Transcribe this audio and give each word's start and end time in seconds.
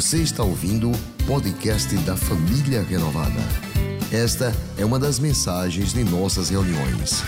Você 0.00 0.22
está 0.22 0.42
ouvindo 0.42 0.90
o 0.90 1.26
podcast 1.26 1.94
da 2.06 2.16
Família 2.16 2.82
Renovada. 2.82 3.38
Esta 4.10 4.46
é 4.80 4.82
uma 4.82 4.98
das 4.98 5.18
mensagens 5.18 5.92
de 5.92 6.02
nossas 6.02 6.48
reuniões. 6.48 7.20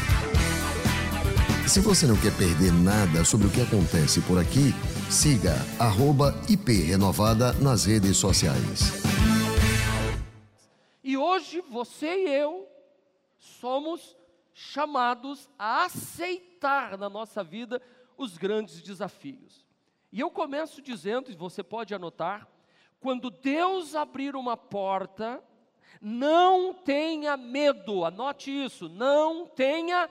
Se 1.69 1.81
você 1.81 2.07
não 2.07 2.17
quer 2.17 2.35
perder 2.35 2.73
nada 2.73 3.27
sobre 3.27 3.47
o 3.47 3.51
que 3.51 3.61
acontece 3.61 4.23
por 4.23 4.39
aqui, 4.39 4.73
siga 5.11 5.55
@iprenovada 6.49 7.53
nas 7.53 7.85
redes 7.85 8.17
sociais. 8.17 9.03
E 11.05 11.15
hoje 11.15 11.63
você 11.71 12.25
e 12.25 12.35
eu 12.35 12.67
somos 13.39 14.17
chamados 14.55 15.47
a 15.59 15.85
aceitar 15.85 16.97
na 16.97 17.11
nossa 17.11 17.45
vida 17.45 17.83
os 18.17 18.39
grandes 18.39 18.81
desafios. 18.81 19.67
E 20.11 20.21
eu 20.21 20.31
começo 20.31 20.81
dizendo, 20.81 21.31
e 21.31 21.35
você 21.35 21.63
pode 21.63 21.95
anotar, 21.95 22.49
quando 23.03 23.31
Deus 23.31 23.97
abrir 23.97 24.37
uma 24.37 24.57
porta, 24.57 25.43
não 26.01 26.73
tenha 26.73 27.37
medo, 27.37 28.05
anote 28.05 28.51
isso, 28.51 28.89
não 28.89 29.47
tenha 29.47 30.09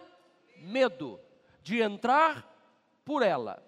medo 0.57 1.19
de 1.63 1.79
entrar 1.81 2.47
por 3.05 3.23
ela. 3.23 3.63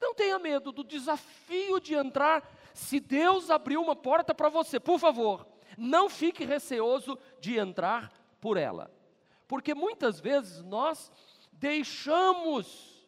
Não 0.00 0.14
tenha 0.14 0.38
medo 0.38 0.72
do 0.72 0.82
desafio 0.82 1.78
de 1.78 1.94
entrar. 1.94 2.50
Se 2.74 2.98
Deus 2.98 3.50
abriu 3.50 3.80
uma 3.80 3.94
porta 3.94 4.34
para 4.34 4.48
você, 4.48 4.80
por 4.80 4.98
favor, 4.98 5.46
não 5.76 6.08
fique 6.08 6.44
receoso 6.44 7.18
de 7.40 7.58
entrar 7.58 8.10
por 8.40 8.56
ela. 8.56 8.90
Porque 9.46 9.74
muitas 9.74 10.18
vezes 10.18 10.62
nós 10.62 11.12
deixamos 11.52 13.06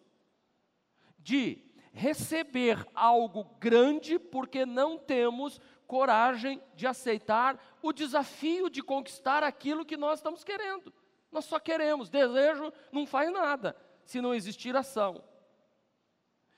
de 1.19 1.65
receber 1.95 2.85
algo 2.93 3.45
grande 3.61 4.19
porque 4.19 4.67
não 4.67 4.99
temos 4.99 5.61
coragem 5.87 6.61
de 6.75 6.89
aceitar 6.89 7.57
o 7.81 7.93
desafio 7.93 8.69
de 8.69 8.83
conquistar 8.83 9.45
aquilo 9.45 9.85
que 9.85 9.97
nós 9.97 10.19
estamos 10.19 10.43
querendo. 10.43 10.93
Nós 11.31 11.45
só 11.45 11.61
queremos, 11.61 12.11
desejo 12.11 12.73
não 12.91 13.07
faz 13.07 13.33
nada 13.33 13.77
se 14.05 14.21
não 14.21 14.35
existir 14.35 14.77
ação. 14.77 15.23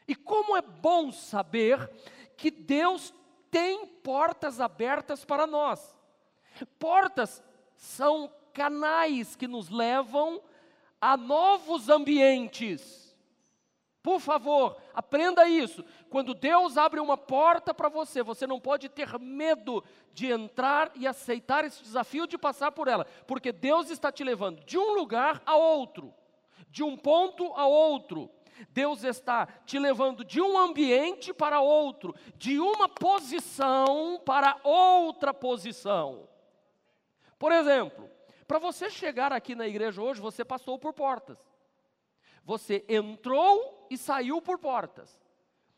E 0.09 0.15
como 0.15 0.57
é 0.57 0.63
bom 0.63 1.13
saber 1.13 1.91
que 2.37 2.51
Deus 2.51 3.13
tem 3.51 3.87
portas 3.87 4.59
abertas 4.59 5.25
para 5.25 5.47
nós. 5.47 5.95
Portas 6.79 7.43
são 7.75 8.33
canais 8.55 9.37
que 9.37 9.47
nos 9.47 9.69
levam 9.69 10.43
a 10.99 11.15
novos 11.15 11.91
ambientes 11.91 13.06
por 14.07 14.21
favor, 14.21 14.77
aprenda 14.95 15.49
isso. 15.49 15.85
Quando 16.09 16.33
Deus 16.33 16.77
abre 16.77 17.01
uma 17.01 17.17
porta 17.17 17.75
para 17.75 17.89
você, 17.89 18.23
você 18.23 18.47
não 18.47 18.61
pode 18.61 18.89
ter 18.89 19.19
medo 19.19 19.83
de 20.13 20.31
entrar 20.31 20.93
e 20.95 21.09
aceitar 21.09 21.65
esse 21.65 21.83
desafio 21.83 22.25
de 22.25 22.39
passar 22.39 22.71
por 22.71 22.87
ela, 22.87 23.05
porque 23.27 23.51
Deus 23.51 23.91
está 23.91 24.13
te 24.13 24.23
levando 24.23 24.65
de 24.65 24.79
um 24.79 24.95
lugar 24.95 25.43
a 25.45 25.57
outro, 25.57 26.15
de 26.69 26.85
um 26.85 26.97
ponto 26.97 27.53
a 27.55 27.67
outro. 27.67 28.31
Deus 28.71 29.03
está 29.03 29.45
te 29.67 29.77
levando 29.77 30.25
de 30.25 30.41
um 30.41 30.57
ambiente 30.57 31.35
para 31.35 31.61
outro, 31.61 32.15
de 32.37 32.61
uma 32.61 32.89
posição 32.89 34.23
para 34.25 34.57
outra 34.63 35.35
posição. 35.35 36.29
Por 37.41 37.51
exemplo, 37.51 38.09
para 38.47 38.61
você 38.61 38.89
chegar 38.89 39.33
aqui 39.33 39.57
na 39.57 39.67
igreja 39.67 40.01
hoje, 40.01 40.21
você 40.21 40.45
passou 40.45 40.79
por 40.79 40.93
portas. 40.93 41.37
Você 42.45 42.85
entrou 42.89 43.76
e 43.91 43.97
saiu 43.97 44.41
por 44.41 44.59
portas. 44.59 45.21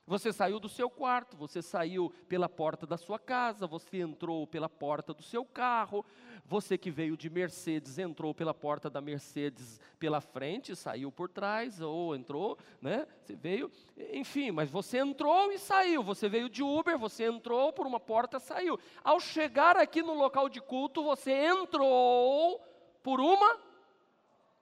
Você 0.08 0.32
saiu 0.32 0.58
do 0.58 0.70
seu 0.70 0.88
quarto, 0.88 1.36
você 1.36 1.60
saiu 1.60 2.10
pela 2.26 2.48
porta 2.48 2.86
da 2.86 2.96
sua 2.96 3.18
casa, 3.18 3.66
você 3.66 3.98
entrou 3.98 4.46
pela 4.46 4.66
porta 4.66 5.12
do 5.12 5.22
seu 5.22 5.44
carro, 5.44 6.02
você 6.46 6.78
que 6.78 6.90
veio 6.90 7.14
de 7.14 7.28
Mercedes 7.28 7.98
entrou 7.98 8.34
pela 8.34 8.54
porta 8.54 8.88
da 8.88 9.02
Mercedes 9.02 9.78
pela 9.98 10.22
frente, 10.22 10.74
saiu 10.74 11.12
por 11.12 11.28
trás, 11.28 11.78
ou 11.82 12.16
entrou, 12.16 12.56
né? 12.80 13.06
Você 13.20 13.36
veio, 13.36 13.70
enfim, 14.14 14.50
mas 14.50 14.70
você 14.70 14.96
entrou 14.96 15.52
e 15.52 15.58
saiu. 15.58 16.02
Você 16.02 16.26
veio 16.26 16.48
de 16.48 16.62
Uber, 16.62 16.98
você 16.98 17.24
entrou 17.24 17.70
por 17.70 17.86
uma 17.86 18.00
porta, 18.00 18.40
saiu. 18.40 18.80
Ao 19.04 19.20
chegar 19.20 19.76
aqui 19.76 20.00
no 20.00 20.14
local 20.14 20.48
de 20.48 20.62
culto, 20.62 21.04
você 21.04 21.32
entrou 21.32 22.64
por 23.02 23.20
uma 23.20 23.60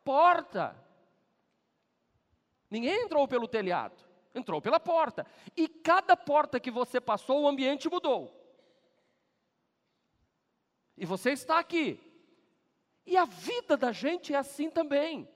porta. 0.03 0.86
Ninguém 2.77 3.05
entrou 3.05 3.27
pelo 3.27 3.49
telhado, 3.49 3.97
entrou 4.35 4.61
pela 4.61 4.79
porta. 4.79 5.27
E 5.57 5.67
cada 5.67 6.15
porta 6.15 6.61
que 6.61 6.71
você 6.71 7.01
passou, 7.01 7.41
o 7.41 7.49
ambiente 7.49 7.89
mudou. 7.89 8.39
E 10.95 11.07
você 11.07 11.31
está 11.31 11.59
aqui. 11.59 11.99
E 13.07 13.17
a 13.17 13.25
vida 13.25 13.79
da 13.79 13.93
gente 13.93 14.35
é 14.35 14.37
assim 14.37 14.69
também. 14.69 15.27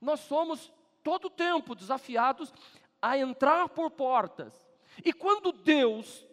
Nós 0.00 0.20
somos 0.20 0.72
todo 1.02 1.28
tempo 1.28 1.74
desafiados 1.74 2.54
a 3.02 3.18
entrar 3.18 3.68
por 3.68 3.90
portas. 3.90 4.66
E 5.04 5.12
quando 5.12 5.52
Deus 5.52 6.26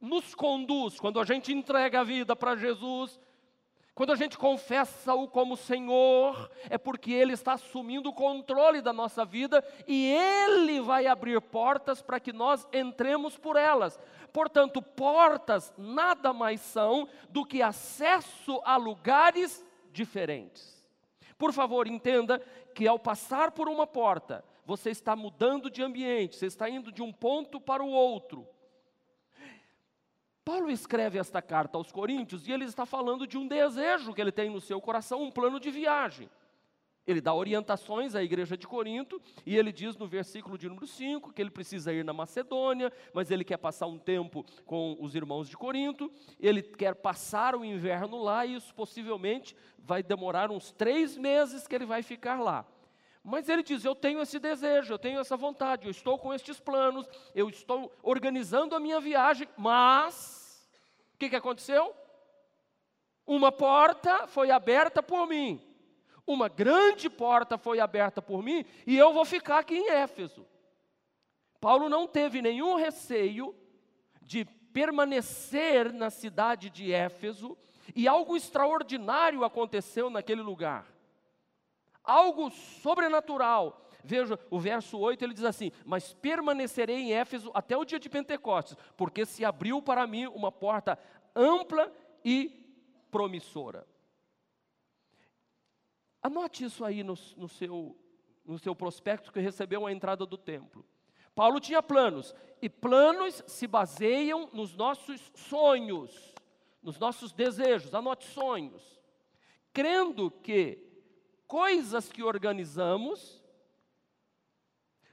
nos 0.00 0.36
conduz, 0.36 1.00
quando 1.00 1.18
a 1.18 1.24
gente 1.24 1.52
entrega 1.52 2.02
a 2.02 2.04
vida 2.04 2.36
para 2.36 2.54
Jesus, 2.54 3.18
quando 3.96 4.12
a 4.12 4.16
gente 4.16 4.36
confessa-o 4.36 5.26
como 5.26 5.56
Senhor, 5.56 6.50
é 6.68 6.76
porque 6.76 7.10
Ele 7.10 7.32
está 7.32 7.54
assumindo 7.54 8.10
o 8.10 8.12
controle 8.12 8.82
da 8.82 8.92
nossa 8.92 9.24
vida 9.24 9.64
e 9.88 10.12
Ele 10.12 10.82
vai 10.82 11.06
abrir 11.06 11.40
portas 11.40 12.02
para 12.02 12.20
que 12.20 12.30
nós 12.30 12.68
entremos 12.74 13.38
por 13.38 13.56
elas. 13.56 13.98
Portanto, 14.34 14.82
portas 14.82 15.72
nada 15.78 16.34
mais 16.34 16.60
são 16.60 17.08
do 17.30 17.42
que 17.42 17.62
acesso 17.62 18.60
a 18.66 18.76
lugares 18.76 19.64
diferentes. 19.90 20.84
Por 21.38 21.54
favor, 21.54 21.86
entenda 21.86 22.38
que 22.74 22.86
ao 22.86 22.98
passar 22.98 23.50
por 23.52 23.66
uma 23.66 23.86
porta, 23.86 24.44
você 24.66 24.90
está 24.90 25.16
mudando 25.16 25.70
de 25.70 25.82
ambiente, 25.82 26.36
você 26.36 26.44
está 26.44 26.68
indo 26.68 26.92
de 26.92 27.00
um 27.00 27.10
ponto 27.10 27.58
para 27.58 27.82
o 27.82 27.88
outro. 27.88 28.46
Paulo 30.46 30.70
escreve 30.70 31.18
esta 31.18 31.42
carta 31.42 31.76
aos 31.76 31.90
Coríntios 31.90 32.46
e 32.46 32.52
ele 32.52 32.66
está 32.66 32.86
falando 32.86 33.26
de 33.26 33.36
um 33.36 33.48
desejo 33.48 34.14
que 34.14 34.20
ele 34.20 34.30
tem 34.30 34.48
no 34.48 34.60
seu 34.60 34.80
coração, 34.80 35.20
um 35.20 35.28
plano 35.28 35.58
de 35.58 35.72
viagem. 35.72 36.30
Ele 37.04 37.20
dá 37.20 37.34
orientações 37.34 38.14
à 38.14 38.22
igreja 38.22 38.56
de 38.56 38.64
Corinto 38.64 39.20
e 39.44 39.56
ele 39.56 39.72
diz 39.72 39.96
no 39.96 40.06
versículo 40.06 40.56
de 40.56 40.68
número 40.68 40.86
5 40.86 41.32
que 41.32 41.42
ele 41.42 41.50
precisa 41.50 41.92
ir 41.92 42.04
na 42.04 42.12
Macedônia, 42.12 42.92
mas 43.12 43.32
ele 43.32 43.42
quer 43.42 43.56
passar 43.56 43.88
um 43.88 43.98
tempo 43.98 44.46
com 44.64 44.96
os 45.00 45.16
irmãos 45.16 45.48
de 45.48 45.56
Corinto, 45.56 46.08
ele 46.38 46.62
quer 46.62 46.94
passar 46.94 47.56
o 47.56 47.64
inverno 47.64 48.22
lá 48.22 48.46
e 48.46 48.54
isso 48.54 48.72
possivelmente 48.72 49.56
vai 49.76 50.00
demorar 50.00 50.52
uns 50.52 50.70
três 50.70 51.16
meses 51.16 51.66
que 51.66 51.74
ele 51.74 51.86
vai 51.86 52.04
ficar 52.04 52.40
lá. 52.40 52.64
Mas 53.28 53.48
ele 53.48 53.64
diz: 53.64 53.84
Eu 53.84 53.96
tenho 53.96 54.22
esse 54.22 54.38
desejo, 54.38 54.94
eu 54.94 54.98
tenho 55.00 55.18
essa 55.18 55.36
vontade, 55.36 55.86
eu 55.86 55.90
estou 55.90 56.16
com 56.16 56.32
estes 56.32 56.60
planos, 56.60 57.08
eu 57.34 57.48
estou 57.48 57.92
organizando 58.00 58.76
a 58.76 58.78
minha 58.78 59.00
viagem, 59.00 59.48
mas 59.56 60.64
o 61.12 61.18
que, 61.18 61.30
que 61.30 61.34
aconteceu? 61.34 61.92
Uma 63.26 63.50
porta 63.50 64.28
foi 64.28 64.52
aberta 64.52 65.02
por 65.02 65.26
mim, 65.26 65.60
uma 66.24 66.48
grande 66.48 67.10
porta 67.10 67.58
foi 67.58 67.80
aberta 67.80 68.22
por 68.22 68.44
mim, 68.44 68.64
e 68.86 68.96
eu 68.96 69.12
vou 69.12 69.24
ficar 69.24 69.58
aqui 69.58 69.74
em 69.74 69.90
Éfeso. 69.90 70.46
Paulo 71.60 71.88
não 71.88 72.06
teve 72.06 72.40
nenhum 72.40 72.76
receio 72.76 73.52
de 74.22 74.44
permanecer 74.72 75.92
na 75.92 76.10
cidade 76.10 76.70
de 76.70 76.92
Éfeso, 76.92 77.58
e 77.92 78.06
algo 78.06 78.36
extraordinário 78.36 79.42
aconteceu 79.42 80.08
naquele 80.08 80.42
lugar 80.42 80.95
algo 82.06 82.50
sobrenatural. 82.50 83.82
Veja, 84.04 84.38
o 84.48 84.60
verso 84.60 84.98
8 84.98 85.24
ele 85.24 85.34
diz 85.34 85.44
assim: 85.44 85.72
Mas 85.84 86.14
permanecerei 86.14 86.96
em 86.96 87.12
Éfeso 87.12 87.50
até 87.52 87.76
o 87.76 87.84
dia 87.84 87.98
de 87.98 88.08
Pentecostes, 88.08 88.76
porque 88.96 89.26
se 89.26 89.44
abriu 89.44 89.82
para 89.82 90.06
mim 90.06 90.26
uma 90.28 90.52
porta 90.52 90.96
ampla 91.34 91.92
e 92.24 92.64
promissora. 93.10 93.86
Anote 96.22 96.64
isso 96.64 96.84
aí 96.84 97.02
no, 97.02 97.14
no, 97.36 97.48
seu, 97.48 97.96
no 98.44 98.58
seu 98.58 98.74
prospecto 98.74 99.32
que 99.32 99.40
recebeu 99.40 99.86
a 99.86 99.92
entrada 99.92 100.24
do 100.24 100.36
templo. 100.36 100.84
Paulo 101.34 101.60
tinha 101.60 101.82
planos, 101.82 102.34
e 102.62 102.68
planos 102.68 103.42
se 103.46 103.66
baseiam 103.66 104.48
nos 104.52 104.74
nossos 104.74 105.20
sonhos, 105.34 106.34
nos 106.82 106.98
nossos 106.98 107.32
desejos. 107.32 107.94
Anote 107.94 108.24
sonhos. 108.24 108.98
Crendo 109.72 110.30
que 110.30 110.85
coisas 111.46 112.10
que 112.10 112.22
organizamos 112.22 113.42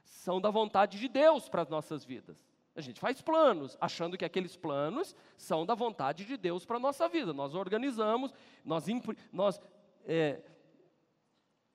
são 0.04 0.40
da 0.40 0.50
vontade 0.50 0.98
de 0.98 1.08
Deus 1.08 1.48
para 1.48 1.62
as 1.62 1.68
nossas 1.68 2.04
vidas. 2.04 2.44
A 2.76 2.80
gente 2.80 2.98
faz 2.98 3.22
planos, 3.22 3.76
achando 3.80 4.18
que 4.18 4.24
aqueles 4.24 4.56
planos 4.56 5.14
são 5.36 5.64
da 5.64 5.74
vontade 5.74 6.24
de 6.24 6.36
Deus 6.36 6.64
para 6.64 6.76
a 6.76 6.80
nossa 6.80 7.08
vida. 7.08 7.32
Nós 7.32 7.54
organizamos, 7.54 8.32
nós, 8.64 8.84
nós 9.32 9.60
é, 10.04 10.42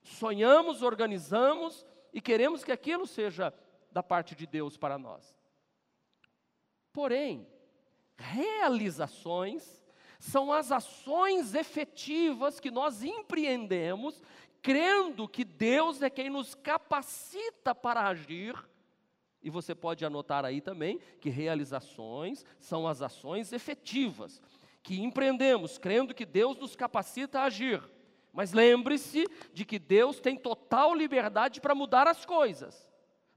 sonhamos, 0.04 0.82
organizamos 0.82 1.86
e 2.12 2.20
queremos 2.20 2.64
que 2.64 2.72
aquilo 2.72 3.08
seja 3.08 3.54
da 3.92 4.04
parte 4.04 4.36
de 4.36 4.46
Deus 4.46 4.76
para 4.76 4.98
nós. 4.98 5.34
Porém, 6.92 7.48
Realizações 8.20 9.82
são 10.20 10.52
as 10.52 10.72
ações 10.74 11.56
efetivas 11.56 12.60
que 12.60 12.70
nós 12.70 13.02
empreendemos, 13.02 14.22
crendo 14.62 15.28
que 15.28 15.44
Deus 15.44 16.02
é 16.02 16.10
quem 16.10 16.30
nos 16.30 16.56
capacita 16.56 17.74
para 17.74 18.08
agir. 18.08 18.56
E 19.42 19.50
você 19.50 19.74
pode 19.74 20.04
anotar 20.06 20.44
aí 20.44 20.60
também 20.60 21.00
que 21.22 21.30
realizações 21.30 22.46
são 22.60 22.88
as 22.88 23.02
ações 23.02 23.54
efetivas 23.54 24.42
que 24.84 25.00
empreendemos, 25.02 25.78
crendo 25.78 26.14
que 26.14 26.26
Deus 26.26 26.58
nos 26.58 26.76
capacita 26.76 27.40
a 27.40 27.44
agir. 27.44 27.82
Mas 28.32 28.54
lembre-se 28.54 29.28
de 29.54 29.66
que 29.66 29.80
Deus 29.80 30.20
tem 30.20 30.36
total 30.36 30.94
liberdade 30.94 31.60
para 31.62 31.76
mudar 31.76 32.08
as 32.08 32.26
coisas. 32.26 32.88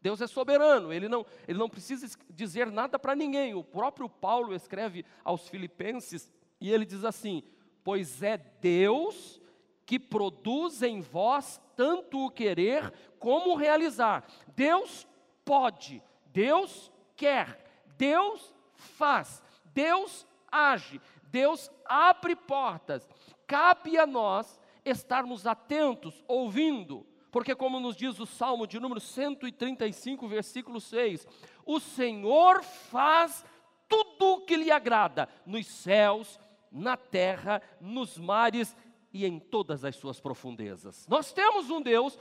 Deus 0.01 0.21
é 0.21 0.27
soberano, 0.27 0.93
ele 0.93 1.09
não, 1.09 1.25
ele 1.47 1.59
não 1.59 1.69
precisa 1.69 2.09
dizer 2.29 2.71
nada 2.71 2.99
para 2.99 3.15
ninguém. 3.15 3.55
O 3.55 3.63
próprio 3.63 4.09
Paulo 4.09 4.55
escreve 4.55 5.05
aos 5.25 5.49
Filipenses 5.49 6.31
e 6.61 6.71
ele 6.73 6.85
diz 6.85 7.05
assim: 7.05 7.43
Pois 7.85 8.23
é 8.23 8.37
Deus 8.37 9.41
que 9.85 9.99
produz 9.99 10.83
em 10.83 11.01
vós 11.01 11.61
tanto 11.77 12.27
o 12.27 12.31
querer 12.31 12.93
como 13.19 13.53
o 13.53 13.57
realizar. 13.57 14.25
Deus 14.55 15.07
pode, 15.45 16.03
Deus 16.27 16.93
quer, 17.17 17.65
Deus 17.97 18.55
faz, 18.75 19.43
Deus 19.67 20.27
age, 20.51 21.01
Deus 21.25 21.71
abre 21.85 22.37
portas. 22.37 23.09
Cabe 23.47 23.99
a 23.99 24.07
nós 24.07 24.59
estarmos 24.85 25.47
atentos, 25.47 26.23
ouvindo, 26.27 27.07
porque, 27.31 27.55
como 27.55 27.81
nos 27.81 27.97
diz 27.97 28.19
o 28.21 28.27
Salmo 28.27 28.67
de 28.67 28.79
número 28.79 29.01
135, 29.01 30.29
versículo 30.29 30.81
6, 30.81 31.27
o 31.65 31.81
Senhor 31.81 32.63
faz 32.63 33.45
tudo 33.89 34.35
o 34.35 34.41
que 34.43 34.57
lhe 34.57 34.71
agrada, 34.71 35.29
nos 35.47 35.67
céus, 35.67 36.39
na 36.71 36.97
terra, 36.97 37.63
nos 37.81 38.19
mares 38.19 38.77
e 39.13 39.27
em 39.27 39.39
todas 39.39 39.85
as 39.85 39.97
suas 39.97 40.21
profundezas. 40.21 41.07
Nós 41.09 41.33
temos 41.33 41.71
um 41.71 41.81
Deus 41.81 42.19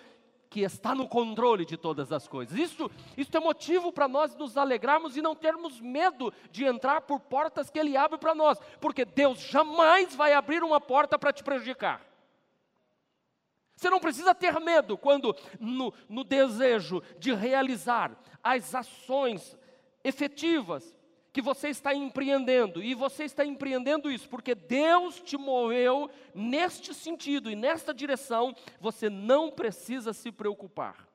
que 0.50 0.62
está 0.62 0.94
no 0.94 1.08
controle 1.08 1.66
de 1.66 1.78
todas 1.78 2.12
as 2.12 2.28
coisas. 2.28 2.60
Isso, 2.60 2.92
isso 3.16 3.36
é 3.36 3.40
motivo 3.40 3.92
para 3.92 4.08
nós 4.08 4.36
nos 4.36 4.58
alegrarmos 4.58 5.16
e 5.16 5.22
não 5.22 5.34
termos 5.34 5.80
medo 5.80 6.34
de 6.52 6.66
entrar 6.66 7.02
por 7.02 7.22
portas 7.22 7.70
que 7.70 7.80
Ele 7.80 7.96
abre 7.96 8.18
para 8.18 8.36
nós, 8.36 8.60
porque 8.82 9.06
Deus 9.06 9.40
jamais 9.40 10.14
vai 10.14 10.34
abrir 10.34 10.62
uma 10.62 10.82
porta 10.82 11.18
para 11.18 11.32
te 11.32 11.42
prejudicar. 11.42 12.06
Você 13.78 13.90
não 13.90 14.00
precisa 14.00 14.36
ter 14.36 14.60
medo 14.60 14.98
quando, 14.98 15.34
no, 15.58 15.94
no 16.10 16.24
desejo 16.24 17.02
de 17.18 17.34
realizar 17.34 18.16
as 18.44 18.76
ações 18.76 19.58
efetivas 20.04 20.94
que 21.32 21.42
você 21.42 21.70
está 21.70 21.94
empreendendo, 21.94 22.84
e 22.84 22.94
você 22.94 23.24
está 23.24 23.46
empreendendo 23.46 24.12
isso 24.12 24.28
porque 24.28 24.54
Deus 24.54 25.20
te 25.22 25.38
moveu 25.38 26.10
neste 26.36 26.94
sentido 26.94 27.50
e 27.50 27.56
nesta 27.56 27.94
direção, 27.94 28.56
você 28.80 29.10
não 29.10 29.50
precisa 29.50 30.14
se 30.14 30.32
preocupar. 30.32 31.08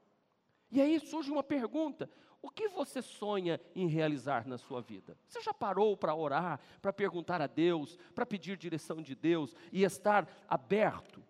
E 0.71 0.81
aí 0.81 0.99
surge 1.01 1.31
uma 1.31 1.43
pergunta: 1.43 2.09
o 2.41 2.51
que 2.51 2.69
você 2.69 3.03
sonha 3.03 3.61
em 3.75 3.87
realizar 3.87 4.47
na 4.47 4.57
sua 4.59 4.81
vida? 4.81 5.17
Você 5.29 5.41
já 5.41 5.53
parou 5.53 5.97
para 5.97 6.15
orar, 6.15 6.61
para 6.81 6.93
perguntar 6.93 7.43
a 7.43 7.47
Deus, 7.47 7.99
para 8.15 8.25
pedir 8.25 8.57
direção 8.57 9.03
de 9.03 9.15
Deus 9.15 9.55
e 9.71 9.85
estar 9.85 10.27
aberto 10.49 11.23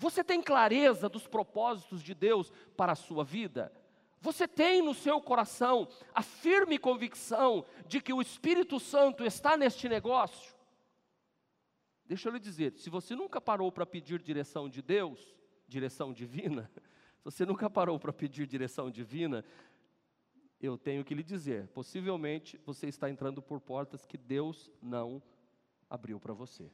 você 0.00 0.24
tem 0.24 0.40
clareza 0.40 1.10
dos 1.10 1.26
propósitos 1.26 2.02
de 2.02 2.14
Deus 2.14 2.50
para 2.74 2.92
a 2.92 2.96
sua 2.96 3.22
vida? 3.22 3.70
Você 4.20 4.46
tem 4.46 4.82
no 4.82 4.92
seu 4.92 5.20
coração 5.20 5.88
a 6.14 6.22
firme 6.22 6.78
convicção 6.78 7.64
de 7.86 8.00
que 8.00 8.12
o 8.12 8.20
Espírito 8.20 8.78
Santo 8.78 9.24
está 9.24 9.56
neste 9.56 9.88
negócio? 9.88 10.54
Deixa 12.04 12.28
eu 12.28 12.32
lhe 12.32 12.40
dizer, 12.40 12.76
se 12.76 12.90
você 12.90 13.14
nunca 13.14 13.40
parou 13.40 13.72
para 13.72 13.86
pedir 13.86 14.20
direção 14.20 14.68
de 14.68 14.82
Deus, 14.82 15.34
direção 15.66 16.12
divina, 16.12 16.70
se 17.16 17.24
você 17.24 17.46
nunca 17.46 17.70
parou 17.70 17.98
para 17.98 18.12
pedir 18.12 18.46
direção 18.46 18.90
divina, 18.90 19.44
eu 20.60 20.76
tenho 20.76 21.02
que 21.02 21.14
lhe 21.14 21.22
dizer, 21.22 21.68
possivelmente 21.68 22.60
você 22.66 22.88
está 22.88 23.08
entrando 23.08 23.40
por 23.40 23.60
portas 23.60 24.04
que 24.04 24.18
Deus 24.18 24.70
não 24.82 25.22
abriu 25.88 26.20
para 26.20 26.34
você. 26.34 26.70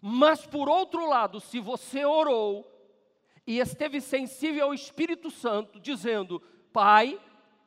Mas 0.00 0.46
por 0.46 0.68
outro 0.68 1.08
lado, 1.08 1.40
se 1.40 1.58
você 1.58 2.04
orou 2.04 2.73
e 3.46 3.58
esteve 3.58 4.00
sensível 4.00 4.66
ao 4.66 4.74
Espírito 4.74 5.30
Santo, 5.30 5.80
dizendo: 5.80 6.42
Pai, 6.72 7.20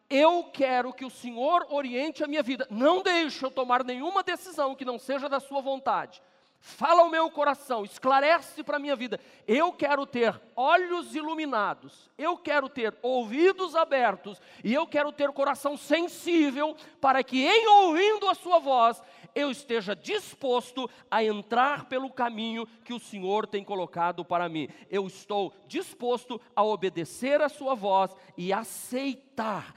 eu 0.09 0.45
quero 0.45 0.93
que 0.93 1.05
o 1.05 1.09
Senhor 1.09 1.67
oriente 1.69 2.23
a 2.23 2.27
minha 2.27 2.43
vida, 2.43 2.67
não 2.69 3.01
deixe 3.01 3.45
eu 3.45 3.51
tomar 3.51 3.83
nenhuma 3.83 4.23
decisão 4.23 4.75
que 4.75 4.85
não 4.85 4.97
seja 4.97 5.27
da 5.27 5.39
Sua 5.39 5.61
vontade. 5.61 6.21
Fala 6.59 7.03
ao 7.03 7.09
meu 7.09 7.29
coração, 7.29 7.83
esclarece 7.83 8.63
para 8.63 8.77
a 8.77 8.79
minha 8.79 8.95
vida. 8.95 9.19
Eu 9.47 9.71
quero 9.71 10.05
ter 10.05 10.39
olhos 10.55 11.15
iluminados, 11.15 12.09
eu 12.17 12.35
quero 12.35 12.67
ter 12.67 12.97
ouvidos 13.01 13.75
abertos 13.75 14.41
e 14.63 14.73
eu 14.73 14.87
quero 14.87 15.11
ter 15.11 15.31
coração 15.31 15.77
sensível 15.77 16.75
para 16.99 17.23
que, 17.23 17.45
em 17.45 17.67
ouvindo 17.67 18.27
a 18.27 18.33
Sua 18.33 18.59
voz, 18.59 19.01
eu 19.37 19.51
esteja 19.51 19.95
disposto 19.95 20.89
a 21.11 21.23
entrar 21.23 21.85
pelo 21.85 22.09
caminho 22.09 22.65
que 22.83 22.91
o 22.91 22.99
Senhor 22.99 23.45
tem 23.45 23.63
colocado 23.63 24.25
para 24.25 24.49
mim. 24.49 24.67
Eu 24.89 25.05
estou 25.05 25.53
disposto 25.67 26.41
a 26.55 26.63
obedecer 26.63 27.39
a 27.39 27.47
Sua 27.47 27.75
voz 27.75 28.15
e 28.35 28.51
aceitar 28.51 29.75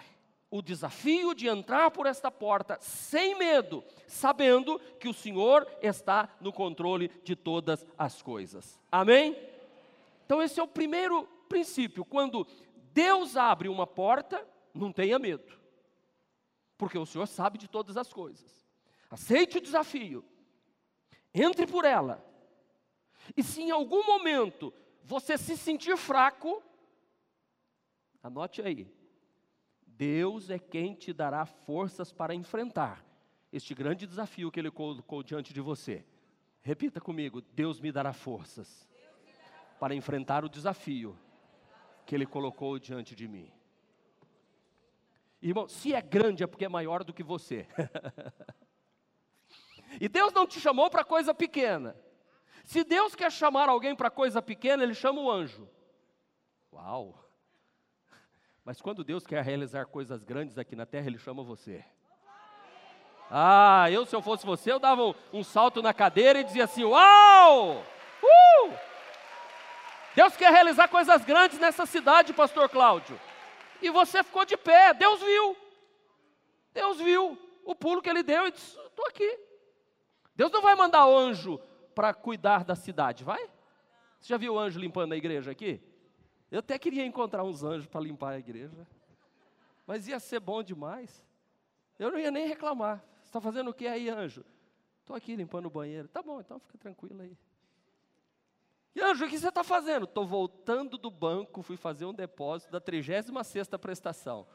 o 0.50 0.62
desafio 0.62 1.34
de 1.34 1.46
entrar 1.46 1.90
por 1.90 2.06
esta 2.06 2.30
porta 2.30 2.78
sem 2.80 3.38
medo, 3.38 3.84
sabendo 4.06 4.80
que 4.98 5.08
o 5.08 5.14
Senhor 5.14 5.68
está 5.82 6.34
no 6.40 6.54
controle 6.54 7.08
de 7.22 7.36
todas 7.36 7.86
as 7.98 8.22
coisas. 8.22 8.80
Amém? 8.90 9.36
Então, 10.24 10.42
esse 10.42 10.58
é 10.58 10.62
o 10.62 10.66
primeiro 10.66 11.24
princípio. 11.50 12.02
Quando 12.02 12.46
Deus 12.94 13.36
abre 13.36 13.68
uma 13.68 13.86
porta, 13.86 14.42
não 14.74 14.90
tenha 14.90 15.18
medo, 15.18 15.52
porque 16.78 16.96
o 16.96 17.04
Senhor 17.04 17.26
sabe 17.26 17.58
de 17.58 17.68
todas 17.68 17.98
as 17.98 18.10
coisas. 18.10 18.59
Aceite 19.10 19.58
o 19.58 19.60
desafio, 19.60 20.24
entre 21.34 21.66
por 21.66 21.84
ela, 21.84 22.24
e 23.36 23.42
se 23.42 23.60
em 23.60 23.70
algum 23.70 24.06
momento 24.06 24.72
você 25.02 25.36
se 25.36 25.56
sentir 25.56 25.96
fraco, 25.96 26.62
anote 28.22 28.62
aí, 28.62 28.88
Deus 29.84 30.48
é 30.48 30.58
quem 30.58 30.94
te 30.94 31.12
dará 31.12 31.44
forças 31.44 32.12
para 32.12 32.34
enfrentar 32.34 33.04
este 33.52 33.74
grande 33.74 34.06
desafio 34.06 34.50
que 34.50 34.60
Ele 34.60 34.70
colocou 34.70 35.22
diante 35.22 35.52
de 35.52 35.60
você. 35.60 36.06
Repita 36.62 37.00
comigo: 37.00 37.40
Deus 37.40 37.80
me 37.80 37.90
dará 37.90 38.12
forças 38.12 38.88
para 39.78 39.94
enfrentar 39.94 40.44
o 40.44 40.48
desafio 40.48 41.18
que 42.06 42.14
Ele 42.14 42.26
colocou 42.26 42.78
diante 42.78 43.14
de 43.14 43.26
mim. 43.26 43.52
Irmão, 45.42 45.68
se 45.68 45.94
é 45.94 46.00
grande 46.00 46.44
é 46.44 46.46
porque 46.46 46.64
é 46.64 46.68
maior 46.68 47.02
do 47.02 47.12
que 47.12 47.22
você. 47.22 47.66
e 49.98 50.08
Deus 50.08 50.32
não 50.32 50.46
te 50.46 50.60
chamou 50.60 50.90
para 50.90 51.04
coisa 51.04 51.32
pequena. 51.32 51.96
Se 52.64 52.84
Deus 52.84 53.14
quer 53.14 53.32
chamar 53.32 53.68
alguém 53.68 53.96
para 53.96 54.10
coisa 54.10 54.42
pequena, 54.42 54.82
Ele 54.82 54.94
chama 54.94 55.20
o 55.20 55.30
anjo. 55.30 55.68
Uau! 56.72 57.24
Mas 58.64 58.80
quando 58.80 59.02
Deus 59.02 59.26
quer 59.26 59.42
realizar 59.42 59.86
coisas 59.86 60.22
grandes 60.22 60.58
aqui 60.58 60.76
na 60.76 60.86
terra, 60.86 61.06
Ele 61.06 61.18
chama 61.18 61.42
você. 61.42 61.84
Ah, 63.30 63.90
eu 63.90 64.04
se 64.04 64.14
eu 64.14 64.20
fosse 64.20 64.44
você, 64.44 64.72
eu 64.72 64.78
dava 64.78 65.04
um, 65.04 65.14
um 65.32 65.44
salto 65.44 65.80
na 65.80 65.94
cadeira 65.94 66.40
e 66.40 66.44
dizia 66.44 66.64
assim: 66.64 66.84
Uau! 66.84 67.84
Uh! 68.22 68.74
Deus 70.14 70.36
quer 70.36 70.52
realizar 70.52 70.88
coisas 70.88 71.24
grandes 71.24 71.58
nessa 71.58 71.86
cidade, 71.86 72.32
Pastor 72.32 72.68
Cláudio. 72.68 73.18
E 73.80 73.88
você 73.88 74.22
ficou 74.22 74.44
de 74.44 74.56
pé, 74.56 74.92
Deus 74.94 75.20
viu. 75.20 75.56
Deus 76.72 76.98
viu 76.98 77.38
o 77.64 77.74
pulo 77.74 78.02
que 78.02 78.10
ele 78.10 78.22
deu 78.22 78.48
e 78.48 78.52
disse: 78.52 78.76
Estou 78.78 79.06
aqui. 79.06 79.49
Deus 80.40 80.50
não 80.50 80.62
vai 80.62 80.74
mandar 80.74 81.06
anjo 81.06 81.60
para 81.94 82.14
cuidar 82.14 82.64
da 82.64 82.74
cidade, 82.74 83.22
vai? 83.22 83.44
Você 84.18 84.28
já 84.28 84.38
viu 84.38 84.58
anjo 84.58 84.80
limpando 84.80 85.12
a 85.12 85.16
igreja 85.18 85.50
aqui? 85.50 85.82
Eu 86.50 86.60
até 86.60 86.78
queria 86.78 87.04
encontrar 87.04 87.44
uns 87.44 87.62
anjos 87.62 87.86
para 87.86 88.00
limpar 88.00 88.30
a 88.30 88.38
igreja, 88.38 88.88
mas 89.86 90.08
ia 90.08 90.18
ser 90.18 90.40
bom 90.40 90.62
demais. 90.62 91.22
Eu 91.98 92.10
não 92.10 92.18
ia 92.18 92.30
nem 92.30 92.48
reclamar. 92.48 93.04
Você 93.20 93.26
está 93.26 93.38
fazendo 93.38 93.68
o 93.68 93.74
que 93.74 93.86
aí, 93.86 94.08
anjo? 94.08 94.42
Estou 95.00 95.14
aqui 95.14 95.36
limpando 95.36 95.66
o 95.66 95.70
banheiro. 95.70 96.08
Tá 96.08 96.22
bom, 96.22 96.40
então 96.40 96.58
fica 96.58 96.78
tranquilo 96.78 97.20
aí. 97.20 97.36
E 98.94 99.02
anjo, 99.02 99.26
o 99.26 99.28
que 99.28 99.38
você 99.38 99.48
está 99.48 99.62
fazendo? 99.62 100.04
Estou 100.04 100.26
voltando 100.26 100.96
do 100.96 101.10
banco, 101.10 101.60
fui 101.60 101.76
fazer 101.76 102.06
um 102.06 102.14
depósito 102.14 102.72
da 102.72 102.80
36 102.80 103.68
prestação. 103.78 104.46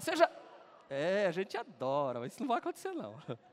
Seja. 0.00 0.28
É, 0.90 1.28
a 1.28 1.30
gente 1.30 1.56
adora, 1.56 2.18
mas 2.18 2.32
isso 2.32 2.42
não 2.42 2.48
vai 2.48 2.58
acontecer 2.58 2.92
não. 2.92 3.14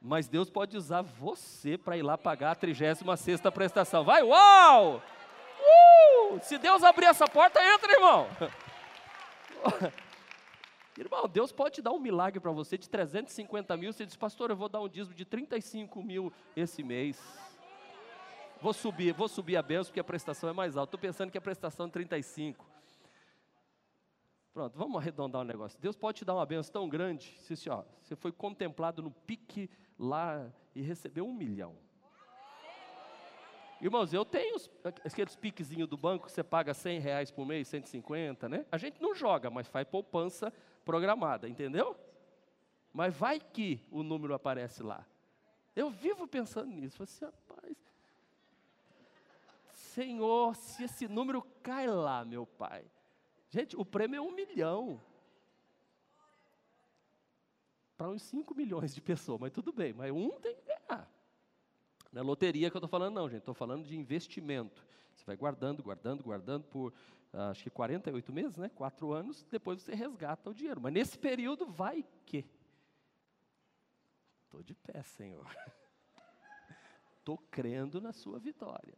Mas 0.00 0.28
Deus 0.28 0.48
pode 0.48 0.76
usar 0.76 1.02
você 1.02 1.76
para 1.76 1.96
ir 1.96 2.02
lá 2.02 2.16
pagar 2.16 2.52
a 2.52 2.54
36 2.54 3.40
prestação. 3.52 4.02
Vai, 4.02 4.22
uau! 4.22 5.02
Uh! 5.60 6.40
Se 6.42 6.56
Deus 6.56 6.82
abrir 6.82 7.06
essa 7.06 7.26
porta, 7.28 7.60
entra, 7.62 7.92
irmão. 7.92 8.26
Irmão, 10.98 11.26
Deus 11.26 11.50
pode 11.50 11.76
te 11.76 11.82
dar 11.82 11.92
um 11.92 11.98
milagre 11.98 12.38
para 12.40 12.50
você 12.50 12.76
de 12.76 12.86
350 12.86 13.74
mil. 13.76 13.90
Você 13.90 14.04
diz, 14.04 14.16
pastor, 14.16 14.50
eu 14.50 14.56
vou 14.56 14.68
dar 14.68 14.82
um 14.82 14.88
dízimo 14.88 15.14
de 15.14 15.24
35 15.24 16.02
mil 16.02 16.30
esse 16.54 16.82
mês. 16.82 17.18
Vou 18.60 18.74
subir, 18.74 19.14
vou 19.14 19.26
subir 19.26 19.56
a 19.56 19.62
benção 19.62 19.86
porque 19.86 20.00
a 20.00 20.04
prestação 20.04 20.50
é 20.50 20.52
mais 20.52 20.76
alta. 20.76 20.88
Estou 20.88 21.00
pensando 21.00 21.30
que 21.30 21.38
a 21.38 21.40
prestação 21.40 21.86
é 21.86 21.88
35. 21.88 22.69
Pronto, 24.52 24.76
vamos 24.76 24.96
arredondar 24.96 25.40
o 25.40 25.44
um 25.44 25.46
negócio. 25.46 25.78
Deus 25.80 25.96
pode 25.96 26.18
te 26.18 26.24
dar 26.24 26.34
uma 26.34 26.44
benção 26.44 26.72
tão 26.72 26.88
grande. 26.88 27.36
Se, 27.40 27.52
assim, 27.52 27.70
ó, 27.70 27.84
você 28.02 28.16
foi 28.16 28.32
contemplado 28.32 29.00
no 29.00 29.10
pique 29.10 29.70
lá 29.98 30.50
e 30.74 30.82
recebeu 30.82 31.24
um 31.24 31.32
milhão. 31.32 31.76
Irmãos, 33.80 34.12
eu 34.12 34.24
tenho 34.26 34.56
aqueles 35.04 35.36
piquezinhos 35.36 35.88
do 35.88 35.96
banco 35.96 36.26
que 36.26 36.32
você 36.32 36.42
paga 36.42 36.74
100 36.74 36.98
reais 36.98 37.30
por 37.30 37.46
mês, 37.46 37.68
150, 37.68 38.48
né? 38.48 38.66
A 38.70 38.76
gente 38.76 39.00
não 39.00 39.14
joga, 39.14 39.48
mas 39.48 39.68
faz 39.68 39.88
poupança 39.88 40.52
programada, 40.84 41.48
entendeu? 41.48 41.96
Mas 42.92 43.16
vai 43.16 43.40
que 43.40 43.80
o 43.90 44.02
número 44.02 44.34
aparece 44.34 44.82
lá. 44.82 45.06
Eu 45.74 45.88
vivo 45.88 46.26
pensando 46.26 46.66
nisso. 46.66 47.02
Assim, 47.02 47.24
rapaz, 47.24 47.76
Senhor, 49.72 50.54
se 50.56 50.84
esse 50.84 51.08
número 51.08 51.40
cai 51.62 51.86
lá, 51.86 52.24
meu 52.24 52.44
pai. 52.44 52.84
Gente, 53.50 53.76
o 53.76 53.84
prêmio 53.84 54.16
é 54.16 54.20
um 54.20 54.32
milhão. 54.32 55.02
Para 57.96 58.08
uns 58.08 58.22
5 58.22 58.54
milhões 58.54 58.94
de 58.94 59.02
pessoas, 59.02 59.40
mas 59.40 59.52
tudo 59.52 59.72
bem, 59.72 59.92
mas 59.92 60.10
um 60.10 60.30
tem 60.40 60.54
que 60.54 60.62
ganhar. 60.62 61.10
Não 62.12 62.22
é 62.22 62.24
loteria 62.24 62.70
que 62.70 62.76
eu 62.76 62.78
estou 62.78 62.88
falando, 62.88 63.14
não, 63.14 63.28
gente. 63.28 63.40
Estou 63.40 63.54
falando 63.54 63.84
de 63.84 63.96
investimento. 63.96 64.86
Você 65.14 65.24
vai 65.24 65.36
guardando, 65.36 65.82
guardando, 65.82 66.22
guardando 66.22 66.64
por 66.64 66.92
uh, 67.34 67.50
acho 67.50 67.62
que 67.64 67.70
48 67.70 68.32
meses, 68.32 68.56
né? 68.56 68.70
Quatro 68.70 69.12
anos, 69.12 69.44
depois 69.50 69.82
você 69.82 69.94
resgata 69.94 70.48
o 70.48 70.54
dinheiro. 70.54 70.80
Mas 70.80 70.92
nesse 70.92 71.18
período 71.18 71.66
vai 71.66 72.06
que. 72.24 72.48
Estou 74.44 74.62
de 74.62 74.74
pé, 74.74 75.02
Senhor. 75.02 75.46
Estou 77.18 77.36
crendo 77.50 78.00
na 78.00 78.12
sua 78.12 78.38
vitória. 78.38 78.94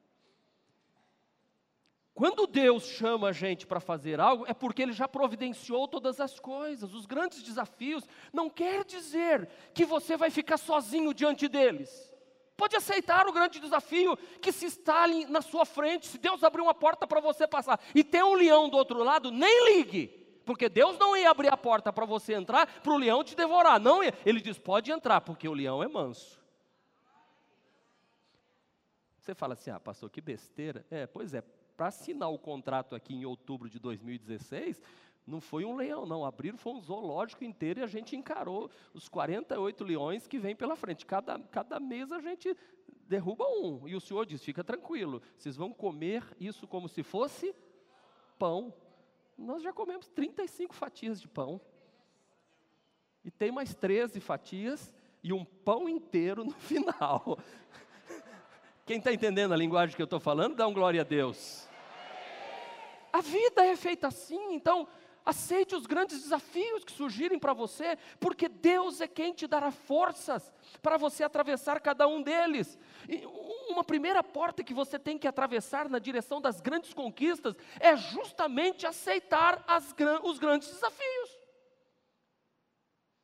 Quando 2.15 2.47
Deus 2.47 2.85
chama 2.85 3.29
a 3.29 3.33
gente 3.33 3.67
para 3.67 3.81
fazer 3.81 4.21
algo, 4.21 4.45
é 4.47 4.53
porque 4.53 4.83
Ele 4.83 4.93
já 4.93 5.09
providenciou 5.09 5.89
todas 5.89 6.21
as 6.21 6.39
coisas, 6.39 6.93
os 6.93 7.07
grandes 7.07 7.43
desafios. 7.43 8.07
Não 8.33 8.51
quer 8.51 8.85
dizer 8.85 9.49
que 9.73 9.85
você 9.85 10.17
vai 10.17 10.31
ficar 10.31 10.59
sozinho 10.59 11.15
diante 11.15 11.49
deles. 11.49 12.13
Pode 12.55 12.77
aceitar 12.77 13.27
o 13.27 13.33
grande 13.33 13.59
desafio 13.59 14.17
que 14.41 14.53
se 14.53 14.67
instale 14.67 15.25
na 15.27 15.41
sua 15.41 15.65
frente. 15.65 16.07
Se 16.07 16.19
Deus 16.19 16.45
abrir 16.45 16.61
uma 16.61 16.75
porta 16.75 17.07
para 17.07 17.19
você 17.21 17.47
passar 17.47 17.81
e 17.95 18.05
tem 18.05 18.23
um 18.23 18.35
leão 18.35 18.69
do 18.69 18.77
outro 18.77 19.03
lado, 19.03 19.31
nem 19.31 19.75
ligue. 19.75 20.09
Porque 20.45 20.69
Deus 20.69 20.99
não 20.99 21.17
ia 21.17 21.31
abrir 21.31 21.53
a 21.53 21.57
porta 21.57 21.93
para 21.93 22.05
você 22.05 22.35
entrar, 22.35 22.67
para 22.83 22.93
o 22.93 22.99
leão 22.99 23.25
te 23.25 23.35
devorar. 23.35 23.81
Não, 23.81 24.03
ele 24.03 24.41
diz: 24.41 24.59
pode 24.59 24.93
entrar, 24.93 25.21
porque 25.23 25.49
o 25.49 25.55
leão 25.55 25.83
é 25.83 25.89
manso. 25.89 26.43
Você 29.19 29.35
fala 29.35 29.55
assim, 29.55 29.71
ah, 29.71 29.79
pastor, 29.79 30.11
que 30.11 30.21
besteira. 30.21 30.85
É, 30.91 31.07
pois 31.07 31.33
é, 31.33 31.43
para 31.77 31.89
assinar 31.89 32.31
o 32.31 32.39
contrato 32.39 32.95
aqui 32.95 33.15
em 33.15 33.25
outubro 33.25 33.69
de 33.69 33.79
2016, 33.79 34.81
não 35.27 35.41
foi 35.41 35.65
um 35.65 35.77
leão, 35.77 36.05
não. 36.05 36.25
Abriram 36.25 36.59
foi 36.59 36.73
um 36.73 36.81
zoológico 36.81 37.45
inteiro 37.45 37.81
e 37.81 37.83
a 37.83 37.87
gente 37.87 38.17
encarou 38.17 38.71
os 38.93 39.09
48 39.09 39.85
leões 39.85 40.27
que 40.27 40.39
vêm 40.39 40.55
pela 40.55 40.75
frente. 40.75 41.07
Cada, 41.07 41.39
cada 41.39 41.79
mês 41.79 42.11
a 42.11 42.21
gente 42.21 42.57
derruba 43.07 43.45
um. 43.47 43.87
E 43.87 43.95
o 43.95 44.01
Senhor 44.01 44.27
diz: 44.27 44.43
fica 44.43 44.65
tranquilo, 44.65 45.23
vocês 45.37 45.57
vão 45.57 45.73
comer 45.73 46.25
isso 46.41 46.67
como 46.67 46.89
se 46.89 47.03
fosse 47.03 47.55
pão. 48.39 48.75
Nós 49.39 49.63
já 49.63 49.73
comemos 49.73 50.09
35 50.09 50.75
fatias 50.75 51.21
de 51.21 51.29
pão. 51.29 51.61
E 53.25 53.31
tem 53.31 53.53
mais 53.53 53.75
13 53.75 54.19
fatias 54.21 54.93
e 55.23 55.33
um 55.33 55.45
pão 55.45 55.89
inteiro 55.89 56.45
no 56.45 56.53
final. 56.59 57.39
Quem 58.85 58.99
está 58.99 59.13
entendendo 59.13 59.53
a 59.53 59.57
linguagem 59.57 59.95
que 59.95 60.03
eu 60.03 60.05
estou 60.05 60.19
falando, 60.19 60.57
dá 60.57 60.67
um 60.67 60.73
glória 60.73 61.01
a 61.01 61.05
Deus. 61.05 61.62
A 63.13 63.21
vida 63.21 63.65
é 63.65 63.77
feita 63.77 64.09
assim, 64.09 64.55
então 64.55 64.89
Aceite 65.25 65.77
os 65.77 65.87
grandes 65.87 66.21
desafios 66.21 66.83
que 66.83 66.91
surgirem 66.91 67.39
para 67.39 67.53
você, 67.53 67.97
porque 68.19 68.49
Deus 68.49 69.01
é 69.01 69.07
quem 69.07 69.33
te 69.33 69.47
dará 69.47 69.71
forças 69.71 70.53
para 70.83 70.97
você 70.97 71.23
atravessar 71.23 71.81
cada 71.81 72.09
um 72.09 72.21
deles. 72.21 72.77
E 73.09 73.25
uma 73.69 73.85
primeira 73.85 74.23
porta 74.25 74.65
que 74.65 74.75
você 74.75 74.99
tem 74.99 75.17
que 75.17 75.29
atravessar 75.29 75.89
na 75.89 76.01
direção 76.01 76.41
das 76.41 76.61
grandes 76.61 76.93
conquistas 76.93 77.55
é 77.79 77.97
justamente 77.97 78.85
aceitar 78.85 79.63
as, 79.69 79.95
os 80.25 80.41
grandes 80.41 80.69
desafios. 80.69 81.31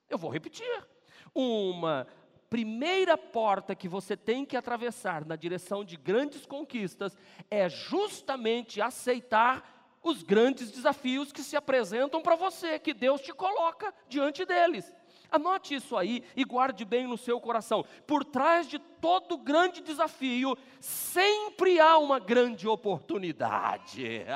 Eu 0.09 0.19
vou 0.19 0.31
repetir. 0.31 0.87
Uma 1.35 2.07
primeira 2.49 3.19
porta 3.19 3.75
que 3.75 3.89
você 3.89 4.17
tem 4.17 4.45
que 4.45 4.57
atravessar 4.57 5.25
na 5.25 5.35
direção 5.35 5.85
de 5.85 5.97
grandes 5.97 6.47
conquistas 6.47 7.17
é 7.51 7.69
justamente 7.69 8.81
aceitar 8.81 9.78
os 10.03 10.23
grandes 10.23 10.71
desafios 10.71 11.33
que 11.33 11.43
se 11.43 11.57
apresentam 11.57 12.21
para 12.21 12.37
você, 12.37 12.79
que 12.79 12.95
Deus 12.95 13.21
te 13.21 13.33
coloca 13.33 13.93
diante 14.09 14.45
deles. 14.45 14.93
Anote 15.31 15.75
isso 15.75 15.97
aí 15.97 16.25
e 16.35 16.43
guarde 16.45 16.85
bem 16.85 17.07
no 17.07 17.19
seu 17.19 17.39
coração. 17.41 17.85
Por 18.07 18.25
trás 18.25 18.67
de 18.67 18.79
todo 18.79 19.37
grande 19.37 19.83
desafio, 19.83 20.57
sempre 20.81 21.79
há 21.79 21.99
uma 21.99 22.19
grande 22.19 22.67
oportunidade. 22.67 24.25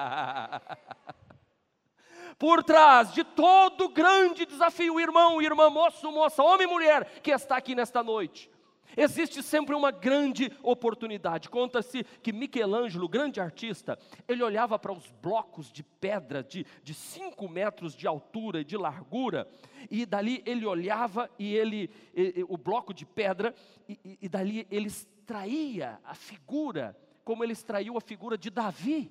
Por 2.38 2.62
trás 2.64 3.12
de 3.12 3.22
todo 3.24 3.88
grande 3.88 4.44
desafio, 4.44 4.98
irmão, 4.98 5.40
irmã, 5.40 5.70
moço, 5.70 6.10
moça, 6.10 6.42
homem 6.42 6.66
e 6.66 6.70
mulher 6.70 7.20
que 7.22 7.30
está 7.30 7.56
aqui 7.56 7.74
nesta 7.74 8.02
noite, 8.02 8.50
Existe 8.96 9.42
sempre 9.42 9.74
uma 9.74 9.90
grande 9.90 10.50
oportunidade. 10.62 11.48
Conta-se 11.48 12.04
que 12.22 12.32
Michelangelo, 12.32 13.08
grande 13.08 13.40
artista, 13.40 13.98
ele 14.28 14.42
olhava 14.42 14.78
para 14.78 14.92
os 14.92 15.10
blocos 15.22 15.72
de 15.72 15.82
pedra 15.82 16.42
de 16.42 16.94
5 16.94 17.48
metros 17.48 17.94
de 17.94 18.06
altura 18.06 18.60
e 18.60 18.64
de 18.64 18.76
largura, 18.76 19.48
e 19.90 20.04
dali 20.04 20.42
ele 20.46 20.66
olhava 20.66 21.30
e 21.38 21.54
ele, 21.54 21.90
e, 22.14 22.44
o 22.48 22.56
bloco 22.56 22.92
de 22.92 23.06
pedra, 23.06 23.54
e, 23.88 24.18
e 24.20 24.28
dali 24.28 24.66
ele 24.70 24.86
extraía 24.86 25.98
a 26.04 26.14
figura, 26.14 26.96
como 27.24 27.42
ele 27.42 27.52
extraiu 27.52 27.96
a 27.96 28.00
figura 28.00 28.36
de 28.36 28.50
Davi. 28.50 29.10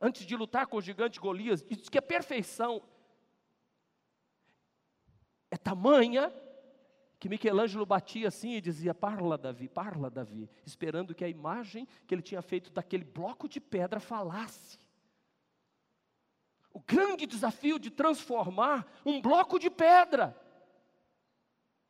Antes 0.00 0.26
de 0.26 0.34
lutar 0.34 0.66
com 0.66 0.78
o 0.78 0.82
gigante 0.82 1.20
Golias, 1.20 1.62
diz 1.62 1.88
que 1.88 1.96
a 1.96 2.02
perfeição 2.02 2.82
é 5.52 5.56
tamanha 5.58 6.32
que 7.20 7.28
Michelangelo 7.28 7.84
batia 7.84 8.28
assim 8.28 8.54
e 8.54 8.60
dizia: 8.60 8.94
Parla, 8.94 9.36
Davi, 9.36 9.68
parla, 9.68 10.08
Davi, 10.08 10.48
esperando 10.64 11.14
que 11.14 11.22
a 11.22 11.28
imagem 11.28 11.86
que 12.06 12.14
ele 12.14 12.22
tinha 12.22 12.40
feito 12.40 12.72
daquele 12.72 13.04
bloco 13.04 13.46
de 13.46 13.60
pedra 13.60 14.00
falasse. 14.00 14.78
O 16.72 16.80
grande 16.80 17.26
desafio 17.26 17.78
de 17.78 17.90
transformar 17.90 18.90
um 19.04 19.20
bloco 19.20 19.58
de 19.58 19.68
pedra 19.68 20.34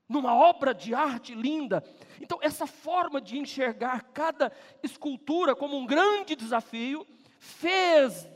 numa 0.08 0.34
obra 0.34 0.74
de 0.74 0.92
arte 0.92 1.32
linda. 1.36 1.84
Então, 2.20 2.40
essa 2.42 2.66
forma 2.66 3.20
de 3.20 3.38
enxergar 3.38 4.02
cada 4.12 4.50
escultura 4.82 5.54
como 5.54 5.78
um 5.78 5.86
grande 5.86 6.34
desafio 6.34 7.06
fez 7.38 8.28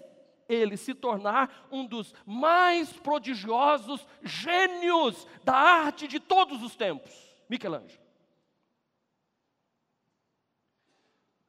ele 0.48 0.76
se 0.76 0.94
tornar 0.94 1.66
um 1.70 1.86
dos 1.86 2.14
mais 2.24 2.92
prodigiosos 2.92 4.06
gênios 4.22 5.26
da 5.44 5.56
arte 5.56 6.06
de 6.06 6.20
todos 6.20 6.62
os 6.62 6.76
tempos, 6.76 7.12
Michelangelo. 7.48 8.04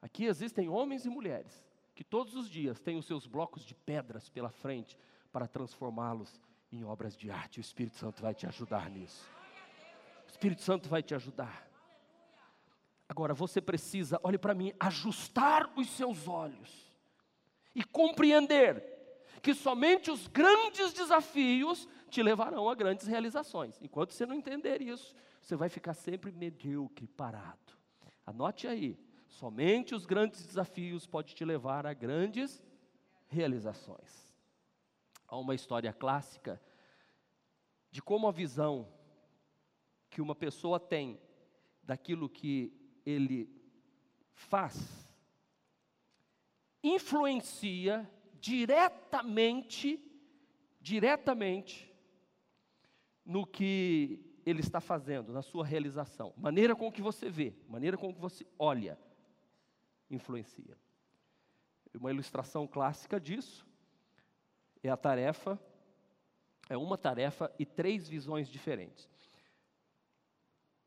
Aqui 0.01 0.25
existem 0.25 0.69
homens 0.69 1.05
e 1.05 1.09
mulheres 1.09 1.65
que 1.93 2.03
todos 2.03 2.35
os 2.35 2.49
dias 2.49 2.79
têm 2.79 2.97
os 2.97 3.05
seus 3.05 3.25
blocos 3.25 3.65
de 3.65 3.73
pedras 3.73 4.29
pela 4.29 4.49
frente 4.49 4.97
para 5.31 5.47
transformá-los 5.47 6.39
em 6.71 6.83
obras 6.83 7.17
de 7.17 7.31
arte. 7.31 7.59
O 7.59 7.61
Espírito 7.61 7.97
Santo 7.97 8.21
vai 8.21 8.33
te 8.33 8.45
ajudar 8.45 8.89
nisso. 8.89 9.27
O 10.25 10.29
Espírito 10.29 10.61
Santo 10.61 10.87
vai 10.87 11.01
te 11.01 11.15
ajudar. 11.15 11.67
Agora 13.09 13.33
você 13.33 13.59
precisa, 13.59 14.19
olhe 14.21 14.37
para 14.37 14.53
mim, 14.53 14.73
ajustar 14.79 15.71
os 15.75 15.89
seus 15.89 16.27
olhos 16.27 16.86
e 17.77 17.83
compreender 17.83 18.83
que 19.39 19.53
somente 19.53 20.09
os 20.09 20.27
grandes 20.27 20.91
desafios 20.93 21.87
te 22.09 22.23
levarão 22.23 22.67
a 22.67 22.73
grandes 22.73 23.05
realizações. 23.05 23.79
Enquanto 23.79 24.13
você 24.13 24.25
não 24.25 24.33
entender 24.33 24.81
isso, 24.81 25.13
você 25.39 25.55
vai 25.55 25.69
ficar 25.69 25.93
sempre 25.93 26.31
medíocre, 26.31 27.07
parado. 27.07 27.77
Anote 28.25 28.65
aí, 28.67 28.99
somente 29.27 29.93
os 29.93 30.07
grandes 30.07 30.43
desafios 30.43 31.05
podem 31.05 31.35
te 31.35 31.45
levar 31.45 31.85
a 31.85 31.93
grandes 31.93 32.63
realizações. 33.27 34.33
Há 35.27 35.37
uma 35.37 35.53
história 35.53 35.93
clássica 35.93 36.59
de 37.91 38.01
como 38.01 38.27
a 38.27 38.31
visão 38.31 38.91
que 40.09 40.19
uma 40.19 40.33
pessoa 40.33 40.79
tem 40.79 41.21
daquilo 41.83 42.27
que 42.27 42.73
ele 43.05 43.47
faz 44.33 45.06
influencia 46.93 48.09
diretamente 48.39 50.03
diretamente 50.87 51.93
no 53.25 53.45
que 53.45 54.23
ele 54.45 54.61
está 54.61 54.79
fazendo, 54.79 55.33
na 55.33 55.41
sua 55.41 55.65
realização. 55.65 56.33
Maneira 56.37 56.73
com 56.77 56.89
que 56.89 57.01
você 57.01 57.29
vê, 57.29 57.53
maneira 57.67 57.97
com 57.97 58.13
que 58.13 58.19
você 58.21 58.47
olha, 58.57 58.97
influencia. 60.09 60.77
Uma 61.93 62.09
ilustração 62.09 62.65
clássica 62.65 63.19
disso 63.19 63.67
é 64.81 64.89
a 64.89 64.95
tarefa, 64.95 65.59
é 66.69 66.77
uma 66.77 66.97
tarefa 66.97 67.53
e 67.59 67.65
três 67.65 68.07
visões 68.07 68.47
diferentes. 68.47 69.09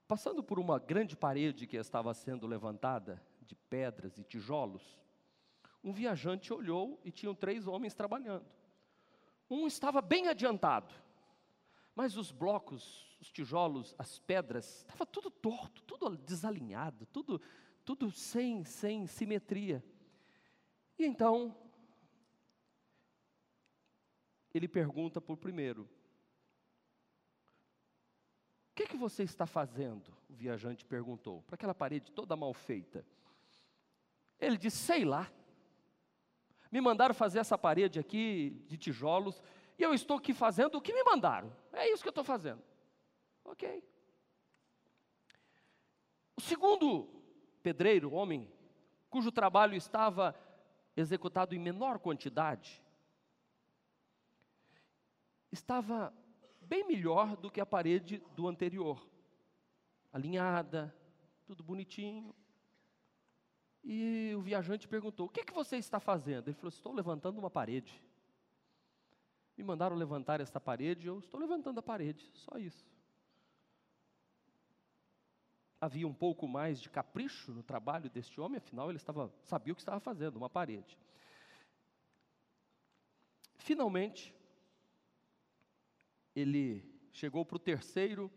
Passando 0.09 0.43
por 0.43 0.59
uma 0.59 0.79
grande 0.79 1.15
parede 1.15 1.67
que 1.67 1.77
estava 1.77 2.15
sendo 2.15 2.47
levantada, 2.47 3.23
de 3.43 3.55
pedras 3.55 4.17
e 4.17 4.25
tijolos, 4.25 5.00
um 5.83 5.93
viajante 5.93 6.53
olhou 6.53 7.01
e 7.05 7.11
tinham 7.11 7.35
três 7.35 7.67
homens 7.67 7.95
trabalhando. 7.95 8.47
Um 9.49 9.67
estava 9.67 10.01
bem 10.01 10.29
adiantado, 10.29 10.95
mas 11.95 12.17
os 12.17 12.31
blocos, 12.31 13.17
os 13.21 13.31
tijolos, 13.31 13.95
as 13.99 14.19
pedras, 14.19 14.81
estava 14.81 15.05
tudo 15.05 15.31
torto, 15.31 15.83
tudo 15.83 16.17
desalinhado, 16.17 17.07
tudo, 17.07 17.41
tudo 17.85 18.11
sem, 18.11 18.65
sem 18.65 19.07
simetria. 19.07 19.85
E 20.99 21.05
então, 21.05 21.57
ele 24.53 24.69
pergunta 24.69 25.23
o 25.27 25.37
primeiro: 25.37 25.89
O 28.71 28.75
que, 28.75 28.87
que 28.87 28.97
você 28.97 29.23
está 29.23 29.47
fazendo? 29.47 30.17
O 30.29 30.35
viajante 30.35 30.85
perguntou, 30.85 31.43
para 31.43 31.55
aquela 31.55 31.75
parede 31.75 32.13
toda 32.13 32.37
mal 32.37 32.53
feita. 32.53 33.05
Ele 34.39 34.57
disse: 34.57 34.77
Sei 34.77 35.05
lá. 35.05 35.31
Me 36.71 36.81
mandaram 36.81 37.15
fazer 37.15 37.39
essa 37.39 37.59
parede 37.59 37.99
aqui 37.99 38.63
de 38.67 38.77
tijolos 38.77 39.43
e 39.79 39.83
eu 39.83 39.93
estou 39.93 40.19
aqui 40.19 40.33
fazendo 40.33 40.77
o 40.77 40.81
que 40.81 40.93
me 40.93 41.03
mandaram. 41.03 41.53
É 41.73 41.91
isso 41.91 42.03
que 42.03 42.09
eu 42.09 42.13
estou 42.13 42.25
fazendo. 42.25 42.63
Ok. 43.45 43.83
O 46.37 46.41
segundo 46.41 47.09
pedreiro, 47.63 48.13
homem, 48.13 48.51
cujo 49.09 49.33
trabalho 49.33 49.75
estava 49.75 50.35
executado 50.97 51.55
em 51.55 51.59
menor 51.59 51.99
quantidade, 51.99 52.83
estava 55.51 56.15
bem 56.61 56.87
melhor 56.87 57.37
do 57.37 57.51
que 57.51 57.61
a 57.61 57.67
parede 57.67 58.23
do 58.37 58.47
anterior. 58.47 59.05
Alinhada, 60.13 60.95
tudo 61.45 61.63
bonitinho. 61.63 62.35
E 63.83 64.33
o 64.37 64.41
viajante 64.41 64.87
perguntou: 64.87 65.27
O 65.27 65.29
que, 65.29 65.41
é 65.41 65.45
que 65.45 65.53
você 65.53 65.77
está 65.77 65.99
fazendo? 65.99 66.49
Ele 66.49 66.57
falou: 66.57 66.69
Estou 66.69 66.93
levantando 66.93 67.39
uma 67.39 67.51
parede. 67.51 68.03
Me 69.57 69.65
mandaram 69.65 69.97
levantar 69.97 70.41
esta 70.41 70.59
parede, 70.59 71.07
eu 71.07 71.19
estou 71.19 71.39
levantando 71.39 71.79
a 71.79 71.83
parede, 71.83 72.31
só 72.35 72.59
isso. 72.59 72.89
Havia 75.81 76.07
um 76.07 76.15
pouco 76.15 76.47
mais 76.47 76.81
de 76.81 76.89
capricho 76.89 77.53
no 77.53 77.63
trabalho 77.63 78.09
deste 78.11 78.41
homem, 78.41 78.59
afinal 78.59 78.91
ele 78.91 78.97
estava, 78.97 79.33
sabia 79.45 79.73
o 79.73 79.77
que 79.77 79.83
estava 79.83 80.01
fazendo, 80.01 80.37
uma 80.37 80.49
parede. 80.49 80.99
Finalmente, 83.57 84.35
ele 86.35 86.83
chegou 87.13 87.45
para 87.45 87.57
o 87.57 87.61
terceiro 87.61 88.31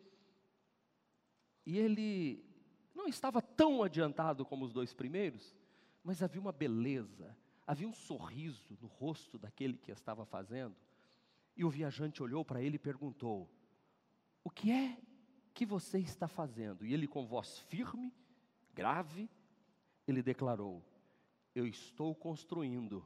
e 1.66 1.78
ele 1.78 2.46
não 2.94 3.08
estava 3.08 3.42
tão 3.42 3.84
adiantado 3.84 4.46
como 4.46 4.66
os 4.66 4.74
dois 4.74 4.94
primeiros, 4.94 5.56
mas 6.04 6.22
havia 6.22 6.42
uma 6.42 6.52
beleza, 6.52 7.36
havia 7.66 7.88
um 7.88 7.94
sorriso 7.94 8.78
no 8.82 8.88
rosto 8.88 9.38
daquele 9.38 9.78
que 9.78 9.92
estava 9.92 10.26
fazendo 10.26 10.76
e 11.56 11.64
o 11.64 11.70
viajante 11.70 12.22
olhou 12.22 12.44
para 12.44 12.62
ele 12.62 12.76
e 12.76 12.80
perguntou: 12.80 13.50
O 14.44 14.50
que 14.50 14.72
é 14.72 14.98
que 15.54 15.66
você 15.66 16.00
está 16.00 16.28
fazendo? 16.28 16.86
E 16.86 16.94
ele, 16.94 17.08
com 17.08 17.26
voz 17.26 17.60
firme, 17.60 18.14
grave, 18.74 19.30
ele 20.08 20.24
declarou: 20.24 20.84
Eu 21.54 21.68
estou 21.68 22.14
construindo 22.16 23.06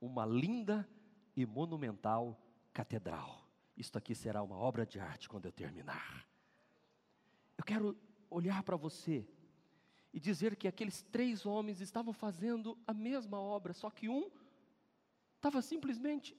uma 0.00 0.24
linda 0.24 0.88
e 1.36 1.44
monumental 1.44 2.40
catedral. 2.72 3.44
Isto 3.76 3.98
aqui 3.98 4.14
será 4.14 4.42
uma 4.42 4.56
obra 4.56 4.86
de 4.86 5.00
arte 5.00 5.28
quando 5.28 5.46
eu 5.46 5.52
terminar. 5.52 6.26
Eu 7.56 7.64
quero 7.64 7.96
olhar 8.30 8.62
para 8.62 8.76
você 8.76 9.26
e 10.12 10.20
dizer 10.20 10.56
que 10.56 10.68
aqueles 10.68 11.02
três 11.02 11.44
homens 11.44 11.80
estavam 11.80 12.12
fazendo 12.12 12.78
a 12.86 12.94
mesma 12.94 13.40
obra, 13.40 13.72
só 13.72 13.90
que 13.90 14.08
um 14.08 14.30
estava 15.36 15.60
simplesmente 15.62 16.36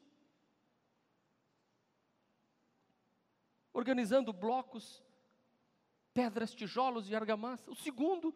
organizando 3.73 4.33
blocos, 4.33 5.03
pedras, 6.13 6.53
tijolos 6.53 7.09
e 7.09 7.15
argamassa. 7.15 7.71
O 7.71 7.75
segundo 7.75 8.33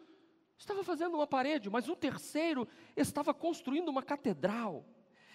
estava 0.57 0.83
fazendo 0.83 1.15
uma 1.15 1.27
parede, 1.27 1.69
mas 1.69 1.89
o 1.89 1.95
terceiro 1.95 2.67
estava 2.95 3.33
construindo 3.33 3.89
uma 3.89 4.01
catedral. 4.01 4.85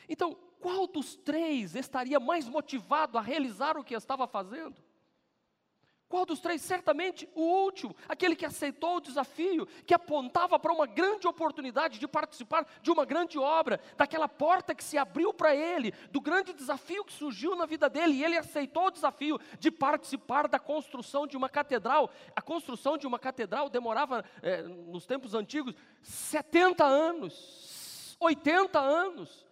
Então, 0.08 0.34
qual 0.58 0.86
dos 0.86 1.14
três 1.16 1.74
estaria 1.74 2.18
mais 2.18 2.48
motivado 2.48 3.16
a 3.18 3.20
realizar 3.20 3.76
o 3.76 3.84
que 3.84 3.94
estava 3.94 4.26
fazendo? 4.26 4.82
Qual 6.10 6.26
dos 6.26 6.40
três? 6.40 6.60
Certamente 6.60 7.28
o 7.36 7.40
último, 7.40 7.94
aquele 8.08 8.34
que 8.34 8.44
aceitou 8.44 8.96
o 8.96 9.00
desafio, 9.00 9.64
que 9.86 9.94
apontava 9.94 10.58
para 10.58 10.72
uma 10.72 10.84
grande 10.84 11.28
oportunidade 11.28 12.00
de 12.00 12.08
participar 12.08 12.66
de 12.82 12.90
uma 12.90 13.04
grande 13.04 13.38
obra, 13.38 13.80
daquela 13.96 14.28
porta 14.28 14.74
que 14.74 14.82
se 14.82 14.98
abriu 14.98 15.32
para 15.32 15.54
ele, 15.54 15.94
do 16.10 16.20
grande 16.20 16.52
desafio 16.52 17.04
que 17.04 17.12
surgiu 17.12 17.54
na 17.54 17.64
vida 17.64 17.88
dele, 17.88 18.14
e 18.14 18.24
ele 18.24 18.36
aceitou 18.36 18.86
o 18.86 18.90
desafio 18.90 19.38
de 19.60 19.70
participar 19.70 20.48
da 20.48 20.58
construção 20.58 21.28
de 21.28 21.36
uma 21.36 21.48
catedral. 21.48 22.10
A 22.34 22.42
construção 22.42 22.98
de 22.98 23.06
uma 23.06 23.18
catedral 23.18 23.70
demorava, 23.70 24.24
é, 24.42 24.62
nos 24.62 25.06
tempos 25.06 25.32
antigos, 25.32 25.76
70 26.02 26.84
anos, 26.84 28.16
80 28.18 28.80
anos. 28.80 29.49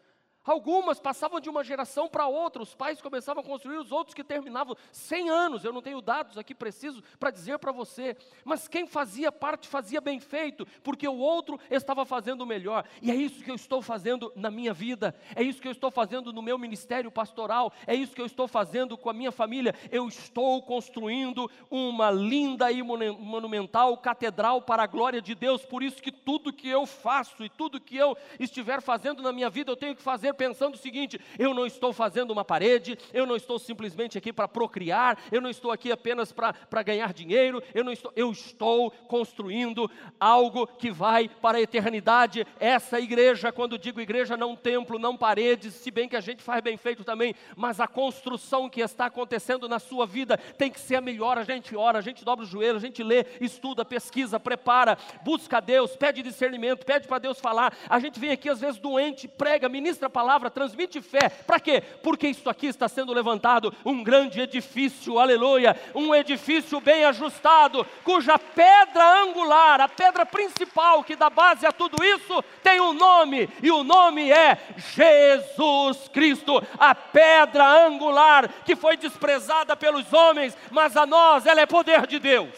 Algumas 0.48 0.98
passavam 0.98 1.40
de 1.40 1.50
uma 1.50 1.62
geração 1.62 2.08
para 2.08 2.26
outra, 2.26 2.62
os 2.62 2.74
pais 2.74 3.02
começavam 3.02 3.42
a 3.42 3.46
construir, 3.46 3.76
os 3.76 3.92
outros 3.92 4.14
que 4.14 4.24
terminavam 4.24 4.74
100 4.90 5.28
anos. 5.28 5.62
Eu 5.62 5.74
não 5.74 5.82
tenho 5.82 6.00
dados 6.00 6.38
aqui 6.38 6.54
precisos 6.54 7.02
para 7.20 7.30
dizer 7.30 7.58
para 7.58 7.70
você, 7.70 8.16
mas 8.46 8.66
quem 8.66 8.86
fazia 8.86 9.30
parte 9.30 9.68
fazia 9.68 10.00
bem 10.00 10.18
feito, 10.18 10.66
porque 10.82 11.06
o 11.06 11.18
outro 11.18 11.60
estava 11.70 12.06
fazendo 12.06 12.46
melhor. 12.46 12.86
E 13.02 13.10
é 13.10 13.14
isso 13.14 13.44
que 13.44 13.50
eu 13.50 13.54
estou 13.54 13.82
fazendo 13.82 14.32
na 14.34 14.50
minha 14.50 14.72
vida, 14.72 15.14
é 15.36 15.42
isso 15.42 15.60
que 15.60 15.68
eu 15.68 15.72
estou 15.72 15.90
fazendo 15.90 16.32
no 16.32 16.40
meu 16.40 16.56
ministério 16.56 17.10
pastoral, 17.10 17.70
é 17.86 17.94
isso 17.94 18.14
que 18.14 18.22
eu 18.22 18.26
estou 18.26 18.48
fazendo 18.48 18.96
com 18.96 19.10
a 19.10 19.12
minha 19.12 19.30
família. 19.30 19.74
Eu 19.90 20.08
estou 20.08 20.62
construindo 20.62 21.50
uma 21.70 22.10
linda 22.10 22.72
e 22.72 22.82
monumental 22.82 23.98
catedral 23.98 24.62
para 24.62 24.84
a 24.84 24.86
glória 24.86 25.20
de 25.20 25.34
Deus. 25.34 25.62
Por 25.66 25.82
isso 25.82 26.02
que 26.02 26.10
tudo 26.10 26.54
que 26.54 26.70
eu 26.70 26.86
faço 26.86 27.44
e 27.44 27.50
tudo 27.50 27.78
que 27.78 27.98
eu 27.98 28.16
estiver 28.40 28.80
fazendo 28.80 29.22
na 29.22 29.30
minha 29.30 29.50
vida, 29.50 29.70
eu 29.70 29.76
tenho 29.76 29.94
que 29.94 30.00
fazer 30.00 30.37
pensando 30.38 30.76
o 30.76 30.78
seguinte: 30.78 31.20
eu 31.38 31.52
não 31.52 31.66
estou 31.66 31.92
fazendo 31.92 32.30
uma 32.30 32.44
parede, 32.44 32.96
eu 33.12 33.26
não 33.26 33.36
estou 33.36 33.58
simplesmente 33.58 34.16
aqui 34.16 34.32
para 34.32 34.46
procriar, 34.46 35.18
eu 35.32 35.40
não 35.40 35.50
estou 35.50 35.72
aqui 35.72 35.90
apenas 35.90 36.32
para 36.32 36.82
ganhar 36.82 37.12
dinheiro, 37.12 37.62
eu 37.74 37.82
não 37.82 37.92
estou, 37.92 38.12
eu 38.14 38.30
estou 38.30 38.90
construindo 39.08 39.90
algo 40.20 40.66
que 40.66 40.90
vai 40.90 41.28
para 41.28 41.58
a 41.58 41.60
eternidade. 41.60 42.46
Essa 42.60 43.00
igreja, 43.00 43.52
quando 43.52 43.76
digo 43.76 44.00
igreja, 44.00 44.36
não 44.36 44.54
templo, 44.54 44.98
não 44.98 45.16
paredes, 45.16 45.74
se 45.74 45.90
bem 45.90 46.08
que 46.08 46.16
a 46.16 46.20
gente 46.20 46.42
faz 46.42 46.62
bem 46.62 46.76
feito 46.76 47.02
também, 47.02 47.34
mas 47.56 47.80
a 47.80 47.88
construção 47.88 48.70
que 48.70 48.80
está 48.80 49.06
acontecendo 49.06 49.68
na 49.68 49.80
sua 49.80 50.06
vida 50.06 50.38
tem 50.56 50.70
que 50.70 50.78
ser 50.78 50.96
a 50.96 51.00
melhor. 51.00 51.36
A 51.36 51.44
gente 51.44 51.76
ora, 51.76 51.98
a 51.98 52.02
gente 52.02 52.24
dobra 52.24 52.44
o 52.44 52.48
joelho, 52.48 52.76
a 52.76 52.80
gente 52.80 53.02
lê, 53.02 53.26
estuda, 53.40 53.84
pesquisa, 53.84 54.38
prepara, 54.38 54.96
busca 55.24 55.56
a 55.56 55.60
Deus, 55.60 55.96
pede 55.96 56.22
discernimento, 56.22 56.86
pede 56.86 57.08
para 57.08 57.18
Deus 57.18 57.40
falar. 57.40 57.76
A 57.88 57.98
gente 57.98 58.20
vem 58.20 58.30
aqui 58.30 58.48
às 58.48 58.60
vezes 58.60 58.78
doente, 58.78 59.26
prega, 59.26 59.68
ministra 59.68 60.06
a 60.06 60.10
palavra 60.10 60.27
palavra, 60.28 60.50
transmite 60.50 61.00
fé. 61.00 61.30
Para 61.30 61.58
quê? 61.58 61.80
Porque 62.02 62.28
isso 62.28 62.50
aqui 62.50 62.66
está 62.66 62.86
sendo 62.86 63.14
levantado 63.14 63.74
um 63.82 64.04
grande 64.04 64.38
edifício, 64.42 65.18
aleluia, 65.18 65.74
um 65.94 66.14
edifício 66.14 66.82
bem 66.82 67.06
ajustado, 67.06 67.86
cuja 68.04 68.38
pedra 68.38 69.22
angular, 69.22 69.80
a 69.80 69.88
pedra 69.88 70.26
principal 70.26 71.02
que 71.02 71.16
dá 71.16 71.30
base 71.30 71.64
a 71.64 71.72
tudo 71.72 72.04
isso, 72.04 72.44
tem 72.62 72.78
um 72.78 72.92
nome, 72.92 73.48
e 73.62 73.70
o 73.70 73.82
nome 73.82 74.30
é 74.30 74.58
Jesus 74.76 76.08
Cristo, 76.08 76.62
a 76.78 76.94
pedra 76.94 77.86
angular 77.86 78.50
que 78.66 78.76
foi 78.76 78.98
desprezada 78.98 79.74
pelos 79.74 80.12
homens, 80.12 80.54
mas 80.70 80.94
a 80.94 81.06
nós 81.06 81.46
ela 81.46 81.62
é 81.62 81.66
poder 81.66 82.06
de 82.06 82.18
Deus. 82.18 82.54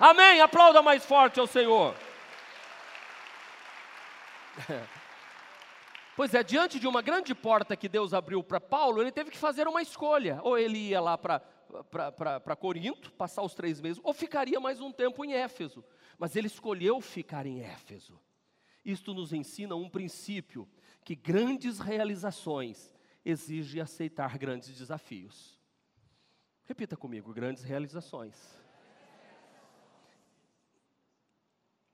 Amém? 0.00 0.40
Aplauda 0.40 0.80
mais 0.80 1.04
forte 1.04 1.38
ao 1.38 1.46
Senhor. 1.46 1.94
Pois 6.16 6.32
é, 6.32 6.44
diante 6.44 6.78
de 6.78 6.86
uma 6.86 7.02
grande 7.02 7.34
porta 7.34 7.76
que 7.76 7.88
Deus 7.88 8.14
abriu 8.14 8.42
para 8.42 8.60
Paulo, 8.60 9.00
ele 9.00 9.10
teve 9.10 9.32
que 9.32 9.36
fazer 9.36 9.66
uma 9.66 9.82
escolha. 9.82 10.40
Ou 10.44 10.56
ele 10.56 10.78
ia 10.78 11.00
lá 11.00 11.18
para 11.18 12.56
Corinto, 12.56 13.10
passar 13.12 13.42
os 13.42 13.52
três 13.52 13.80
meses, 13.80 14.00
ou 14.04 14.12
ficaria 14.12 14.60
mais 14.60 14.80
um 14.80 14.92
tempo 14.92 15.24
em 15.24 15.32
Éfeso. 15.32 15.84
Mas 16.16 16.36
ele 16.36 16.46
escolheu 16.46 17.00
ficar 17.00 17.46
em 17.46 17.60
Éfeso. 17.60 18.20
Isto 18.84 19.12
nos 19.12 19.32
ensina 19.32 19.74
um 19.74 19.90
princípio: 19.90 20.68
que 21.04 21.16
grandes 21.16 21.80
realizações 21.80 22.94
exige 23.24 23.80
aceitar 23.80 24.38
grandes 24.38 24.72
desafios. 24.76 25.60
Repita 26.64 26.96
comigo: 26.96 27.34
grandes 27.34 27.64
realizações. 27.64 28.36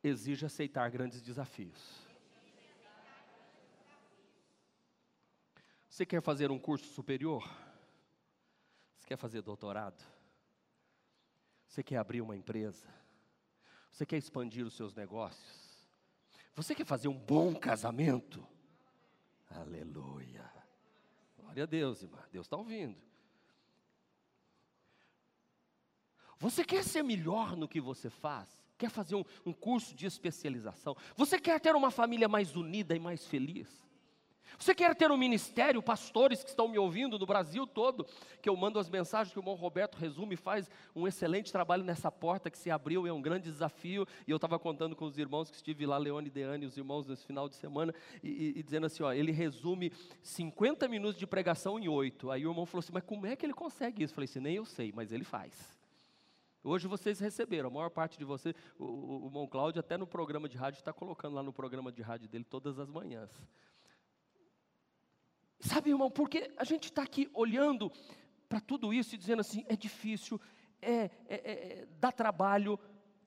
Exige 0.05 0.45
aceitar 0.45 0.91
grandes 0.91 1.23
desafios. 1.23 2.10
Você 5.91 6.07
quer 6.07 6.23
fazer 6.23 6.53
um 6.53 6.59
curso 6.59 6.87
superior? 6.95 7.43
Você 8.97 9.09
quer 9.09 9.17
fazer 9.17 9.43
doutorado? 9.43 10.01
Você 11.67 11.83
quer 11.83 11.97
abrir 11.97 12.21
uma 12.21 12.37
empresa? 12.37 12.87
Você 13.91 14.07
quer 14.07 14.17
expandir 14.17 14.65
os 14.65 14.75
seus 14.75 14.95
negócios? 14.95 15.91
Você 16.55 16.77
quer 16.77 16.87
fazer 16.87 17.09
um 17.09 17.19
bom 17.19 17.57
casamento? 17.57 18.47
Aleluia. 19.51 20.49
Glória 21.37 21.65
a 21.65 21.67
Deus, 21.67 22.03
irmã. 22.03 22.25
Deus 22.31 22.47
está 22.47 22.57
ouvindo. 22.57 22.97
Você 26.39 26.65
quer 26.65 26.85
ser 26.85 27.03
melhor 27.03 27.57
no 27.57 27.69
que 27.69 27.81
você 27.81 28.09
faz? 28.09 28.49
Quer 28.79 28.91
fazer 28.91 29.17
um, 29.17 29.25
um 29.45 29.53
curso 29.53 29.93
de 29.97 30.07
especialização? 30.07 30.97
Você 31.17 31.39
quer 31.39 31.61
ter 31.61 31.75
uma 31.75 31.91
família 31.91 32.29
mais 32.29 32.55
unida 32.55 32.95
e 32.95 33.01
mais 33.01 33.27
feliz? 33.27 33.90
Você 34.59 34.75
quer 34.75 34.95
ter 34.95 35.11
um 35.11 35.17
ministério, 35.17 35.83
pastores 35.83 36.43
que 36.43 36.51
estão 36.51 36.69
me 36.69 36.79
ouvindo 36.79 37.19
no 37.19 37.27
Brasil 37.27 37.67
todo, 37.67 38.07
que 38.43 38.49
eu 38.49 38.57
mando 38.57 38.79
as 38.79 38.89
mensagens 38.89 39.33
que 39.33 39.39
o 39.39 39.43
irmão 39.43 39.55
Roberto 39.55 39.97
resume, 39.97 40.37
faz 40.37 40.71
um 40.95 41.07
excelente 41.07 41.51
trabalho 41.51 41.85
nessa 41.85 42.11
porta 42.11 42.51
que 42.51 42.59
se 42.59 42.71
abriu, 42.71 43.07
é 43.07 43.13
um 43.13 43.23
grande 43.23 43.51
desafio. 43.51 44.07
E 44.27 44.31
eu 44.31 44.37
estava 44.37 44.59
contando 44.59 44.95
com 44.95 45.05
os 45.05 45.19
irmãos 45.19 45.51
que 45.51 45.57
estive 45.57 45.87
lá, 45.87 45.97
Leone 45.99 46.29
e 46.29 46.31
Deane, 46.31 46.67
os 46.67 46.77
irmãos 46.77 47.07
nesse 47.07 47.27
final 47.27 47.49
de 47.49 47.57
semana, 47.57 47.95
e, 48.23 48.29
e, 48.29 48.59
e, 48.59 48.63
dizendo 48.63 48.87
assim: 48.87 49.03
ó, 49.03 49.13
ele 49.13 49.33
resume 49.33 49.93
50 50.23 50.89
minutos 50.89 51.19
de 51.19 51.27
pregação 51.27 51.79
em 51.79 51.89
oito. 51.89 52.31
Aí 52.31 52.47
o 52.47 52.51
irmão 52.51 52.67
falou 52.67 52.81
assim: 52.81 52.93
mas 52.93 53.05
como 53.05 53.27
é 53.27 53.37
que 53.37 53.47
ele 53.47 53.55
consegue 53.55 54.03
isso? 54.03 54.13
Eu 54.13 54.17
falei 54.17 54.29
assim: 54.29 54.41
nem 54.41 54.57
eu 54.57 54.65
sei, 54.65 54.93
mas 54.95 55.13
ele 55.13 55.25
faz. 55.25 55.81
Hoje 56.63 56.87
vocês 56.87 57.19
receberam, 57.19 57.71
a 57.71 57.73
maior 57.73 57.89
parte 57.89 58.19
de 58.19 58.25
vocês, 58.25 58.55
o, 58.79 58.85
o, 58.85 59.23
o 59.23 59.27
irmão 59.29 59.47
Cláudio 59.47 59.81
até 59.81 59.97
no 59.97 60.07
programa 60.07 60.47
de 60.47 60.59
rádio 60.59 60.79
está 60.79 60.93
colocando 60.93 61.35
lá 61.35 61.43
no 61.43 61.55
programa 61.55 61.91
de 61.91 62.03
rádio 62.03 62.29
dele 62.29 62.45
todas 62.45 62.79
as 62.79 62.91
manhãs. 62.91 63.31
Sabe, 65.61 65.91
irmão, 65.91 66.11
porque 66.11 66.51
a 66.57 66.65
gente 66.65 66.85
está 66.85 67.03
aqui 67.03 67.31
olhando 67.35 67.93
para 68.49 68.61
tudo 68.61 68.93
isso 68.93 69.15
e 69.15 69.19
dizendo 69.19 69.41
assim: 69.41 69.65
é 69.69 69.77
difícil, 69.77 70.41
é, 70.81 70.93
é, 70.93 71.11
é, 71.29 71.51
é, 71.53 71.89
dá 72.01 72.11
trabalho, 72.11 72.79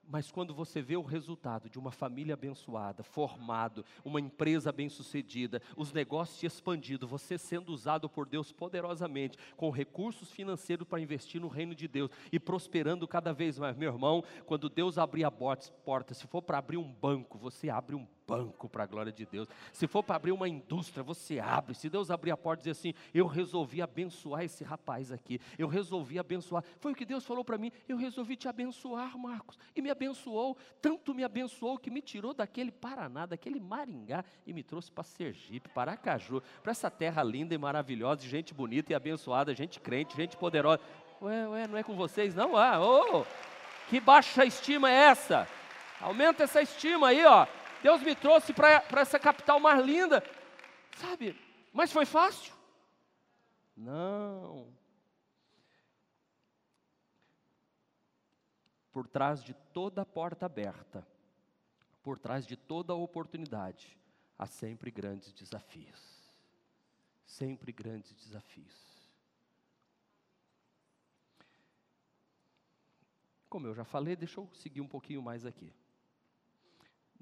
mas 0.07 0.31
quando 0.31 0.53
você 0.53 0.81
vê 0.81 0.97
o 0.97 1.01
resultado 1.01 1.69
de 1.69 1.79
uma 1.79 1.91
família 1.91 2.33
abençoada, 2.33 3.03
formado, 3.03 3.85
uma 4.03 4.19
empresa 4.19 4.71
bem-sucedida, 4.71 5.61
os 5.77 5.93
negócios 5.93 6.39
se 6.39 6.45
expandindo, 6.45 7.07
você 7.07 7.37
sendo 7.37 7.71
usado 7.71 8.09
por 8.09 8.27
Deus 8.27 8.51
poderosamente, 8.51 9.37
com 9.55 9.69
recursos 9.69 10.31
financeiros 10.31 10.87
para 10.87 10.99
investir 10.99 11.39
no 11.39 11.47
reino 11.47 11.73
de 11.73 11.87
Deus 11.87 12.09
e 12.31 12.39
prosperando 12.39 13.07
cada 13.07 13.31
vez 13.31 13.57
mais, 13.57 13.77
meu 13.77 13.93
irmão, 13.93 14.23
quando 14.45 14.69
Deus 14.69 14.97
abrir 14.97 15.23
a 15.23 15.31
porta, 15.31 16.13
se 16.13 16.27
for 16.27 16.41
para 16.41 16.57
abrir 16.57 16.77
um 16.77 16.91
banco, 16.91 17.37
você 17.37 17.69
abre 17.69 17.95
um 17.95 18.07
banco 18.27 18.69
para 18.69 18.83
a 18.83 18.87
glória 18.87 19.11
de 19.11 19.25
Deus. 19.25 19.47
Se 19.71 19.87
for 19.87 20.03
para 20.03 20.15
abrir 20.15 20.31
uma 20.31 20.47
indústria, 20.47 21.03
você 21.03 21.39
abre. 21.39 21.75
Se 21.75 21.89
Deus 21.89 22.11
abrir 22.11 22.31
a 22.31 22.37
porta 22.37 22.61
e 22.61 22.63
dizer 22.63 22.71
assim: 22.71 22.93
Eu 23.13 23.27
resolvi 23.27 23.81
abençoar 23.81 24.43
esse 24.43 24.63
rapaz 24.63 25.11
aqui, 25.11 25.39
eu 25.57 25.67
resolvi 25.67 26.19
abençoar. 26.19 26.63
Foi 26.79 26.91
o 26.91 26.95
que 26.95 27.05
Deus 27.05 27.25
falou 27.25 27.43
para 27.43 27.57
mim: 27.57 27.71
Eu 27.87 27.97
resolvi 27.97 28.35
te 28.35 28.47
abençoar, 28.47 29.17
Marcos. 29.17 29.57
E 29.75 29.81
me 29.81 29.89
abençoou, 29.89 30.57
tanto 30.81 31.13
me 31.13 31.23
abençoou 31.23 31.77
que 31.77 31.89
me 31.89 32.01
tirou 32.01 32.33
daquele 32.33 32.71
Paraná, 32.71 33.25
daquele 33.25 33.59
Maringá 33.59 34.23
e 34.45 34.53
me 34.53 34.63
trouxe 34.63 34.91
para 34.91 35.03
Sergipe, 35.03 35.69
para 35.69 35.91
Aracaju, 35.91 36.41
para 36.61 36.71
essa 36.71 36.89
terra 36.89 37.23
linda 37.23 37.53
e 37.53 37.57
maravilhosa, 37.57 38.21
gente 38.21 38.53
bonita 38.53 38.91
e 38.91 38.95
abençoada, 38.95 39.53
gente 39.53 39.79
crente, 39.79 40.15
gente 40.15 40.37
poderosa. 40.37 40.81
Ué, 41.21 41.47
ué, 41.47 41.67
não 41.67 41.77
é 41.77 41.83
com 41.83 41.95
vocês, 41.95 42.35
não? 42.35 42.57
Ah, 42.57 42.79
oh, 42.81 43.25
que 43.89 43.99
baixa 43.99 44.45
estima 44.45 44.89
é 44.89 44.93
essa? 44.93 45.47
Aumenta 46.01 46.43
essa 46.43 46.61
estima 46.61 47.07
aí, 47.09 47.23
ó. 47.25 47.47
Deus 47.83 48.01
me 48.01 48.15
trouxe 48.15 48.53
para 48.53 48.81
essa 49.01 49.19
capital 49.19 49.59
mais 49.59 49.85
linda, 49.85 50.23
sabe? 50.95 51.37
Mas 51.73 51.91
foi 51.91 52.05
fácil? 52.05 52.53
Não. 53.75 54.73
Por 58.93 59.05
trás 59.05 59.43
de 59.43 59.53
toda 59.53 60.05
porta 60.05 60.45
aberta, 60.45 61.05
por 62.01 62.17
trás 62.17 62.47
de 62.47 62.55
toda 62.55 62.95
oportunidade, 62.95 63.97
há 64.39 64.45
sempre 64.45 64.89
grandes 64.89 65.33
desafios. 65.33 66.23
Sempre 67.25 67.73
grandes 67.73 68.13
desafios. 68.13 68.93
Como 73.49 73.67
eu 73.67 73.75
já 73.75 73.83
falei, 73.83 74.15
deixa 74.15 74.39
eu 74.39 74.49
seguir 74.53 74.79
um 74.79 74.87
pouquinho 74.87 75.21
mais 75.21 75.45
aqui. 75.45 75.73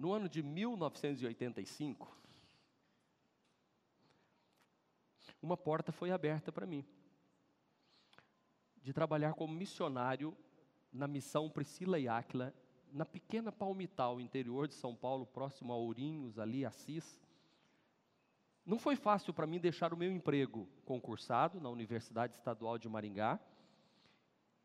No 0.01 0.13
ano 0.13 0.27
de 0.27 0.41
1985, 0.41 2.17
uma 5.39 5.55
porta 5.55 5.91
foi 5.91 6.09
aberta 6.09 6.51
para 6.51 6.65
mim, 6.65 6.83
de 8.81 8.93
trabalhar 8.93 9.35
como 9.35 9.53
missionário 9.53 10.35
na 10.91 11.07
missão 11.07 11.51
Priscila 11.51 11.99
e 11.99 12.07
Áquila, 12.07 12.51
na 12.91 13.05
pequena 13.05 13.51
Palmital, 13.51 14.19
interior 14.19 14.67
de 14.67 14.73
São 14.73 14.95
Paulo, 14.95 15.23
próximo 15.23 15.71
a 15.71 15.75
Ourinhos, 15.75 16.39
ali, 16.39 16.65
Assis. 16.65 17.21
Não 18.65 18.79
foi 18.79 18.95
fácil 18.95 19.35
para 19.35 19.45
mim 19.45 19.59
deixar 19.59 19.93
o 19.93 19.97
meu 19.97 20.11
emprego 20.11 20.67
concursado 20.83 21.61
na 21.61 21.69
Universidade 21.69 22.33
Estadual 22.33 22.79
de 22.79 22.89
Maringá 22.89 23.39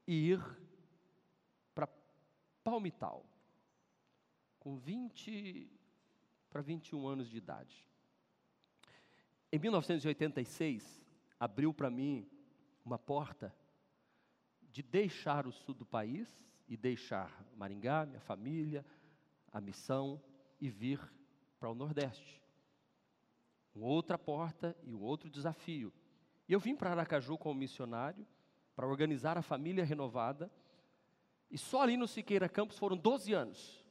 e 0.06 0.30
ir 0.30 0.42
para 1.74 1.86
Palmital 2.64 3.35
com 4.66 4.74
20 4.74 5.70
para 6.50 6.60
21 6.60 7.06
anos 7.06 7.30
de 7.30 7.36
idade. 7.36 7.88
Em 9.52 9.60
1986, 9.60 11.06
abriu 11.38 11.72
para 11.72 11.88
mim 11.88 12.28
uma 12.84 12.98
porta 12.98 13.54
de 14.72 14.82
deixar 14.82 15.46
o 15.46 15.52
sul 15.52 15.72
do 15.72 15.86
país 15.86 16.44
e 16.66 16.76
deixar 16.76 17.46
Maringá, 17.56 18.06
minha 18.06 18.18
família, 18.18 18.84
a 19.52 19.60
missão 19.60 20.20
e 20.60 20.68
vir 20.68 20.98
para 21.60 21.70
o 21.70 21.74
Nordeste. 21.76 22.42
Uma 23.72 23.86
outra 23.86 24.18
porta 24.18 24.76
e 24.82 24.92
um 24.92 25.00
outro 25.00 25.30
desafio. 25.30 25.92
E 26.48 26.52
eu 26.52 26.58
vim 26.58 26.74
para 26.74 26.90
Aracaju 26.90 27.38
como 27.38 27.54
missionário 27.54 28.26
para 28.74 28.88
organizar 28.88 29.38
a 29.38 29.42
família 29.42 29.84
renovada. 29.84 30.50
E 31.48 31.56
só 31.56 31.82
ali 31.82 31.96
no 31.96 32.08
Siqueira 32.08 32.48
Campos 32.48 32.76
foram 32.76 32.96
12 32.96 33.32
anos 33.32 33.85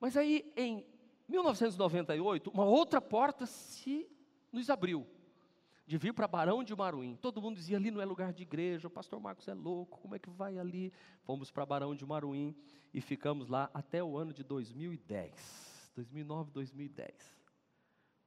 mas 0.00 0.16
aí, 0.16 0.52
em 0.56 0.84
1998, 1.28 2.50
uma 2.50 2.64
outra 2.64 3.00
porta 3.00 3.46
se 3.46 4.08
nos 4.52 4.70
abriu, 4.70 5.06
de 5.86 5.96
vir 5.96 6.12
para 6.12 6.28
Barão 6.28 6.62
de 6.62 6.76
Maruim. 6.76 7.16
Todo 7.16 7.40
mundo 7.40 7.56
dizia, 7.56 7.78
ali 7.78 7.90
não 7.90 8.00
é 8.00 8.04
lugar 8.04 8.32
de 8.32 8.42
igreja, 8.42 8.88
o 8.88 8.90
pastor 8.90 9.18
Marcos 9.18 9.48
é 9.48 9.54
louco, 9.54 9.98
como 10.00 10.14
é 10.14 10.18
que 10.18 10.28
vai 10.28 10.58
ali? 10.58 10.92
Fomos 11.22 11.50
para 11.50 11.64
Barão 11.64 11.94
de 11.94 12.04
Maruim 12.04 12.54
e 12.92 13.00
ficamos 13.00 13.48
lá 13.48 13.70
até 13.72 14.04
o 14.04 14.16
ano 14.16 14.32
de 14.32 14.44
2010. 14.44 15.92
2009, 15.94 16.50
2010. 16.52 17.10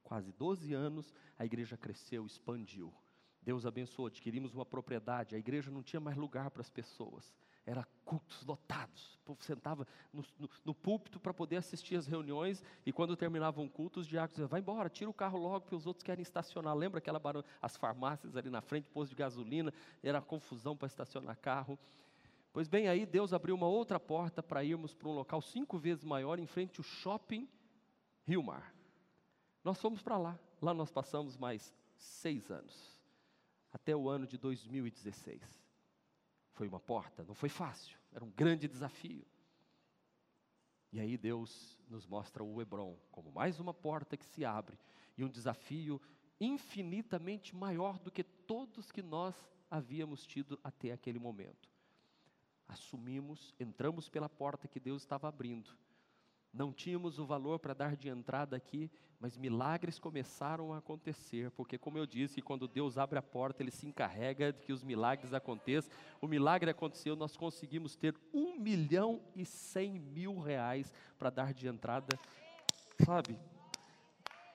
Quase 0.02 0.32
12 0.32 0.74
anos, 0.74 1.14
a 1.38 1.44
igreja 1.44 1.76
cresceu, 1.76 2.26
expandiu. 2.26 2.92
Deus 3.40 3.64
abençoou, 3.64 4.08
adquirimos 4.08 4.54
uma 4.54 4.66
propriedade, 4.66 5.34
a 5.34 5.38
igreja 5.38 5.70
não 5.70 5.82
tinha 5.82 6.00
mais 6.00 6.16
lugar 6.16 6.50
para 6.50 6.62
as 6.62 6.70
pessoas 6.70 7.32
era 7.64 7.86
cultos 8.04 8.44
lotados. 8.44 9.14
O 9.16 9.24
povo 9.24 9.44
sentava 9.44 9.86
no, 10.12 10.24
no, 10.38 10.50
no 10.64 10.74
púlpito 10.74 11.20
para 11.20 11.32
poder 11.32 11.56
assistir 11.56 11.96
às 11.96 12.06
reuniões 12.06 12.62
e 12.84 12.92
quando 12.92 13.16
terminavam 13.16 13.64
um 13.64 13.68
culto, 13.68 14.00
os 14.00 14.06
diáconos 14.06 14.32
diziam, 14.32 14.48
vai 14.48 14.60
embora, 14.60 14.88
tira 14.88 15.08
o 15.08 15.14
carro 15.14 15.38
logo, 15.38 15.62
porque 15.62 15.76
os 15.76 15.86
outros 15.86 16.02
querem 16.02 16.22
estacionar. 16.22 16.74
Lembra 16.74 16.98
aquela 16.98 17.18
barulho, 17.18 17.44
as 17.60 17.76
farmácias 17.76 18.36
ali 18.36 18.50
na 18.50 18.60
frente, 18.60 18.88
posto 18.88 19.10
de 19.10 19.16
gasolina, 19.16 19.72
era 20.02 20.20
confusão 20.20 20.76
para 20.76 20.86
estacionar 20.86 21.36
carro. 21.38 21.78
Pois 22.52 22.68
bem, 22.68 22.88
aí 22.88 23.06
Deus 23.06 23.32
abriu 23.32 23.54
uma 23.54 23.68
outra 23.68 23.98
porta 23.98 24.42
para 24.42 24.62
irmos 24.62 24.92
para 24.92 25.08
um 25.08 25.14
local 25.14 25.40
cinco 25.40 25.78
vezes 25.78 26.04
maior, 26.04 26.38
em 26.38 26.46
frente 26.46 26.80
ao 26.80 26.84
shopping 26.84 27.48
Rio 28.26 28.42
Mar. 28.42 28.74
Nós 29.64 29.80
fomos 29.80 30.02
para 30.02 30.18
lá. 30.18 30.38
Lá 30.60 30.74
nós 30.74 30.90
passamos 30.90 31.36
mais 31.36 31.74
seis 31.96 32.50
anos, 32.50 33.00
até 33.72 33.96
o 33.96 34.08
ano 34.08 34.26
de 34.26 34.36
2016. 34.36 35.61
Foi 36.62 36.68
uma 36.68 36.78
porta, 36.78 37.24
não 37.24 37.34
foi 37.34 37.48
fácil, 37.48 37.98
era 38.12 38.24
um 38.24 38.30
grande 38.30 38.68
desafio. 38.68 39.26
E 40.92 41.00
aí 41.00 41.18
Deus 41.18 41.76
nos 41.88 42.06
mostra 42.06 42.44
o 42.44 42.62
Hebron 42.62 42.96
como 43.10 43.32
mais 43.32 43.58
uma 43.58 43.74
porta 43.74 44.16
que 44.16 44.24
se 44.24 44.44
abre 44.44 44.78
e 45.18 45.24
um 45.24 45.28
desafio 45.28 46.00
infinitamente 46.40 47.52
maior 47.52 47.98
do 47.98 48.12
que 48.12 48.22
todos 48.22 48.92
que 48.92 49.02
nós 49.02 49.34
havíamos 49.68 50.24
tido 50.24 50.56
até 50.62 50.92
aquele 50.92 51.18
momento. 51.18 51.68
Assumimos, 52.68 53.52
entramos 53.58 54.08
pela 54.08 54.28
porta 54.28 54.68
que 54.68 54.78
Deus 54.78 55.02
estava 55.02 55.26
abrindo 55.26 55.76
Não 56.52 56.72
tínhamos 56.72 57.18
o 57.18 57.24
valor 57.24 57.58
para 57.58 57.72
dar 57.72 57.96
de 57.96 58.10
entrada 58.10 58.54
aqui, 58.54 58.90
mas 59.18 59.38
milagres 59.38 59.98
começaram 59.98 60.72
a 60.72 60.78
acontecer, 60.78 61.50
porque, 61.52 61.78
como 61.78 61.96
eu 61.96 62.04
disse, 62.04 62.42
quando 62.42 62.68
Deus 62.68 62.98
abre 62.98 63.18
a 63.18 63.22
porta, 63.22 63.62
Ele 63.62 63.70
se 63.70 63.86
encarrega 63.86 64.52
de 64.52 64.60
que 64.60 64.72
os 64.72 64.82
milagres 64.82 65.32
aconteçam. 65.32 65.90
O 66.20 66.26
milagre 66.26 66.70
aconteceu, 66.70 67.16
nós 67.16 67.36
conseguimos 67.36 67.96
ter 67.96 68.14
um 68.34 68.58
milhão 68.58 69.22
e 69.34 69.46
cem 69.46 69.98
mil 69.98 70.38
reais 70.40 70.92
para 71.18 71.30
dar 71.30 71.54
de 71.54 71.68
entrada, 71.68 72.18
sabe? 73.02 73.38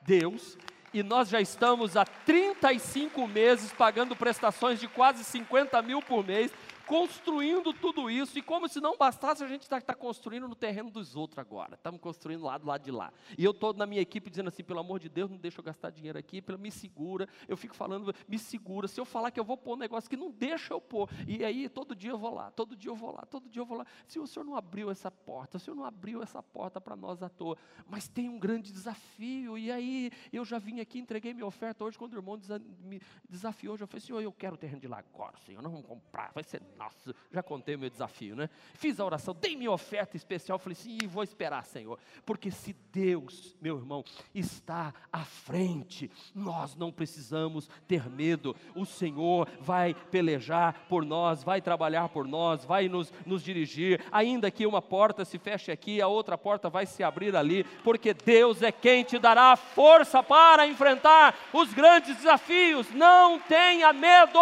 Deus, 0.03 0.57
e 0.93 1.01
nós 1.01 1.29
já 1.29 1.41
estamos 1.41 1.97
há 1.97 2.05
35 2.05 3.27
meses 3.27 3.73
pagando 3.73 4.15
prestações 4.15 4.79
de 4.79 4.87
quase 4.87 5.23
50 5.23 5.81
mil 5.81 6.01
por 6.01 6.25
mês 6.25 6.51
construindo 6.87 7.73
tudo 7.73 8.09
isso, 8.09 8.39
e 8.39 8.41
como 8.41 8.67
se 8.69 8.79
não 8.79 8.97
bastasse, 8.97 9.43
a 9.43 9.47
gente 9.47 9.63
está 9.63 9.79
tá 9.81 9.93
construindo 9.93 10.47
no 10.47 10.55
terreno 10.55 10.89
dos 10.89 11.15
outros 11.15 11.37
agora. 11.37 11.75
Estamos 11.75 11.99
construindo 11.99 12.43
lá 12.43 12.57
do 12.57 12.65
lado 12.65 12.83
de 12.83 12.91
lá. 12.91 13.11
E 13.37 13.43
eu 13.43 13.51
estou 13.51 13.73
na 13.73 13.85
minha 13.85 14.01
equipe 14.01 14.29
dizendo 14.29 14.47
assim: 14.47 14.63
pelo 14.63 14.79
amor 14.79 14.99
de 14.99 15.09
Deus, 15.09 15.29
não 15.29 15.37
deixa 15.37 15.59
eu 15.59 15.63
gastar 15.63 15.89
dinheiro 15.89 16.17
aqui, 16.17 16.41
pelo, 16.41 16.57
me 16.57 16.71
segura. 16.71 17.27
Eu 17.47 17.57
fico 17.57 17.75
falando, 17.75 18.15
me 18.27 18.39
segura. 18.39 18.87
Se 18.87 18.99
eu 18.99 19.05
falar 19.05 19.31
que 19.31 19.39
eu 19.39 19.43
vou 19.43 19.57
pôr 19.57 19.73
um 19.73 19.77
negócio 19.77 20.09
que 20.09 20.15
não 20.15 20.31
deixa 20.31 20.73
eu 20.73 20.79
pôr. 20.79 21.09
E 21.27 21.43
aí, 21.43 21.67
todo 21.67 21.93
dia 21.93 22.11
eu 22.11 22.17
vou 22.17 22.33
lá, 22.33 22.49
todo 22.51 22.75
dia 22.75 22.89
eu 22.89 22.95
vou 22.95 23.11
lá, 23.11 23.23
todo 23.25 23.49
dia 23.49 23.61
eu 23.61 23.65
vou 23.65 23.77
lá. 23.77 23.85
Se 24.07 24.17
o 24.17 24.25
senhor 24.25 24.45
não 24.45 24.55
abriu 24.55 24.89
essa 24.89 25.11
porta, 25.11 25.57
o 25.57 25.59
senhor 25.59 25.75
não 25.75 25.83
abriu 25.83 26.23
essa 26.23 26.41
porta 26.41 26.79
para 26.79 26.95
nós 26.95 27.21
à 27.21 27.27
toa. 27.27 27.57
Mas 27.85 28.07
tem 28.07 28.29
um 28.29 28.39
grande 28.39 28.71
desafio. 28.71 29.57
E 29.57 29.69
aí, 29.69 30.09
eu 30.31 30.45
já 30.45 30.57
vim 30.57 30.79
aqui, 30.79 30.99
entreguei 30.99 31.33
minha 31.33 31.45
oferta 31.45 31.83
hoje, 31.83 31.97
quando 31.97 32.13
o 32.13 32.17
irmão 32.17 32.39
me 32.79 33.01
desafiou, 33.29 33.75
já 33.75 33.85
falei: 33.85 34.01
Senhor, 34.01 34.21
eu 34.21 34.31
quero 34.31 34.55
o 34.55 34.57
terreno 34.57 34.79
de 34.79 34.87
lá 34.87 34.99
agora, 34.99 35.37
Senhor, 35.45 35.61
nós 35.61 35.71
vamos 35.71 35.85
comprar, 35.85 36.31
vai 36.33 36.43
ser 36.43 36.61
nossa, 36.77 37.15
já 37.31 37.41
contei 37.41 37.75
o 37.75 37.79
meu 37.79 37.89
desafio, 37.89 38.35
né? 38.35 38.49
Fiz 38.75 38.99
a 38.99 39.05
oração, 39.05 39.35
dei 39.39 39.55
minha 39.55 39.71
oferta 39.71 40.15
especial, 40.15 40.59
falei 40.59 40.77
assim, 40.79 40.97
vou 41.07 41.23
esperar, 41.23 41.65
Senhor, 41.65 41.97
porque 42.25 42.51
se 42.51 42.75
Deus, 42.93 43.55
meu 43.59 43.77
irmão, 43.77 44.03
está 44.33 44.93
à 45.11 45.25
frente, 45.25 46.11
nós 46.35 46.75
não 46.75 46.91
precisamos 46.91 47.69
ter 47.87 48.07
medo, 48.09 48.55
o 48.75 48.85
Senhor 48.85 49.47
vai 49.59 49.93
pelejar 49.93 50.85
por 50.87 51.03
nós, 51.03 51.43
vai 51.43 51.61
trabalhar 51.61 52.09
por 52.09 52.27
nós, 52.27 52.63
vai 52.63 52.87
nos, 52.87 53.11
nos 53.25 53.43
dirigir, 53.43 54.03
ainda 54.11 54.51
que 54.51 54.65
uma 54.65 54.81
porta 54.81 55.25
se 55.25 55.39
feche 55.39 55.71
aqui, 55.71 56.01
a 56.01 56.07
outra 56.07 56.37
porta 56.37 56.69
vai 56.69 56.85
se 56.85 57.03
abrir 57.03 57.35
ali, 57.35 57.63
porque 57.83 58.13
Deus 58.13 58.61
é 58.61 58.71
quem 58.71 59.03
te 59.03 59.17
dará 59.17 59.55
força 59.55 60.21
para 60.21 60.67
enfrentar 60.67 61.35
os 61.51 61.73
grandes 61.73 62.15
desafios, 62.17 62.91
não 62.91 63.39
tenha 63.39 63.91
medo 63.91 64.37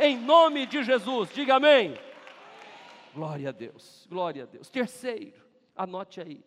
em 0.00 0.18
nome 0.18 0.66
de 0.66 0.82
Jesus. 0.82 1.30
Diga 1.32 1.56
amém. 1.56 1.94
Glória 3.14 3.50
a 3.50 3.52
Deus, 3.52 4.06
glória 4.08 4.44
a 4.44 4.46
Deus. 4.46 4.70
Terceiro, 4.70 5.46
anote 5.76 6.20
aí. 6.20 6.44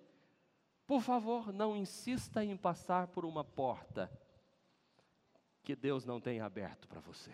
Por 0.87 1.01
favor, 1.01 1.53
não 1.53 1.75
insista 1.75 2.43
em 2.43 2.57
passar 2.57 3.07
por 3.07 3.25
uma 3.25 3.43
porta 3.43 4.11
que 5.61 5.75
Deus 5.75 6.05
não 6.05 6.19
tenha 6.19 6.45
aberto 6.45 6.87
para 6.87 6.99
você. 6.99 7.33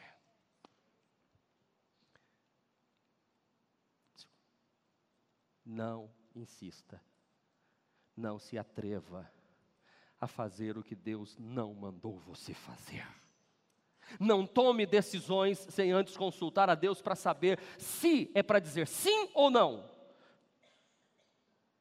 Não 5.66 6.12
insista, 6.36 7.02
não 8.16 8.40
se 8.40 8.58
atreva 8.58 9.32
a 10.20 10.28
fazer 10.28 10.78
o 10.78 10.84
que 10.84 10.96
Deus 10.96 11.38
não 11.38 11.74
mandou 11.74 12.20
você 12.20 12.54
fazer. 12.54 13.08
Não 14.20 14.46
tome 14.46 14.86
decisões 14.86 15.58
sem 15.70 15.92
antes 15.92 16.16
consultar 16.16 16.70
a 16.70 16.76
Deus 16.76 17.02
para 17.02 17.16
saber 17.16 17.60
se 17.78 18.32
é 18.34 18.42
para 18.42 18.60
dizer 18.60 18.88
sim 18.88 19.30
ou 19.34 19.50
não. 19.50 19.90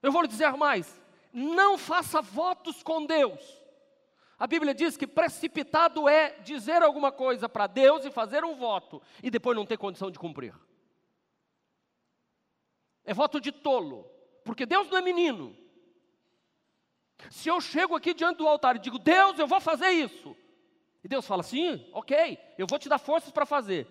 Eu 0.02 0.10
vou 0.10 0.22
lhe 0.22 0.28
dizer 0.28 0.52
mais: 0.52 1.00
não 1.32 1.78
faça 1.78 2.20
votos 2.20 2.82
com 2.82 3.06
Deus. 3.06 3.40
A 4.38 4.46
Bíblia 4.46 4.72
diz 4.72 4.96
que 4.96 5.06
precipitado 5.06 6.08
é 6.08 6.38
dizer 6.40 6.82
alguma 6.82 7.10
coisa 7.10 7.48
para 7.48 7.66
Deus 7.66 8.04
e 8.04 8.10
fazer 8.10 8.44
um 8.44 8.54
voto 8.54 9.02
e 9.22 9.30
depois 9.30 9.56
não 9.56 9.66
ter 9.66 9.76
condição 9.76 10.10
de 10.10 10.18
cumprir. 10.18 10.54
É 13.04 13.12
voto 13.12 13.40
de 13.40 13.50
tolo, 13.50 14.08
porque 14.44 14.64
Deus 14.64 14.88
não 14.88 14.98
é 14.98 15.02
menino. 15.02 15.56
Se 17.30 17.48
eu 17.48 17.60
chego 17.60 17.96
aqui 17.96 18.14
diante 18.14 18.38
do 18.38 18.46
altar 18.46 18.76
e 18.76 18.78
digo, 18.78 18.98
Deus, 18.98 19.38
eu 19.38 19.46
vou 19.46 19.60
fazer 19.60 19.88
isso, 19.90 20.36
e 21.02 21.08
Deus 21.08 21.26
fala: 21.26 21.42
sim, 21.42 21.88
ok, 21.92 22.38
eu 22.56 22.66
vou 22.66 22.78
te 22.78 22.88
dar 22.88 22.98
forças 22.98 23.30
para 23.30 23.46
fazer. 23.46 23.86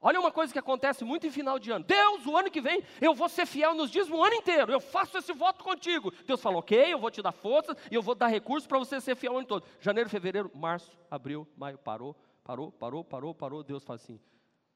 Olha 0.00 0.20
uma 0.20 0.30
coisa 0.30 0.52
que 0.52 0.58
acontece 0.58 1.04
muito 1.04 1.26
em 1.26 1.30
final 1.30 1.58
de 1.58 1.72
ano. 1.72 1.84
Deus, 1.84 2.24
o 2.24 2.36
ano 2.36 2.50
que 2.50 2.60
vem, 2.60 2.84
eu 3.00 3.14
vou 3.14 3.28
ser 3.28 3.46
fiel 3.46 3.74
nos 3.74 3.90
dias 3.90 4.08
o 4.08 4.22
ano 4.22 4.36
inteiro. 4.36 4.70
Eu 4.70 4.78
faço 4.78 5.18
esse 5.18 5.32
voto 5.32 5.64
contigo. 5.64 6.12
Deus 6.24 6.40
fala, 6.40 6.58
ok, 6.58 6.92
eu 6.92 7.00
vou 7.00 7.10
te 7.10 7.20
dar 7.20 7.32
forças 7.32 7.76
e 7.90 7.96
eu 7.96 8.02
vou 8.02 8.14
dar 8.14 8.28
recursos 8.28 8.66
para 8.66 8.78
você 8.78 9.00
ser 9.00 9.16
fiel 9.16 9.32
o 9.32 9.38
ano 9.38 9.46
todo. 9.48 9.66
Janeiro, 9.80 10.08
fevereiro, 10.08 10.52
março, 10.54 10.96
abril, 11.10 11.48
maio, 11.56 11.78
parou, 11.78 12.14
parou, 12.44 12.70
parou, 12.70 13.02
parou, 13.02 13.34
parou. 13.34 13.64
Deus 13.64 13.82
fala 13.82 13.96
assim: 13.96 14.20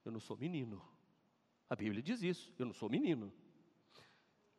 eu 0.04 0.10
não 0.10 0.18
sou 0.18 0.36
menino. 0.36 0.82
A 1.70 1.76
Bíblia 1.76 2.02
diz 2.02 2.20
isso, 2.22 2.52
eu 2.58 2.66
não 2.66 2.72
sou 2.72 2.90
menino. 2.90 3.32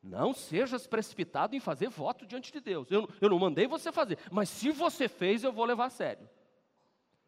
Não 0.04 0.34
sejas 0.34 0.86
precipitado 0.86 1.56
em 1.56 1.62
fazer 1.62 1.88
voto 1.88 2.26
diante 2.26 2.52
de 2.52 2.60
Deus. 2.60 2.92
Eu, 2.92 3.10
eu 3.22 3.30
não 3.30 3.40
mandei 3.40 3.66
você 3.66 3.90
fazer, 3.90 4.20
mas 4.30 4.50
se 4.50 4.70
você 4.70 5.08
fez, 5.08 5.46
eu 5.46 5.54
vou 5.54 5.64
levar 5.64 5.86
a 5.86 5.90
sério. 5.90 6.30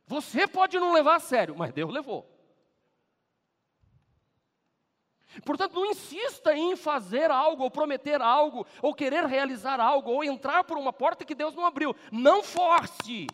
Você 0.05 0.45
pode 0.45 0.77
não 0.77 0.91
levar 0.91 1.15
a 1.15 1.19
sério, 1.19 1.55
mas 1.57 1.73
Deus 1.73 1.91
levou. 1.91 2.29
Portanto, 5.45 5.73
não 5.73 5.85
insista 5.85 6.53
em 6.53 6.75
fazer 6.75 7.31
algo, 7.31 7.63
ou 7.63 7.71
prometer 7.71 8.21
algo, 8.21 8.67
ou 8.81 8.93
querer 8.93 9.25
realizar 9.25 9.79
algo, 9.79 10.11
ou 10.11 10.23
entrar 10.23 10.63
por 10.65 10.77
uma 10.77 10.91
porta 10.91 11.25
que 11.25 11.35
Deus 11.35 11.55
não 11.55 11.65
abriu. 11.65 11.95
Não 12.11 12.43
force. 12.43 13.27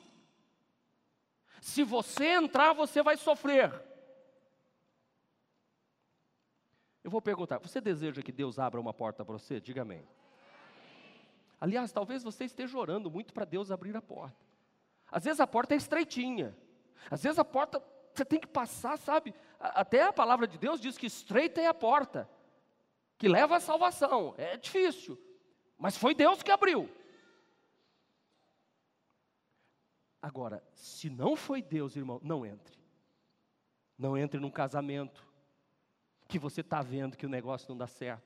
Se 1.59 1.83
você 1.83 2.27
entrar, 2.27 2.73
você 2.73 3.01
vai 3.03 3.17
sofrer. 3.17 3.71
Eu 7.03 7.09
vou 7.11 7.21
perguntar: 7.21 7.59
você 7.59 7.81
deseja 7.81 8.21
que 8.21 8.31
Deus 8.31 8.59
abra 8.59 8.79
uma 8.79 8.93
porta 8.93 9.25
para 9.25 9.37
você? 9.37 9.59
Diga 9.59 9.81
amém. 9.81 10.07
Aliás, 11.59 11.91
talvez 11.91 12.23
você 12.23 12.45
esteja 12.45 12.77
orando 12.77 13.09
muito 13.09 13.33
para 13.33 13.45
Deus 13.45 13.71
abrir 13.71 13.95
a 13.95 14.01
porta. 14.01 14.37
Às 15.11 15.25
vezes 15.25 15.39
a 15.39 15.47
porta 15.47 15.73
é 15.73 15.77
estreitinha. 15.77 16.55
Às 17.09 17.21
vezes 17.21 17.37
a 17.37 17.45
porta 17.45 17.81
você 18.13 18.25
tem 18.25 18.39
que 18.39 18.47
passar, 18.47 18.97
sabe? 18.97 19.33
Até 19.59 20.03
a 20.03 20.13
palavra 20.13 20.47
de 20.47 20.57
Deus 20.57 20.81
diz 20.81 20.97
que 20.97 21.05
estreita 21.05 21.61
é 21.61 21.67
a 21.67 21.73
porta 21.73 22.29
que 23.17 23.27
leva 23.27 23.57
à 23.57 23.59
salvação. 23.59 24.33
É 24.37 24.57
difícil, 24.57 25.19
mas 25.77 25.95
foi 25.95 26.15
Deus 26.15 26.41
que 26.41 26.51
abriu. 26.51 26.89
Agora, 30.21 30.63
se 30.73 31.09
não 31.09 31.35
foi 31.35 31.61
Deus, 31.61 31.95
irmão, 31.95 32.19
não 32.23 32.45
entre. 32.45 32.79
Não 33.97 34.17
entre 34.17 34.39
num 34.39 34.51
casamento 34.51 35.30
que 36.31 36.39
você 36.39 36.61
está 36.61 36.81
vendo 36.81 37.17
que 37.17 37.25
o 37.25 37.29
negócio 37.29 37.67
não 37.69 37.77
dá 37.77 37.87
certo, 37.87 38.23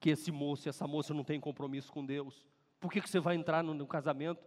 que 0.00 0.10
esse 0.10 0.32
moço 0.32 0.66
e 0.66 0.70
essa 0.70 0.88
moça 0.88 1.14
não 1.14 1.22
tem 1.22 1.38
compromisso 1.38 1.92
com 1.92 2.04
Deus, 2.04 2.44
por 2.80 2.90
que, 2.90 3.00
que 3.00 3.08
você 3.08 3.20
vai 3.20 3.36
entrar 3.36 3.62
no, 3.62 3.72
no 3.72 3.86
casamento? 3.86 4.44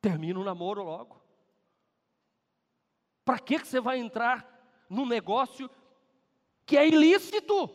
Termina 0.00 0.40
o 0.40 0.44
namoro 0.44 0.82
logo. 0.82 1.22
Para 3.24 3.38
que, 3.38 3.60
que 3.60 3.68
você 3.68 3.80
vai 3.80 3.98
entrar 3.98 4.84
num 4.90 5.06
negócio 5.06 5.70
que 6.66 6.76
é 6.76 6.86
ilícito? 6.86 7.70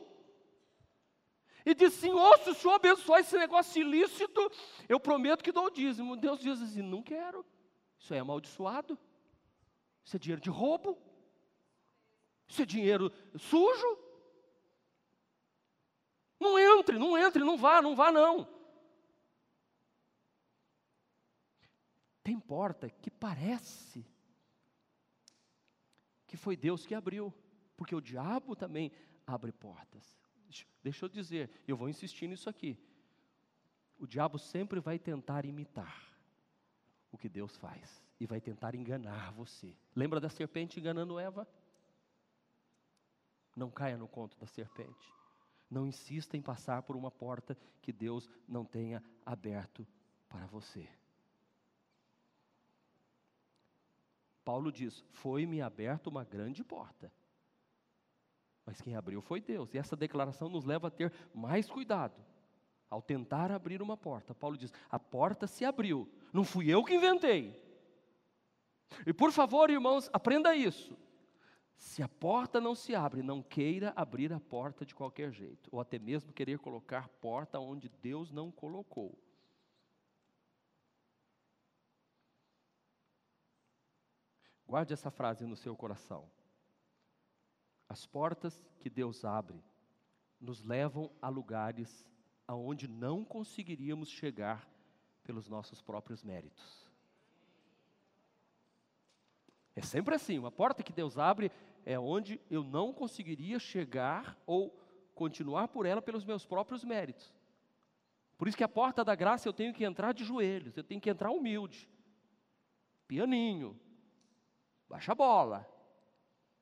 E 1.65 1.73
diz, 1.73 1.93
Senhor, 1.93 2.37
se 2.39 2.49
o 2.49 2.55
Senhor 2.55 2.73
abençoar 2.73 3.21
esse 3.21 3.37
negócio 3.37 3.81
ilícito, 3.81 4.51
eu 4.87 4.99
prometo 4.99 5.43
que 5.43 5.51
dou 5.51 5.65
o 5.65 5.71
dízimo. 5.71 6.17
Deus 6.17 6.39
diz 6.39 6.61
assim, 6.61 6.81
não 6.81 7.01
quero. 7.01 7.45
Isso 7.97 8.13
é 8.13 8.19
amaldiçoado. 8.19 8.99
Isso 10.03 10.17
é 10.17 10.19
dinheiro 10.19 10.41
de 10.41 10.49
roubo. 10.49 10.97
Isso 12.49 12.63
é 12.63 12.65
dinheiro 12.65 13.11
sujo. 13.37 13.97
Não 16.39 16.57
entre, 16.57 16.97
não 16.97 17.17
entre, 17.17 17.43
não 17.43 17.57
vá, 17.57 17.81
não 17.81 17.95
vá 17.95 18.11
não. 18.11 18.47
Tem 22.23 22.39
porta 22.39 22.89
que 22.89 23.11
parece 23.11 24.05
que 26.25 26.37
foi 26.37 26.55
Deus 26.55 26.85
que 26.85 26.95
abriu, 26.95 27.33
porque 27.77 27.95
o 27.95 28.01
diabo 28.01 28.55
também 28.55 28.91
abre 29.25 29.51
portas. 29.51 30.17
Deixa 30.81 31.05
eu 31.05 31.09
dizer, 31.09 31.51
eu 31.67 31.77
vou 31.77 31.89
insistir 31.89 32.27
nisso 32.27 32.49
aqui. 32.49 32.77
O 33.97 34.07
diabo 34.07 34.39
sempre 34.39 34.79
vai 34.79 34.97
tentar 34.97 35.45
imitar 35.45 36.09
o 37.11 37.17
que 37.17 37.27
Deus 37.27 37.57
faz 37.57 38.03
e 38.19 38.25
vai 38.25 38.39
tentar 38.39 38.73
enganar 38.73 39.31
você. 39.33 39.75
Lembra 39.95 40.19
da 40.19 40.29
serpente 40.29 40.79
enganando 40.79 41.19
Eva? 41.19 41.47
Não 43.59 43.69
caia 43.69 43.97
no 43.97 44.07
conto 44.07 44.37
da 44.39 44.47
serpente. 44.47 45.13
Não 45.69 45.85
insista 45.85 46.37
em 46.37 46.41
passar 46.41 46.81
por 46.83 46.95
uma 46.95 47.11
porta 47.11 47.57
que 47.81 47.91
Deus 47.91 48.29
não 48.47 48.63
tenha 48.63 49.03
aberto 49.25 49.85
para 50.29 50.45
você. 50.45 50.87
Paulo 54.45 54.71
diz: 54.71 55.03
Foi-me 55.11 55.61
aberta 55.61 56.09
uma 56.09 56.23
grande 56.23 56.63
porta. 56.63 57.11
Mas 58.65 58.79
quem 58.79 58.95
abriu 58.95 59.21
foi 59.21 59.41
Deus. 59.41 59.73
E 59.73 59.77
essa 59.77 59.93
declaração 59.93 60.47
nos 60.47 60.63
leva 60.63 60.87
a 60.87 60.91
ter 60.91 61.11
mais 61.33 61.69
cuidado 61.69 62.15
ao 62.89 63.01
tentar 63.01 63.51
abrir 63.51 63.81
uma 63.81 63.97
porta. 63.97 64.33
Paulo 64.33 64.57
diz: 64.57 64.73
a 64.89 64.97
porta 64.97 65.47
se 65.47 65.65
abriu, 65.65 66.09
não 66.31 66.45
fui 66.45 66.69
eu 66.69 66.81
que 66.81 66.95
inventei. 66.95 67.61
E 69.05 69.11
por 69.11 69.33
favor, 69.33 69.69
irmãos, 69.69 70.09
aprenda 70.13 70.55
isso. 70.55 70.97
Se 71.79 72.03
a 72.03 72.09
porta 72.09 72.59
não 72.59 72.75
se 72.75 72.93
abre, 72.93 73.23
não 73.23 73.41
queira 73.41 73.93
abrir 73.95 74.33
a 74.33 74.39
porta 74.39 74.85
de 74.85 74.93
qualquer 74.93 75.31
jeito, 75.31 75.69
ou 75.71 75.79
até 75.79 75.97
mesmo 75.97 76.33
querer 76.33 76.59
colocar 76.59 77.07
porta 77.07 77.57
onde 77.57 77.87
Deus 77.87 78.31
não 78.31 78.51
colocou. 78.51 79.17
Guarde 84.67 84.93
essa 84.93 85.09
frase 85.09 85.45
no 85.45 85.55
seu 85.55 85.73
coração. 85.75 86.29
As 87.87 88.05
portas 88.05 88.61
que 88.81 88.89
Deus 88.89 89.23
abre 89.23 89.63
nos 90.39 90.61
levam 90.61 91.09
a 91.21 91.29
lugares 91.29 92.05
aonde 92.45 92.89
não 92.89 93.23
conseguiríamos 93.23 94.09
chegar 94.09 94.69
pelos 95.23 95.47
nossos 95.47 95.81
próprios 95.81 96.23
méritos. 96.25 96.87
É 99.75 99.81
sempre 99.81 100.13
assim, 100.13 100.37
uma 100.37 100.51
porta 100.51 100.83
que 100.83 100.91
Deus 100.91 101.17
abre 101.17 101.49
é 101.85 101.97
onde 101.97 102.39
eu 102.49 102.63
não 102.63 102.93
conseguiria 102.93 103.59
chegar 103.59 104.37
ou 104.45 104.77
continuar 105.15 105.67
por 105.67 105.85
ela 105.85 106.01
pelos 106.01 106.23
meus 106.23 106.45
próprios 106.45 106.83
méritos. 106.83 107.33
Por 108.37 108.47
isso 108.47 108.55
que 108.55 108.63
a 108.63 108.69
porta 108.69 109.03
da 109.03 109.15
graça 109.15 109.49
eu 109.49 109.53
tenho 109.53 109.73
que 109.73 109.83
entrar 109.83 110.13
de 110.13 110.23
joelhos, 110.23 110.77
eu 110.77 110.83
tenho 110.83 111.01
que 111.01 111.09
entrar 111.09 111.29
humilde, 111.29 111.89
pianinho, 113.07 113.77
baixa 114.87 115.13
bola, 115.13 115.67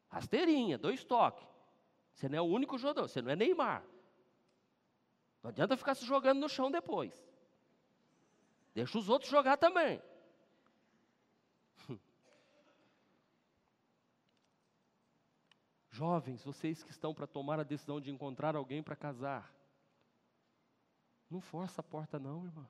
rasteirinha, 0.10 0.78
dois 0.78 1.04
toques. 1.04 1.48
Você 2.14 2.28
não 2.28 2.38
é 2.38 2.42
o 2.42 2.46
único 2.46 2.78
jogador, 2.80 3.08
você 3.08 3.22
não 3.22 3.30
é 3.30 3.36
Neymar. 3.36 3.84
Não 5.44 5.50
adianta 5.50 5.78
ficar 5.78 5.94
se 5.94 6.04
jogando 6.04 6.40
no 6.40 6.50
chão 6.50 6.72
depois. 6.72 7.14
Deixa 8.74 8.98
os 8.98 9.08
outros 9.08 9.30
jogar 9.30 9.58
também. 9.58 10.02
Jovens, 15.98 16.44
vocês 16.44 16.84
que 16.84 16.92
estão 16.92 17.12
para 17.12 17.26
tomar 17.26 17.60
a 17.60 17.64
decisão 17.64 18.00
de 18.00 18.12
encontrar 18.12 18.56
alguém 18.56 18.84
para 18.84 18.96
casar, 18.96 19.52
não 21.28 21.42
força 21.42 21.82
a 21.82 21.84
porta 21.84 22.20
não, 22.20 22.46
irmã. 22.46 22.70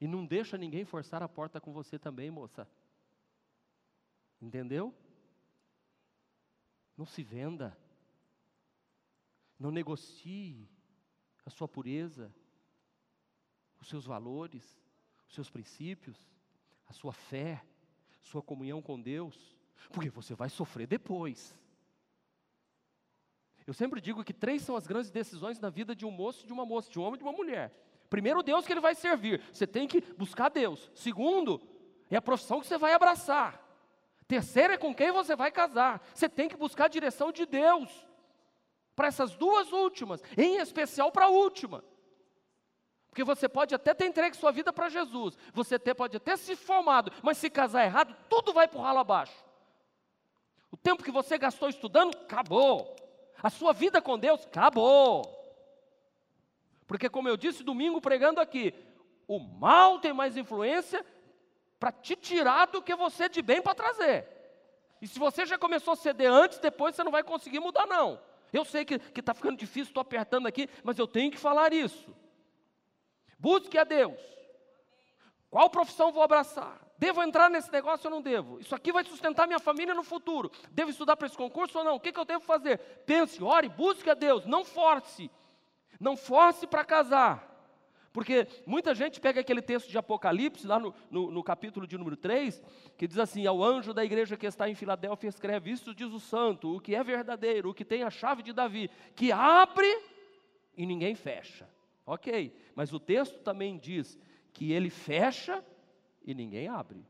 E 0.00 0.06
não 0.06 0.24
deixa 0.24 0.56
ninguém 0.56 0.84
forçar 0.84 1.24
a 1.24 1.28
porta 1.28 1.60
com 1.60 1.72
você 1.72 1.98
também, 1.98 2.30
moça. 2.30 2.70
Entendeu? 4.40 4.94
Não 6.96 7.04
se 7.04 7.24
venda. 7.24 7.76
Não 9.58 9.72
negocie 9.72 10.70
a 11.44 11.50
sua 11.50 11.66
pureza, 11.66 12.32
os 13.80 13.88
seus 13.88 14.06
valores, 14.06 14.80
os 15.26 15.34
seus 15.34 15.50
princípios, 15.50 16.30
a 16.86 16.92
sua 16.92 17.12
fé, 17.12 17.66
sua 18.20 18.40
comunhão 18.40 18.80
com 18.80 19.00
Deus 19.00 19.53
porque 19.92 20.10
você 20.10 20.34
vai 20.34 20.48
sofrer 20.48 20.86
depois. 20.86 21.56
Eu 23.66 23.72
sempre 23.72 24.00
digo 24.00 24.22
que 24.22 24.32
três 24.32 24.62
são 24.62 24.76
as 24.76 24.86
grandes 24.86 25.10
decisões 25.10 25.58
na 25.58 25.70
vida 25.70 25.94
de 25.94 26.04
um 26.04 26.10
moço 26.10 26.46
de 26.46 26.52
uma 26.52 26.66
moça, 26.66 26.90
de 26.90 26.98
um 26.98 27.02
homem 27.02 27.14
e 27.14 27.18
de 27.18 27.24
uma 27.24 27.32
mulher. 27.32 27.72
Primeiro, 28.10 28.42
Deus 28.42 28.66
que 28.66 28.72
ele 28.72 28.80
vai 28.80 28.94
servir, 28.94 29.40
você 29.52 29.66
tem 29.66 29.88
que 29.88 30.00
buscar 30.00 30.50
Deus. 30.50 30.90
Segundo, 30.94 31.60
é 32.10 32.16
a 32.16 32.22
profissão 32.22 32.60
que 32.60 32.66
você 32.66 32.76
vai 32.76 32.92
abraçar. 32.92 33.60
Terceiro 34.28 34.74
é 34.74 34.78
com 34.78 34.94
quem 34.94 35.10
você 35.10 35.34
vai 35.34 35.50
casar. 35.50 36.02
Você 36.14 36.28
tem 36.28 36.48
que 36.48 36.56
buscar 36.56 36.84
a 36.84 36.88
direção 36.88 37.32
de 37.32 37.46
Deus. 37.46 37.90
Para 38.94 39.08
essas 39.08 39.34
duas 39.34 39.72
últimas, 39.72 40.22
em 40.36 40.58
especial 40.58 41.10
para 41.10 41.26
a 41.26 41.30
última. 41.30 41.82
Porque 43.08 43.24
você 43.24 43.48
pode 43.48 43.74
até 43.74 43.94
ter 43.94 44.06
entregue 44.06 44.36
sua 44.36 44.50
vida 44.50 44.72
para 44.72 44.88
Jesus, 44.88 45.38
você 45.52 45.78
pode 45.78 46.16
até 46.16 46.36
se 46.36 46.56
formado, 46.56 47.12
mas 47.22 47.38
se 47.38 47.48
casar 47.48 47.84
errado, 47.84 48.14
tudo 48.28 48.52
vai 48.52 48.66
para 48.66 48.78
o 48.78 48.82
ralo 48.82 48.98
abaixo. 48.98 49.44
Tempo 50.84 51.02
que 51.02 51.10
você 51.10 51.38
gastou 51.38 51.70
estudando, 51.70 52.14
acabou. 52.14 52.94
A 53.42 53.48
sua 53.48 53.72
vida 53.72 54.02
com 54.02 54.18
Deus, 54.18 54.44
acabou. 54.44 55.24
Porque, 56.86 57.08
como 57.08 57.26
eu 57.26 57.38
disse 57.38 57.64
domingo 57.64 58.02
pregando 58.02 58.38
aqui, 58.38 58.74
o 59.26 59.38
mal 59.38 59.98
tem 59.98 60.12
mais 60.12 60.36
influência 60.36 61.04
para 61.80 61.90
te 61.90 62.14
tirar 62.14 62.66
do 62.66 62.82
que 62.82 62.94
você 62.94 63.30
de 63.30 63.40
bem 63.40 63.62
para 63.62 63.74
trazer. 63.74 64.28
E 65.00 65.08
se 65.08 65.18
você 65.18 65.46
já 65.46 65.56
começou 65.56 65.94
a 65.94 65.96
ceder 65.96 66.30
antes, 66.30 66.58
depois 66.58 66.94
você 66.94 67.02
não 67.02 67.10
vai 67.10 67.22
conseguir 67.22 67.60
mudar, 67.60 67.86
não. 67.86 68.20
Eu 68.52 68.62
sei 68.62 68.84
que 68.84 69.00
está 69.16 69.32
ficando 69.32 69.56
difícil, 69.56 69.88
estou 69.88 70.02
apertando 70.02 70.46
aqui, 70.46 70.68
mas 70.82 70.98
eu 70.98 71.06
tenho 71.06 71.30
que 71.30 71.38
falar 71.38 71.72
isso. 71.72 72.14
Busque 73.38 73.78
a 73.78 73.84
Deus. 73.84 74.20
Qual 75.50 75.70
profissão 75.70 76.12
vou 76.12 76.22
abraçar? 76.22 76.78
Devo 77.04 77.22
entrar 77.22 77.50
nesse 77.50 77.70
negócio 77.70 78.06
ou 78.06 78.10
não 78.10 78.22
devo? 78.22 78.58
Isso 78.58 78.74
aqui 78.74 78.90
vai 78.90 79.04
sustentar 79.04 79.46
minha 79.46 79.58
família 79.58 79.94
no 79.94 80.02
futuro. 80.02 80.50
Devo 80.70 80.90
estudar 80.90 81.14
para 81.18 81.26
esse 81.26 81.36
concurso 81.36 81.76
ou 81.76 81.84
não? 81.84 81.96
O 81.96 82.00
que, 82.00 82.10
que 82.10 82.18
eu 82.18 82.24
devo 82.24 82.42
fazer? 82.42 82.78
Pense, 83.04 83.44
ore, 83.44 83.68
busque 83.68 84.08
a 84.08 84.14
Deus, 84.14 84.46
não 84.46 84.64
force. 84.64 85.30
Não 86.00 86.16
force 86.16 86.66
para 86.66 86.82
casar. 86.82 87.46
Porque 88.10 88.48
muita 88.64 88.94
gente 88.94 89.20
pega 89.20 89.42
aquele 89.42 89.60
texto 89.60 89.90
de 89.90 89.98
Apocalipse, 89.98 90.66
lá 90.66 90.78
no, 90.78 90.94
no, 91.10 91.30
no, 91.30 91.44
capítulo 91.44 91.86
de 91.86 91.98
número 91.98 92.16
3, 92.16 92.62
que 92.96 93.06
diz 93.06 93.18
assim: 93.18 93.46
Ao 93.46 93.62
anjo 93.62 93.92
da 93.92 94.02
igreja 94.02 94.34
que 94.34 94.46
está 94.46 94.66
em 94.66 94.74
Filadélfia, 94.74 95.28
escreve: 95.28 95.72
Isso 95.72 95.94
diz 95.94 96.10
o 96.10 96.18
santo, 96.18 96.74
o 96.74 96.80
que 96.80 96.94
é 96.94 97.04
verdadeiro, 97.04 97.68
o 97.68 97.74
que 97.74 97.84
tem 97.84 98.02
a 98.02 98.08
chave 98.08 98.42
de 98.42 98.54
Davi, 98.54 98.90
que 99.14 99.30
abre 99.30 99.94
e 100.74 100.86
ninguém 100.86 101.14
fecha. 101.14 101.68
Ok, 102.06 102.56
mas 102.74 102.94
o 102.94 102.98
texto 102.98 103.40
também 103.40 103.76
diz 103.76 104.18
que 104.54 104.72
ele 104.72 104.88
fecha 104.88 105.62
e 106.24 106.34
ninguém 106.34 106.68
abre. 106.68 107.04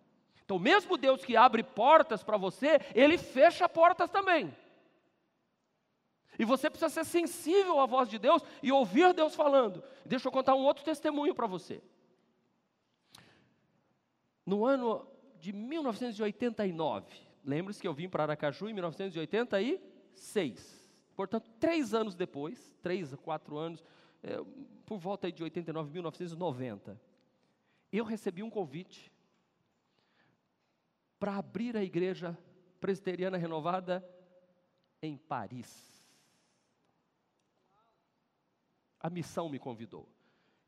Então, 0.44 0.58
mesmo 0.58 0.98
Deus 0.98 1.24
que 1.24 1.36
abre 1.36 1.62
portas 1.62 2.22
para 2.22 2.36
você, 2.36 2.78
Ele 2.94 3.16
fecha 3.16 3.66
portas 3.68 4.10
também. 4.10 4.54
E 6.38 6.44
você 6.44 6.68
precisa 6.68 6.90
ser 6.90 7.04
sensível 7.04 7.80
à 7.80 7.86
voz 7.86 8.08
de 8.08 8.18
Deus 8.18 8.42
e 8.62 8.70
ouvir 8.70 9.14
Deus 9.14 9.34
falando. 9.34 9.82
Deixa 10.04 10.28
eu 10.28 10.32
contar 10.32 10.54
um 10.54 10.64
outro 10.64 10.84
testemunho 10.84 11.34
para 11.34 11.46
você. 11.46 11.82
No 14.44 14.66
ano 14.66 15.06
de 15.38 15.50
1989, 15.52 17.06
lembre-se 17.44 17.80
que 17.80 17.88
eu 17.88 17.94
vim 17.94 18.08
para 18.08 18.24
Aracaju 18.24 18.68
em 18.68 18.74
1986. 18.74 20.90
Portanto, 21.14 21.48
três 21.60 21.94
anos 21.94 22.16
depois, 22.16 22.76
três 22.82 23.14
quatro 23.14 23.56
anos, 23.56 23.82
é, 24.22 24.38
por 24.84 24.98
volta 24.98 25.32
de 25.32 25.42
89, 25.42 25.90
1990 25.92 27.00
eu 27.98 28.04
recebi 28.04 28.42
um 28.42 28.50
convite 28.50 29.12
para 31.18 31.36
abrir 31.36 31.76
a 31.76 31.82
igreja 31.82 32.36
presbiteriana 32.80 33.36
renovada 33.36 34.04
em 35.00 35.16
Paris. 35.16 36.04
A 38.98 39.08
missão 39.08 39.48
me 39.48 39.58
convidou. 39.58 40.08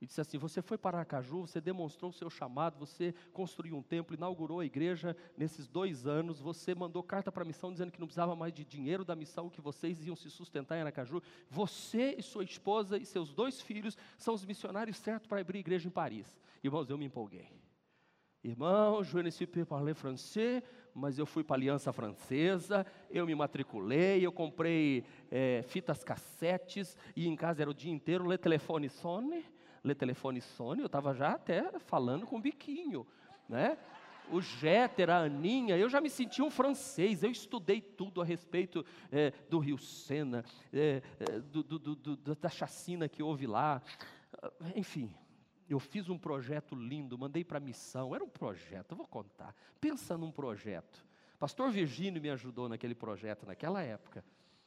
E 0.00 0.06
disse 0.06 0.20
assim: 0.20 0.36
Você 0.38 0.60
foi 0.60 0.76
para 0.76 0.98
Aracaju, 0.98 1.46
você 1.46 1.60
demonstrou 1.60 2.10
o 2.10 2.14
seu 2.14 2.28
chamado, 2.28 2.78
você 2.78 3.14
construiu 3.32 3.76
um 3.76 3.82
templo, 3.82 4.14
inaugurou 4.14 4.60
a 4.60 4.66
igreja 4.66 5.16
nesses 5.36 5.66
dois 5.66 6.06
anos, 6.06 6.38
você 6.38 6.74
mandou 6.74 7.02
carta 7.02 7.32
para 7.32 7.42
a 7.42 7.46
missão 7.46 7.72
dizendo 7.72 7.90
que 7.90 8.00
não 8.00 8.06
precisava 8.06 8.36
mais 8.36 8.52
de 8.52 8.64
dinheiro 8.64 9.04
da 9.04 9.16
missão, 9.16 9.48
que 9.48 9.60
vocês 9.60 10.06
iam 10.06 10.14
se 10.14 10.30
sustentar 10.30 10.76
em 10.76 10.82
Aracaju. 10.82 11.22
Você 11.48 12.14
e 12.18 12.22
sua 12.22 12.44
esposa 12.44 12.98
e 12.98 13.06
seus 13.06 13.32
dois 13.32 13.60
filhos 13.60 13.96
são 14.18 14.34
os 14.34 14.44
missionários 14.44 14.98
certos 14.98 15.26
para 15.26 15.40
abrir 15.40 15.60
igreja 15.60 15.88
em 15.88 15.90
Paris. 15.90 16.38
Irmãos, 16.62 16.90
eu 16.90 16.98
me 16.98 17.06
empolguei. 17.06 17.48
Irmão, 18.44 19.02
je 19.02 19.20
ne 19.22 19.30
suis 19.32 19.48
pas 19.48 19.64
parler 19.64 19.94
français, 19.94 20.62
mas 20.94 21.18
eu 21.18 21.26
fui 21.26 21.42
para 21.42 21.56
a 21.56 21.58
Aliança 21.58 21.92
Francesa, 21.92 22.86
eu 23.10 23.26
me 23.26 23.34
matriculei, 23.34 24.24
eu 24.24 24.30
comprei 24.30 25.04
é, 25.30 25.62
fitas 25.66 26.04
cassetes, 26.04 26.96
e 27.16 27.26
em 27.26 27.34
casa 27.34 27.62
era 27.62 27.70
o 27.70 27.74
dia 27.74 27.90
inteiro, 27.90 28.28
le 28.28 28.38
telefone 28.38 28.88
sonne 28.88 29.44
le 29.86 29.94
telefone 29.94 30.40
Sony, 30.40 30.80
eu 30.80 30.86
estava 30.86 31.14
já 31.14 31.32
até 31.32 31.78
falando 31.78 32.26
com 32.26 32.36
o 32.36 32.40
biquinho, 32.40 33.06
né? 33.48 33.78
O 34.28 34.40
Jéter, 34.40 35.08
a 35.08 35.18
Aninha, 35.18 35.76
eu 35.78 35.88
já 35.88 36.00
me 36.00 36.10
senti 36.10 36.42
um 36.42 36.50
francês, 36.50 37.22
eu 37.22 37.30
estudei 37.30 37.80
tudo 37.80 38.20
a 38.20 38.24
respeito 38.24 38.84
é, 39.12 39.32
do 39.48 39.60
Rio 39.60 39.78
Sena, 39.78 40.44
é, 40.72 41.00
é, 41.20 41.38
do, 41.38 41.62
do, 41.62 41.78
do, 41.78 42.16
da 42.16 42.48
chacina 42.48 43.08
que 43.08 43.22
houve 43.22 43.46
lá, 43.46 43.80
enfim, 44.74 45.14
eu 45.68 45.78
fiz 45.78 46.08
um 46.08 46.18
projeto 46.18 46.74
lindo, 46.74 47.16
mandei 47.16 47.44
para 47.44 47.58
a 47.58 47.60
missão, 47.60 48.16
era 48.16 48.24
um 48.24 48.28
projeto, 48.28 48.92
eu 48.92 48.96
vou 48.96 49.06
contar, 49.06 49.54
pensa 49.80 50.18
num 50.18 50.32
projeto, 50.32 51.06
pastor 51.38 51.70
Virgínio 51.70 52.20
me 52.20 52.30
ajudou 52.30 52.68
naquele 52.68 52.96
projeto, 52.96 53.46
naquela 53.46 53.80
época, 53.80 54.24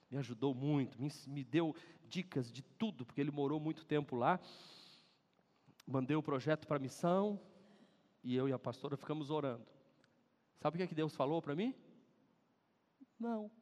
me 0.09 0.17
ajudou 0.17 0.55
muito, 0.55 0.99
me, 1.01 1.11
me 1.27 1.43
deu 1.43 1.75
dicas 2.07 2.49
de 2.49 2.61
tudo, 2.61 3.05
porque 3.05 3.19
ele 3.19 3.29
morou 3.29 3.59
muito 3.59 3.85
tempo 3.85 4.15
lá, 4.15 4.39
mandei 5.89 6.15
o 6.15 6.21
projeto 6.21 6.67
para 6.67 6.77
a 6.77 6.79
missão 6.79 7.39
e 8.23 8.35
eu 8.35 8.47
e 8.47 8.53
a 8.53 8.59
pastora 8.59 8.95
ficamos 8.95 9.31
orando. 9.31 9.65
Sabe 10.59 10.75
o 10.75 10.77
que, 10.77 10.83
é 10.83 10.87
que 10.87 10.93
Deus 10.93 11.15
falou 11.15 11.41
para 11.41 11.55
mim? 11.55 11.73
Não. 13.19 13.49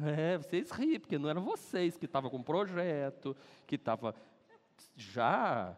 É, 0.00 0.38
vocês 0.38 0.70
riem, 0.70 1.00
porque 1.00 1.18
não 1.18 1.28
eram 1.28 1.42
vocês 1.42 1.96
que 1.96 2.04
estavam 2.04 2.30
com 2.30 2.40
projeto, 2.40 3.36
que 3.66 3.74
estavam 3.74 4.14
já 4.94 5.76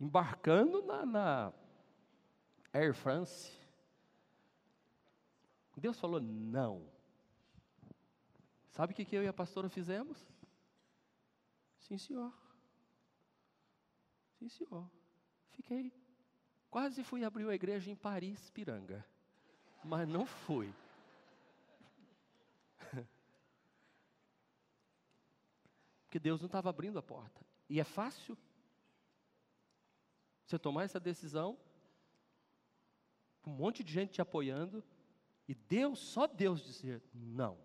embarcando 0.00 0.80
na, 0.80 1.04
na 1.04 1.52
Air 2.72 2.94
France. 2.94 3.52
Deus 5.76 6.00
falou 6.00 6.20
não. 6.20 6.86
Sabe 8.70 8.94
o 8.94 8.96
que, 8.96 9.04
que 9.04 9.14
eu 9.14 9.22
e 9.22 9.28
a 9.28 9.32
pastora 9.32 9.68
fizemos? 9.68 10.26
Sim, 11.90 11.98
senhor. 11.98 12.32
Sim, 14.38 14.48
senhor. 14.48 14.88
Fiquei. 15.50 15.92
Quase 16.70 17.02
fui 17.02 17.24
abrir 17.24 17.48
a 17.48 17.54
igreja 17.54 17.90
em 17.90 17.96
Paris, 17.96 18.48
Piranga. 18.50 19.04
Mas 19.82 20.06
não 20.06 20.24
fui. 20.24 20.72
Porque 26.04 26.20
Deus 26.20 26.40
não 26.40 26.46
estava 26.46 26.70
abrindo 26.70 26.96
a 26.96 27.02
porta. 27.02 27.44
E 27.68 27.80
é 27.80 27.84
fácil 27.84 28.38
você 30.46 30.60
tomar 30.60 30.84
essa 30.84 31.00
decisão, 31.00 31.58
um 33.44 33.50
monte 33.50 33.82
de 33.82 33.92
gente 33.92 34.12
te 34.12 34.22
apoiando, 34.22 34.84
e 35.48 35.56
Deus, 35.56 35.98
só 35.98 36.28
Deus 36.28 36.62
dizer: 36.62 37.02
não. 37.12 37.58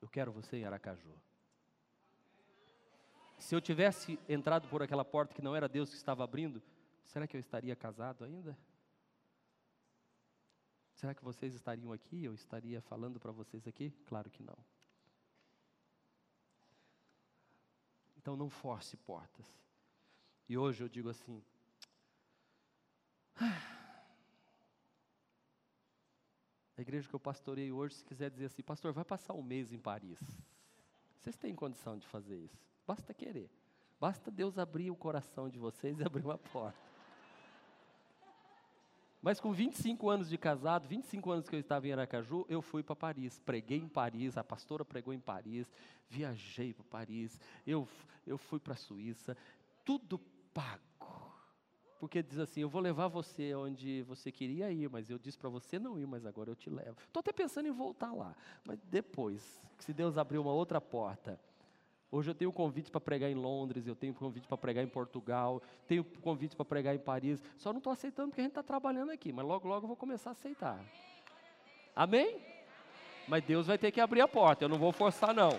Eu 0.00 0.08
quero 0.08 0.30
você 0.30 0.58
em 0.58 0.64
Aracaju. 0.64 1.26
Se 3.38 3.54
eu 3.54 3.60
tivesse 3.60 4.18
entrado 4.28 4.68
por 4.68 4.82
aquela 4.82 5.04
porta 5.04 5.34
que 5.34 5.42
não 5.42 5.54
era 5.54 5.68
Deus 5.68 5.90
que 5.90 5.96
estava 5.96 6.24
abrindo, 6.24 6.62
será 7.04 7.26
que 7.26 7.36
eu 7.36 7.40
estaria 7.40 7.76
casado 7.76 8.24
ainda? 8.24 8.56
Será 10.94 11.14
que 11.14 11.22
vocês 11.22 11.54
estariam 11.54 11.92
aqui? 11.92 12.24
Eu 12.24 12.32
estaria 12.32 12.80
falando 12.80 13.20
para 13.20 13.30
vocês 13.30 13.66
aqui? 13.66 13.90
Claro 14.06 14.30
que 14.30 14.42
não. 14.42 14.56
Então 18.16 18.34
não 18.34 18.48
force 18.48 18.96
portas. 18.96 19.46
E 20.48 20.56
hoje 20.56 20.82
eu 20.82 20.88
digo 20.88 21.10
assim: 21.10 21.42
a 26.76 26.80
igreja 26.80 27.08
que 27.08 27.14
eu 27.14 27.20
pastorei 27.20 27.70
hoje, 27.70 27.96
se 27.96 28.04
quiser 28.04 28.30
dizer 28.30 28.46
assim, 28.46 28.62
pastor, 28.62 28.92
vai 28.92 29.04
passar 29.04 29.34
um 29.34 29.42
mês 29.42 29.72
em 29.72 29.78
Paris. 29.78 30.18
Vocês 31.20 31.36
têm 31.36 31.54
condição 31.54 31.98
de 31.98 32.06
fazer 32.06 32.36
isso? 32.36 32.75
Basta 32.86 33.12
querer. 33.12 33.50
Basta 34.00 34.30
Deus 34.30 34.58
abrir 34.58 34.90
o 34.90 34.96
coração 34.96 35.48
de 35.48 35.58
vocês 35.58 35.98
e 35.98 36.04
abrir 36.04 36.24
uma 36.24 36.38
porta. 36.38 36.78
Mas 39.22 39.40
com 39.40 39.52
25 39.52 40.08
anos 40.08 40.28
de 40.28 40.38
casado, 40.38 40.86
25 40.86 41.30
anos 41.30 41.48
que 41.48 41.56
eu 41.56 41.60
estava 41.60 41.88
em 41.88 41.92
Aracaju, 41.92 42.46
eu 42.48 42.62
fui 42.62 42.82
para 42.82 42.94
Paris. 42.94 43.40
Preguei 43.40 43.78
em 43.78 43.88
Paris, 43.88 44.36
a 44.36 44.44
pastora 44.44 44.84
pregou 44.84 45.12
em 45.12 45.18
Paris, 45.18 45.66
viajei 46.08 46.72
para 46.72 46.84
Paris, 46.84 47.40
eu, 47.66 47.88
eu 48.24 48.38
fui 48.38 48.60
para 48.60 48.74
a 48.74 48.76
Suíça, 48.76 49.36
tudo 49.84 50.20
pago. 50.54 50.80
Porque 51.98 52.22
diz 52.22 52.38
assim: 52.38 52.60
Eu 52.60 52.68
vou 52.68 52.80
levar 52.80 53.08
você 53.08 53.52
onde 53.54 54.02
você 54.02 54.30
queria 54.30 54.70
ir, 54.70 54.88
mas 54.88 55.10
eu 55.10 55.18
disse 55.18 55.38
para 55.38 55.48
você 55.48 55.78
não 55.78 55.98
ir, 55.98 56.06
mas 56.06 56.24
agora 56.24 56.50
eu 56.50 56.54
te 56.54 56.70
levo. 56.70 56.96
Estou 57.00 57.20
até 57.20 57.32
pensando 57.32 57.66
em 57.66 57.72
voltar 57.72 58.12
lá, 58.12 58.36
mas 58.64 58.78
depois, 58.84 59.60
se 59.78 59.92
Deus 59.92 60.16
abrir 60.16 60.38
uma 60.38 60.52
outra 60.52 60.80
porta. 60.80 61.40
Hoje 62.10 62.30
eu 62.30 62.34
tenho 62.34 62.52
convite 62.52 62.90
para 62.90 63.00
pregar 63.00 63.30
em 63.30 63.34
Londres, 63.34 63.86
eu 63.86 63.96
tenho 63.96 64.14
convite 64.14 64.46
para 64.46 64.56
pregar 64.56 64.84
em 64.84 64.88
Portugal, 64.88 65.60
tenho 65.88 66.04
convite 66.04 66.54
para 66.54 66.64
pregar 66.64 66.94
em 66.94 66.98
Paris. 66.98 67.42
Só 67.56 67.72
não 67.72 67.78
estou 67.78 67.92
aceitando 67.92 68.28
porque 68.28 68.40
a 68.40 68.44
gente 68.44 68.52
está 68.52 68.62
trabalhando 68.62 69.10
aqui, 69.10 69.32
mas 69.32 69.44
logo, 69.44 69.66
logo 69.66 69.84
eu 69.84 69.88
vou 69.88 69.96
começar 69.96 70.30
a 70.30 70.32
aceitar. 70.32 70.78
Amém? 71.94 72.38
Mas 73.26 73.42
Deus 73.44 73.66
vai 73.66 73.76
ter 73.76 73.90
que 73.90 74.00
abrir 74.00 74.20
a 74.20 74.28
porta, 74.28 74.64
eu 74.64 74.68
não 74.68 74.78
vou 74.78 74.92
forçar, 74.92 75.34
não. 75.34 75.58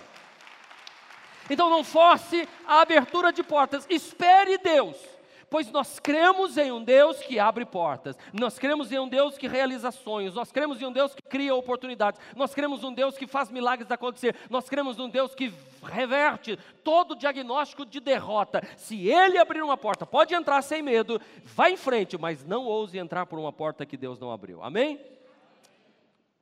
Então 1.50 1.70
não 1.70 1.84
force 1.84 2.48
a 2.66 2.82
abertura 2.82 3.34
de 3.34 3.44
portas, 3.44 3.86
espere 3.90 4.58
Deus 4.58 5.17
pois 5.50 5.72
nós 5.72 6.00
cremos 6.00 6.58
em 6.58 6.72
um 6.72 6.84
Deus 6.84 7.20
que 7.20 7.40
abre 7.40 7.66
portas, 7.66 8.18
nós 8.34 8.60
cremos 8.60 8.92
em 8.92 9.00
um 9.00 9.08
Deus 9.08 9.38
que 9.38 9.48
realiza 9.48 9.92
sonhos, 9.92 10.36
nós 10.36 10.52
cremos 10.52 10.82
em 10.82 10.86
um 10.86 10.92
Deus 10.92 11.16
que 11.16 11.22
cria 11.22 11.56
oportunidades, 11.56 12.20
nós 12.36 12.54
cremos 12.54 12.84
em 12.84 12.88
um 12.88 12.94
Deus 12.94 13.18
que 13.18 13.28
faz 13.28 13.50
milagres 13.50 13.92
acontecer, 13.92 14.36
nós 14.50 14.70
cremos 14.70 14.98
em 14.98 15.02
um 15.02 15.10
Deus 15.10 15.34
que 15.34 15.54
reverte 15.84 16.58
todo 16.84 17.16
diagnóstico 17.16 17.86
de 17.86 18.00
derrota. 18.00 18.62
Se 18.76 19.08
Ele 19.08 19.38
abrir 19.38 19.62
uma 19.62 19.78
porta, 19.78 20.06
pode 20.06 20.34
entrar 20.34 20.62
sem 20.62 20.82
medo, 20.82 21.22
vá 21.44 21.70
em 21.70 21.78
frente, 21.78 22.18
mas 22.18 22.44
não 22.44 22.66
ouse 22.66 22.98
entrar 22.98 23.26
por 23.26 23.40
uma 23.40 23.54
porta 23.54 23.86
que 23.86 23.98
Deus 23.98 24.20
não 24.20 24.32
abriu. 24.32 24.62
Amém? 24.64 25.00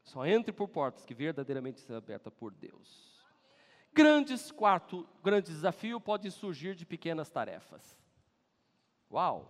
Só 0.03 0.25
entre 0.25 0.51
por 0.51 0.67
portas 0.67 1.03
que 1.05 1.13
verdadeiramente 1.13 1.79
são 1.81 1.97
abertas 1.97 2.31
por 2.33 2.51
Deus. 2.53 3.05
Grandes, 3.91 4.51
quarto, 4.51 5.07
grande 5.23 5.51
desafio 5.51 5.99
pode 5.99 6.29
surgir 6.29 6.75
de 6.75 6.85
pequenas 6.85 7.29
tarefas. 7.29 7.97
Uau! 9.15 9.49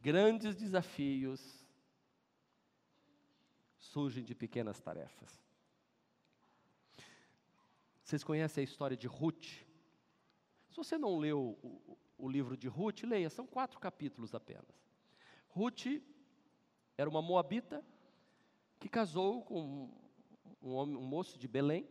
Grandes 0.00 0.56
desafios 0.56 1.64
surgem 3.78 4.24
de 4.24 4.34
pequenas 4.34 4.80
tarefas. 4.80 5.40
Vocês 8.02 8.24
conhecem 8.24 8.62
a 8.62 8.64
história 8.64 8.96
de 8.96 9.06
Ruth? 9.06 9.44
Se 10.68 10.76
você 10.76 10.98
não 10.98 11.16
leu 11.16 11.56
o, 11.62 11.96
o, 12.18 12.28
livro 12.28 12.56
de 12.56 12.66
Ruth, 12.66 13.04
leia, 13.04 13.30
são 13.30 13.46
quatro 13.46 13.78
capítulos 13.78 14.34
apenas. 14.34 14.84
Ruth 15.50 16.02
era 16.98 17.08
uma 17.08 17.22
moabita 17.22 17.84
que 18.80 18.88
casou 18.88 19.44
com 19.44 19.88
um, 20.60 20.74
homem, 20.74 20.96
um 20.96 21.06
moço 21.06 21.38
de 21.38 21.46
Belém. 21.46 21.88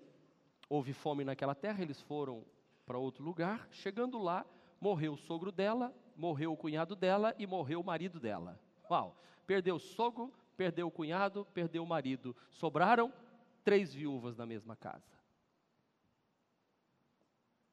Houve 0.68 0.92
fome 0.92 1.24
naquela 1.24 1.56
terra, 1.56 1.82
eles 1.82 2.02
foram 2.02 2.46
para 2.86 2.98
outro 2.98 3.24
lugar. 3.24 3.66
Chegando 3.72 4.18
lá, 4.18 4.46
morreu 4.82 5.14
o 5.14 5.18
sogro 5.18 5.54
dela, 5.54 5.96
morreu 6.16 6.52
o 6.52 6.58
cunhado 6.58 6.96
dela 6.96 7.36
e 7.38 7.46
morreu 7.46 7.82
o 7.82 7.84
marido 7.84 8.20
dela. 8.20 8.60
Uau! 8.90 9.18
Perdeu 9.46 9.76
o 9.76 9.80
sogro, 9.80 10.34
perdeu 10.56 10.88
o 10.88 10.92
cunhado, 10.92 11.46
perdeu 11.54 11.84
o 11.84 11.88
marido. 11.88 12.36
Sobraram 12.50 13.12
três 13.64 13.94
viúvas 13.94 14.38
na 14.38 14.46
mesma 14.46 14.76
casa. 14.76 15.20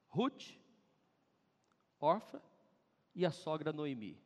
Ruth, 0.09 0.59
Orfa 2.01 2.43
e 3.15 3.25
a 3.27 3.31
sogra 3.31 3.73
Noemi. 3.73 4.21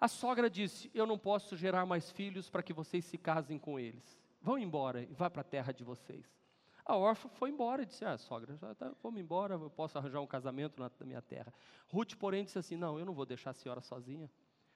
A 0.00 0.08
sogra 0.08 0.48
disse: 0.48 0.90
Eu 0.94 1.06
não 1.06 1.18
posso 1.18 1.56
gerar 1.56 1.84
mais 1.84 2.10
filhos 2.10 2.48
para 2.48 2.62
que 2.62 2.72
vocês 2.72 3.04
se 3.04 3.18
casem 3.18 3.58
com 3.58 3.78
eles. 3.78 4.18
Vão 4.40 4.58
embora 4.58 5.02
e 5.02 5.12
vá 5.12 5.28
para 5.28 5.42
a 5.42 5.44
terra 5.44 5.72
de 5.72 5.84
vocês. 5.84 6.39
A 6.90 6.96
órfã 6.96 7.28
foi 7.28 7.50
embora 7.50 7.82
e 7.82 7.86
disse: 7.86 8.04
Ah, 8.04 8.18
sogra, 8.18 8.56
já 8.56 8.74
tá, 8.74 8.92
vamos 9.00 9.20
embora, 9.20 9.54
eu 9.54 9.70
posso 9.70 9.96
arranjar 9.96 10.20
um 10.20 10.26
casamento 10.26 10.80
na, 10.80 10.90
na 10.98 11.06
minha 11.06 11.22
terra. 11.22 11.54
Ruth, 11.86 12.16
porém, 12.16 12.44
disse 12.44 12.58
assim: 12.58 12.74
Não, 12.74 12.98
eu 12.98 13.06
não 13.06 13.14
vou 13.14 13.24
deixar 13.24 13.50
a 13.50 13.54
senhora 13.54 13.80
sozinha. 13.80 14.28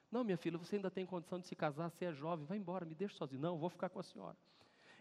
Não, 0.09 0.23
minha 0.23 0.37
filha, 0.37 0.57
você 0.57 0.77
ainda 0.77 0.89
tem 0.89 1.05
condição 1.05 1.39
de 1.39 1.45
se 1.45 1.57
casar, 1.57 1.89
você 1.89 2.05
é 2.05 2.13
jovem, 2.13 2.45
vai 2.45 2.57
embora, 2.57 2.85
me 2.85 2.95
deixa 2.95 3.17
sozinha. 3.17 3.41
Não, 3.41 3.55
eu 3.55 3.57
vou 3.57 3.69
ficar 3.69 3.89
com 3.89 3.99
a 3.99 4.03
senhora. 4.03 4.37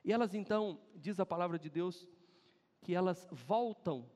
E 0.05 0.12
elas 0.12 0.35
então, 0.35 0.81
diz 0.97 1.21
a 1.21 1.25
palavra 1.25 1.57
de 1.57 1.71
Deus, 1.71 2.09
que 2.83 2.93
elas 2.93 3.29
voltam 3.31 4.11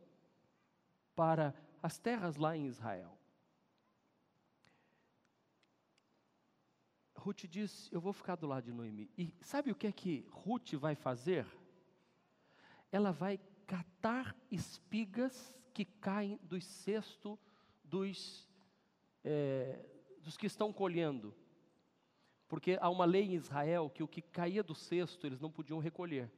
para 1.14 1.54
as 1.80 2.00
terras 2.00 2.36
lá 2.36 2.56
em 2.56 2.66
Israel. 2.66 3.16
Ruth 7.14 7.44
diz: 7.48 7.88
Eu 7.92 8.00
vou 8.00 8.12
ficar 8.12 8.34
do 8.34 8.48
lado 8.48 8.64
de 8.64 8.72
Noemi. 8.72 9.08
E 9.16 9.32
sabe 9.40 9.70
o 9.70 9.76
que 9.76 9.86
é 9.86 9.92
que 9.92 10.26
Ruth 10.32 10.72
vai 10.74 10.96
fazer? 10.96 11.46
Ela 12.90 13.12
vai 13.12 13.38
catar 13.66 14.36
espigas 14.50 15.56
que 15.74 15.84
caem 15.84 16.38
do 16.42 16.60
cesto 16.60 17.38
dos, 17.84 18.48
é, 19.24 19.84
dos 20.20 20.36
que 20.36 20.46
estão 20.46 20.72
colhendo. 20.72 21.34
Porque 22.48 22.78
há 22.80 22.88
uma 22.88 23.04
lei 23.04 23.24
em 23.24 23.34
Israel 23.34 23.90
que 23.90 24.02
o 24.02 24.08
que 24.08 24.22
caía 24.22 24.62
do 24.62 24.74
cesto 24.74 25.26
eles 25.26 25.40
não 25.40 25.50
podiam 25.50 25.78
recolher. 25.78 26.30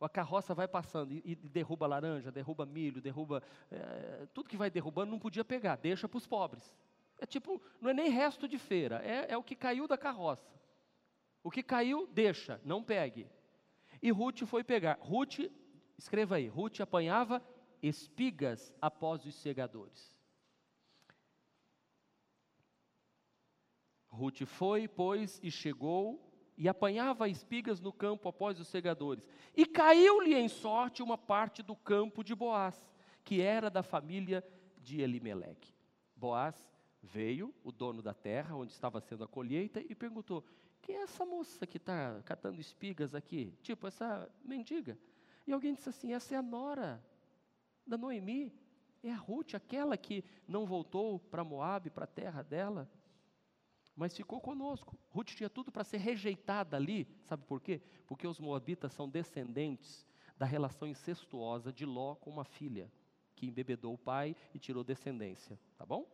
A 0.00 0.08
carroça 0.08 0.54
vai 0.54 0.68
passando 0.68 1.12
e, 1.12 1.34
derruba 1.34 1.86
laranja, 1.86 2.30
derruba 2.30 2.64
milho, 2.64 3.00
derruba. 3.00 3.42
É, 3.70 4.26
tudo 4.32 4.48
que 4.48 4.56
vai 4.56 4.70
derrubando 4.70 5.10
não 5.10 5.18
podia 5.18 5.44
pegar, 5.44 5.76
deixa 5.76 6.08
para 6.08 6.18
os 6.18 6.26
pobres. 6.26 6.76
É 7.18 7.26
tipo, 7.26 7.60
não 7.80 7.90
é 7.90 7.94
nem 7.94 8.10
resto 8.10 8.46
de 8.46 8.58
feira, 8.58 9.00
é, 9.04 9.32
é 9.32 9.36
o 9.36 9.42
que 9.42 9.56
caiu 9.56 9.88
da 9.88 9.98
carroça. 9.98 10.52
O 11.42 11.50
que 11.50 11.62
caiu, 11.62 12.06
deixa, 12.06 12.60
não 12.64 12.82
pegue. 12.82 13.26
E 14.00 14.10
Ruth 14.10 14.44
foi 14.44 14.62
pegar. 14.62 14.98
Ruth 15.00 15.40
Escreva 15.98 16.36
aí: 16.36 16.48
Ruth 16.48 16.80
apanhava 16.80 17.42
espigas 17.82 18.72
após 18.80 19.26
os 19.26 19.34
segadores. 19.34 20.16
Ruth 24.06 24.44
foi, 24.46 24.88
pois, 24.88 25.38
e 25.42 25.50
chegou 25.50 26.24
e 26.56 26.68
apanhava 26.68 27.28
espigas 27.28 27.80
no 27.80 27.92
campo 27.92 28.28
após 28.28 28.58
os 28.58 28.68
segadores. 28.68 29.24
E 29.54 29.66
caiu-lhe 29.66 30.34
em 30.34 30.48
sorte 30.48 31.02
uma 31.02 31.18
parte 31.18 31.62
do 31.62 31.76
campo 31.76 32.24
de 32.24 32.34
Boaz, 32.34 32.88
que 33.22 33.42
era 33.42 33.68
da 33.68 33.82
família 33.82 34.42
de 34.78 35.00
Elimeleque. 35.00 35.72
Boaz 36.16 36.68
Veio 37.02 37.54
o 37.62 37.70
dono 37.70 38.02
da 38.02 38.12
terra, 38.12 38.56
onde 38.56 38.72
estava 38.72 39.00
sendo 39.00 39.22
a 39.22 39.28
colheita, 39.28 39.80
e 39.80 39.94
perguntou: 39.94 40.44
Quem 40.82 40.96
é 40.96 41.02
essa 41.02 41.24
moça 41.24 41.66
que 41.66 41.76
está 41.76 42.20
catando 42.24 42.60
espigas 42.60 43.14
aqui? 43.14 43.56
Tipo, 43.62 43.86
essa 43.86 44.28
mendiga. 44.44 44.98
E 45.48 45.52
alguém 45.52 45.72
disse 45.72 45.88
assim: 45.88 46.12
Essa 46.12 46.34
é 46.34 46.38
a 46.38 46.42
nora 46.42 47.02
da 47.86 47.96
Noemi. 47.96 48.52
É 49.02 49.10
a 49.10 49.16
Ruth, 49.16 49.54
aquela 49.54 49.96
que 49.96 50.22
não 50.46 50.66
voltou 50.66 51.18
para 51.18 51.42
Moab, 51.42 51.88
para 51.88 52.04
a 52.04 52.08
terra 52.08 52.42
dela, 52.42 52.90
mas 53.96 54.14
ficou 54.14 54.40
conosco. 54.40 54.98
Ruth 55.08 55.28
tinha 55.28 55.48
tudo 55.48 55.72
para 55.72 55.84
ser 55.84 55.98
rejeitada 55.98 56.76
ali, 56.76 57.08
sabe 57.24 57.44
por 57.44 57.62
quê? 57.62 57.80
Porque 58.06 58.26
os 58.26 58.38
moabitas 58.38 58.92
são 58.92 59.08
descendentes 59.08 60.04
da 60.36 60.44
relação 60.44 60.86
incestuosa 60.86 61.72
de 61.72 61.86
Ló 61.86 62.16
com 62.16 62.28
uma 62.28 62.44
filha, 62.44 62.92
que 63.34 63.46
embebedou 63.46 63.94
o 63.94 63.98
pai 63.98 64.36
e 64.52 64.58
tirou 64.58 64.82
descendência, 64.84 65.58
tá 65.78 65.86
bom? 65.86 66.10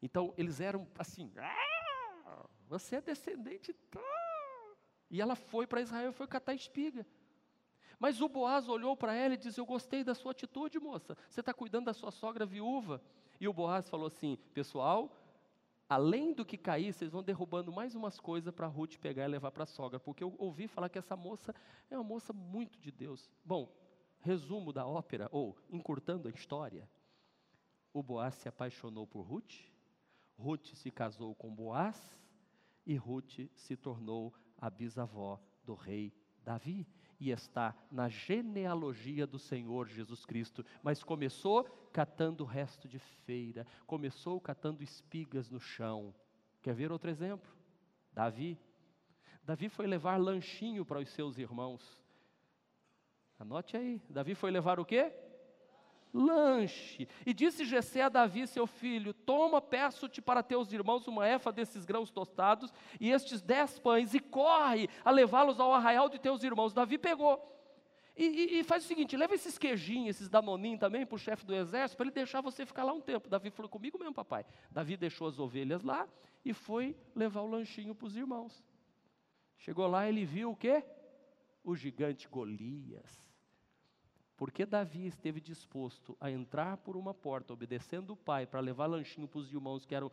Então 0.00 0.34
eles 0.36 0.60
eram 0.60 0.86
assim, 0.98 1.32
ah, 1.36 2.46
você 2.68 2.96
é 2.96 3.00
descendente, 3.00 3.72
tá? 3.72 4.00
E 5.10 5.20
ela 5.20 5.34
foi 5.34 5.66
para 5.66 5.80
Israel 5.80 6.10
e 6.10 6.14
foi 6.14 6.26
catar 6.26 6.54
espiga. 6.54 7.06
Mas 7.98 8.20
o 8.20 8.28
Boaz 8.28 8.68
olhou 8.68 8.96
para 8.96 9.14
ela 9.14 9.34
e 9.34 9.36
disse: 9.36 9.60
Eu 9.60 9.66
gostei 9.66 10.04
da 10.04 10.14
sua 10.14 10.30
atitude, 10.32 10.78
moça. 10.78 11.16
Você 11.28 11.40
está 11.40 11.52
cuidando 11.52 11.86
da 11.86 11.92
sua 11.92 12.10
sogra 12.10 12.46
viúva. 12.46 13.02
E 13.40 13.48
o 13.48 13.52
Boaz 13.52 13.88
falou 13.88 14.06
assim: 14.06 14.36
Pessoal, 14.54 15.10
além 15.88 16.32
do 16.32 16.44
que 16.44 16.56
cair, 16.56 16.92
vocês 16.92 17.10
vão 17.10 17.22
derrubando 17.22 17.72
mais 17.72 17.94
umas 17.96 18.20
coisas 18.20 18.54
para 18.54 18.68
Ruth 18.68 18.96
pegar 18.98 19.24
e 19.24 19.28
levar 19.28 19.50
para 19.50 19.64
a 19.64 19.66
sogra. 19.66 19.98
Porque 19.98 20.22
eu 20.22 20.34
ouvi 20.38 20.68
falar 20.68 20.88
que 20.88 20.98
essa 20.98 21.16
moça 21.16 21.52
é 21.90 21.96
uma 21.96 22.04
moça 22.04 22.32
muito 22.32 22.78
de 22.78 22.92
Deus. 22.92 23.28
Bom, 23.44 23.74
resumo 24.20 24.72
da 24.72 24.86
ópera, 24.86 25.28
ou 25.32 25.56
encurtando 25.68 26.28
a 26.28 26.30
história: 26.30 26.88
o 27.92 28.00
Boaz 28.00 28.34
se 28.34 28.48
apaixonou 28.48 29.08
por 29.08 29.22
Ruth, 29.22 29.54
Ruth 30.36 30.66
se 30.74 30.88
casou 30.92 31.34
com 31.34 31.52
Boaz, 31.52 32.16
e 32.86 32.94
Ruth 32.94 33.50
se 33.56 33.76
tornou 33.76 34.32
a 34.56 34.70
bisavó 34.70 35.40
do 35.64 35.74
rei 35.74 36.12
Davi 36.44 36.86
e 37.20 37.30
está 37.30 37.74
na 37.90 38.08
genealogia 38.08 39.26
do 39.26 39.38
Senhor 39.38 39.88
Jesus 39.88 40.24
Cristo. 40.24 40.64
Mas 40.82 41.02
começou 41.02 41.64
catando 41.92 42.44
resto 42.44 42.88
de 42.88 42.98
feira, 42.98 43.66
começou 43.86 44.40
catando 44.40 44.82
espigas 44.82 45.50
no 45.50 45.60
chão. 45.60 46.14
Quer 46.62 46.74
ver 46.74 46.92
outro 46.92 47.10
exemplo? 47.10 47.50
Davi. 48.12 48.58
Davi 49.42 49.68
foi 49.68 49.86
levar 49.86 50.16
lanchinho 50.16 50.84
para 50.84 50.98
os 50.98 51.08
seus 51.10 51.38
irmãos. 51.38 52.02
Anote 53.38 53.76
aí. 53.76 54.02
Davi 54.10 54.34
foi 54.34 54.50
levar 54.50 54.78
o 54.78 54.84
quê? 54.84 55.12
Lanche. 56.12 57.08
E 57.24 57.32
disse 57.32 57.64
Jessé 57.64 58.02
a 58.02 58.08
Davi, 58.08 58.46
seu 58.46 58.66
filho: 58.66 59.12
Toma, 59.12 59.60
peço-te 59.60 60.20
para 60.20 60.42
teus 60.42 60.72
irmãos 60.72 61.06
uma 61.06 61.28
efa 61.28 61.52
desses 61.52 61.84
grãos 61.84 62.10
tostados 62.10 62.72
e 63.00 63.10
estes 63.10 63.42
dez 63.42 63.78
pães, 63.78 64.14
e 64.14 64.20
corre 64.20 64.88
a 65.04 65.10
levá-los 65.10 65.60
ao 65.60 65.72
arraial 65.72 66.08
de 66.08 66.18
teus 66.18 66.42
irmãos. 66.42 66.72
Davi 66.72 66.98
pegou. 66.98 67.54
E, 68.16 68.24
e, 68.24 68.60
e 68.60 68.64
faz 68.64 68.84
o 68.84 68.88
seguinte: 68.88 69.16
leva 69.16 69.34
esses 69.34 69.56
queijinhos, 69.56 70.16
esses 70.16 70.28
danoninhos 70.28 70.80
também 70.80 71.06
para 71.06 71.16
o 71.16 71.18
chefe 71.18 71.46
do 71.46 71.54
exército, 71.54 71.96
para 71.96 72.06
ele 72.06 72.14
deixar 72.14 72.40
você 72.40 72.66
ficar 72.66 72.84
lá 72.84 72.92
um 72.92 73.00
tempo. 73.00 73.28
Davi 73.28 73.50
falou 73.50 73.68
comigo 73.68 73.98
mesmo, 73.98 74.14
papai. 74.14 74.44
Davi 74.70 74.96
deixou 74.96 75.28
as 75.28 75.38
ovelhas 75.38 75.82
lá 75.82 76.08
e 76.44 76.52
foi 76.52 76.96
levar 77.14 77.42
o 77.42 77.46
lanchinho 77.46 77.94
para 77.94 78.06
os 78.06 78.16
irmãos. 78.16 78.64
Chegou 79.58 79.86
lá, 79.86 80.08
ele 80.08 80.24
viu 80.24 80.50
o 80.52 80.56
quê? 80.56 80.82
O 81.62 81.74
gigante 81.76 82.28
Golias 82.28 83.27
porque 84.38 84.64
Davi 84.64 85.08
esteve 85.08 85.40
disposto 85.40 86.16
a 86.20 86.30
entrar 86.30 86.76
por 86.76 86.96
uma 86.96 87.12
porta, 87.12 87.52
obedecendo 87.52 88.12
o 88.12 88.16
pai, 88.16 88.46
para 88.46 88.60
levar 88.60 88.86
lanchinho 88.86 89.26
para 89.26 89.40
os 89.40 89.52
irmãos 89.52 89.84
que 89.84 89.96
eram 89.96 90.12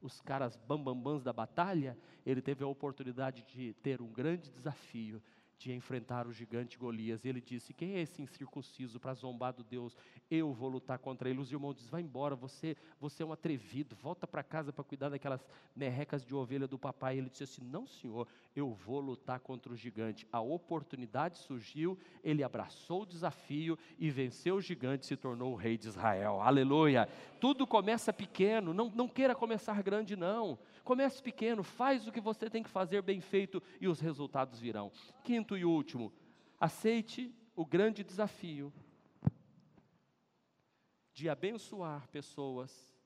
os 0.00 0.18
caras 0.22 0.56
bambambãs 0.56 1.22
da 1.22 1.32
batalha, 1.32 1.96
ele 2.24 2.40
teve 2.40 2.64
a 2.64 2.66
oportunidade 2.66 3.42
de 3.42 3.74
ter 3.82 4.00
um 4.00 4.10
grande 4.10 4.50
desafio 4.50 5.22
de 5.58 5.72
enfrentar 5.72 6.26
o 6.26 6.32
gigante 6.32 6.78
Golias. 6.78 7.24
E 7.24 7.28
ele 7.28 7.40
disse: 7.40 7.72
Quem 7.72 7.94
é 7.94 8.00
esse 8.00 8.20
incircunciso 8.20 9.00
para 9.00 9.14
zombar 9.14 9.52
do 9.52 9.64
Deus? 9.64 9.96
Eu 10.30 10.52
vou 10.52 10.68
lutar 10.68 10.98
contra 10.98 11.28
ele. 11.28 11.40
Os 11.40 11.50
irmãos 11.50 11.74
dizem: 11.74 11.90
Vai 11.90 12.02
embora, 12.02 12.34
você, 12.34 12.76
você 13.00 13.22
é 13.22 13.26
um 13.26 13.32
atrevido, 13.32 13.96
volta 13.96 14.26
para 14.26 14.42
casa 14.42 14.72
para 14.72 14.84
cuidar 14.84 15.08
daquelas 15.08 15.46
merrecas 15.74 16.24
de 16.24 16.34
ovelha 16.34 16.66
do 16.66 16.78
papai. 16.78 17.18
Ele 17.18 17.30
disse 17.30 17.44
assim: 17.44 17.62
Não, 17.64 17.86
senhor, 17.86 18.28
eu 18.54 18.72
vou 18.72 19.00
lutar 19.00 19.40
contra 19.40 19.72
o 19.72 19.76
gigante. 19.76 20.26
A 20.30 20.40
oportunidade 20.40 21.38
surgiu, 21.38 21.98
ele 22.22 22.42
abraçou 22.42 23.02
o 23.02 23.06
desafio 23.06 23.78
e 23.98 24.10
venceu 24.10 24.56
o 24.56 24.60
gigante 24.60 25.04
e 25.04 25.06
se 25.06 25.16
tornou 25.16 25.52
o 25.52 25.56
rei 25.56 25.78
de 25.78 25.88
Israel. 25.88 26.40
Aleluia! 26.40 27.08
Tudo 27.40 27.66
começa 27.66 28.12
pequeno, 28.12 28.74
não, 28.74 28.90
não 28.90 29.08
queira 29.08 29.34
começar 29.34 29.82
grande, 29.82 30.16
não. 30.16 30.58
Comece 30.86 31.20
pequeno, 31.20 31.64
faz 31.64 32.06
o 32.06 32.12
que 32.12 32.20
você 32.20 32.48
tem 32.48 32.62
que 32.62 32.70
fazer 32.70 33.02
bem 33.02 33.20
feito 33.20 33.60
e 33.80 33.88
os 33.88 33.98
resultados 33.98 34.60
virão. 34.60 34.92
Quinto 35.24 35.58
e 35.58 35.64
último, 35.64 36.12
aceite 36.60 37.34
o 37.56 37.66
grande 37.66 38.04
desafio 38.04 38.72
de 41.12 41.28
abençoar 41.28 42.06
pessoas 42.06 42.96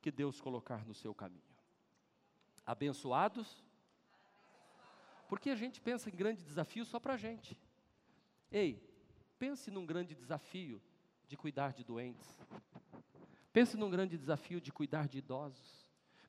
que 0.00 0.10
Deus 0.10 0.40
colocar 0.40 0.84
no 0.84 0.92
seu 0.92 1.14
caminho. 1.14 1.44
Abençoados? 2.66 3.64
Porque 5.28 5.50
a 5.50 5.54
gente 5.54 5.80
pensa 5.80 6.10
em 6.10 6.16
grande 6.16 6.42
desafio 6.42 6.84
só 6.84 6.98
para 6.98 7.14
a 7.14 7.16
gente. 7.16 7.56
Ei, 8.50 8.82
pense 9.38 9.70
num 9.70 9.86
grande 9.86 10.16
desafio 10.16 10.82
de 11.28 11.36
cuidar 11.36 11.72
de 11.72 11.84
doentes. 11.84 12.36
Pense 13.52 13.76
num 13.76 13.88
grande 13.88 14.18
desafio 14.18 14.60
de 14.60 14.72
cuidar 14.72 15.06
de 15.06 15.18
idosos. 15.18 15.87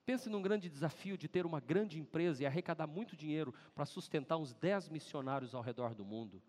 Pense 0.10 0.28
num 0.28 0.42
grande 0.42 0.68
desafio 0.68 1.16
de 1.16 1.28
ter 1.28 1.46
uma 1.46 1.60
grande 1.60 2.00
empresa 2.00 2.42
e 2.42 2.46
arrecadar 2.48 2.88
muito 2.88 3.16
dinheiro 3.16 3.54
para 3.76 3.86
sustentar 3.86 4.38
uns 4.38 4.56
10 4.56 4.90
missionários 4.90 5.54
ao 5.54 5.62
redor 5.62 5.94
do 5.94 6.04
mundo. 6.04 6.42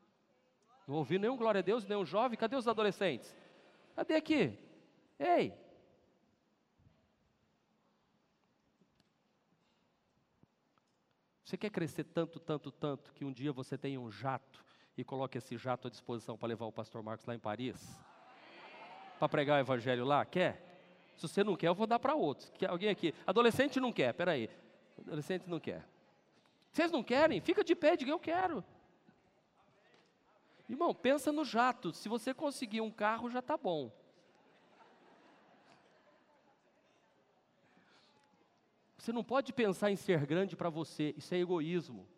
Não 0.89 0.95
ouvi 0.95 1.19
nenhum 1.19 1.37
glória 1.37 1.59
a 1.59 1.63
Deus, 1.63 1.85
nenhum 1.85 2.07
jovem. 2.07 2.39
Cadê 2.39 2.57
os 2.57 2.67
adolescentes? 2.67 3.37
Cadê 3.95 4.15
aqui? 4.15 4.59
Ei! 5.19 5.53
Você 11.45 11.59
quer 11.59 11.69
crescer 11.69 12.05
tanto, 12.05 12.41
tanto, 12.41 12.73
tanto, 12.73 13.13
que 13.13 13.27
um 13.27 13.31
dia 13.31 13.53
você 13.53 13.77
tenha 13.77 14.01
um 14.01 14.11
jato 14.11 14.65
e 14.97 15.05
coloque 15.05 15.37
esse 15.37 15.59
jato 15.59 15.87
à 15.87 15.91
disposição 15.91 16.39
para 16.39 16.49
levar 16.49 16.65
o 16.65 16.73
pastor 16.73 17.03
Marcos 17.03 17.27
lá 17.27 17.35
em 17.35 17.39
Paris? 17.39 18.01
Para 19.19 19.29
pregar 19.29 19.59
o 19.59 19.61
evangelho 19.61 20.07
lá? 20.07 20.25
Quer? 20.25 20.70
Se 21.21 21.29
você 21.29 21.45
não 21.45 21.55
quer, 21.55 21.69
eu 21.69 21.75
vou 21.75 21.87
dar 21.87 21.99
para 21.99 22.15
outros. 22.15 22.51
Quer 22.57 22.71
alguém 22.71 22.89
aqui? 22.89 23.15
Adolescente 23.27 23.79
não 23.79 23.93
quer, 23.93 24.15
peraí. 24.15 24.49
Adolescente 24.99 25.47
não 25.47 25.61
quer. 25.61 25.87
Vocês 26.73 26.91
não 26.91 27.03
querem? 27.03 27.43
Fica 27.43 27.63
de 27.63 27.75
pé, 27.75 27.95
diga 27.95 28.11
eu 28.11 28.19
quero. 28.19 28.65
Irmão, 30.67 30.95
pensa 30.95 31.31
no 31.31 31.45
jato. 31.45 31.93
Se 31.93 32.09
você 32.09 32.33
conseguir 32.33 32.81
um 32.81 32.91
carro, 32.91 33.29
já 33.29 33.41
está 33.41 33.55
bom. 33.55 33.93
Você 38.97 39.13
não 39.13 39.23
pode 39.23 39.53
pensar 39.53 39.91
em 39.91 39.97
ser 39.97 40.25
grande 40.25 40.57
para 40.57 40.71
você, 40.71 41.13
isso 41.19 41.35
é 41.35 41.39
egoísmo. 41.39 42.09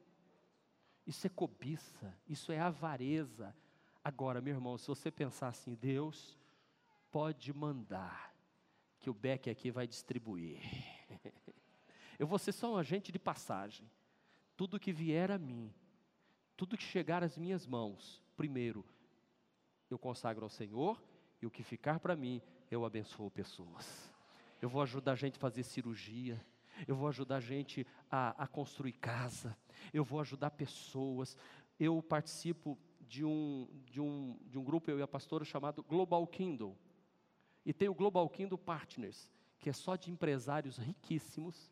Isso 1.05 1.27
é 1.27 1.31
cobiça, 1.31 2.17
isso 2.29 2.53
é 2.53 2.61
avareza. 2.61 3.53
Agora, 4.05 4.41
meu 4.41 4.55
irmão, 4.55 4.79
se 4.79 4.87
você 4.87 5.11
pensar 5.11 5.49
assim, 5.49 5.75
Deus 5.75 6.39
pode 7.11 7.53
mandar 7.53 8.32
que 9.03 9.11
o 9.11 9.15
Beck 9.15 9.51
aqui 9.51 9.71
vai 9.71 9.87
distribuir. 9.87 10.61
Eu 12.19 12.27
vou 12.27 12.39
ser 12.39 12.53
só 12.53 12.73
um 12.73 12.77
agente 12.77 13.11
de 13.11 13.19
passagem. 13.19 13.91
Tudo 14.57 14.79
que 14.79 14.93
vier 14.93 15.33
a 15.33 15.39
mim, 15.39 15.75
tudo 16.57 16.77
que 16.77 16.85
chegar 16.85 17.25
às 17.25 17.37
minhas 17.37 17.67
mãos, 17.67 18.23
primeiro, 18.37 18.85
eu 19.91 19.99
consagro 19.99 20.45
ao 20.45 20.49
Senhor, 20.49 21.03
e 21.41 21.47
o 21.47 21.51
que 21.51 21.65
ficar 21.65 21.99
para 21.99 22.15
mim, 22.15 22.41
eu 22.71 22.85
abençoo 22.85 23.29
pessoas. 23.31 24.15
Eu 24.61 24.69
vou 24.69 24.81
ajudar 24.83 25.13
a 25.13 25.17
gente 25.17 25.37
a 25.37 25.41
fazer 25.41 25.65
cirurgia, 25.65 26.41
eu 26.87 26.95
vou 26.95 27.09
ajudar 27.09 27.37
a 27.37 27.41
gente 27.41 27.85
a, 28.09 28.45
a 28.45 28.47
construir 28.47 28.93
casa, 28.93 29.57
eu 29.93 30.05
vou 30.05 30.21
ajudar 30.21 30.51
pessoas. 30.51 31.37
Eu 31.81 32.01
participo 32.01 32.79
de 33.01 33.25
um, 33.25 33.67
de 33.87 34.01
um, 34.01 34.39
de 34.47 34.59
um 34.59 34.63
grupo, 34.63 34.91
eu 34.91 34.99
e 35.01 35.03
a 35.03 35.09
pastora, 35.09 35.45
chamado 35.45 35.83
Global 35.83 36.25
Kindle. 36.27 36.77
E 37.65 37.73
tem 37.73 37.89
o 37.89 37.95
Global 37.95 38.29
Kindle 38.29 38.59
Partners, 38.59 39.31
que 39.59 39.71
é 39.71 39.73
só 39.73 39.97
de 39.97 40.11
empresários 40.11 40.77
riquíssimos 40.77 41.71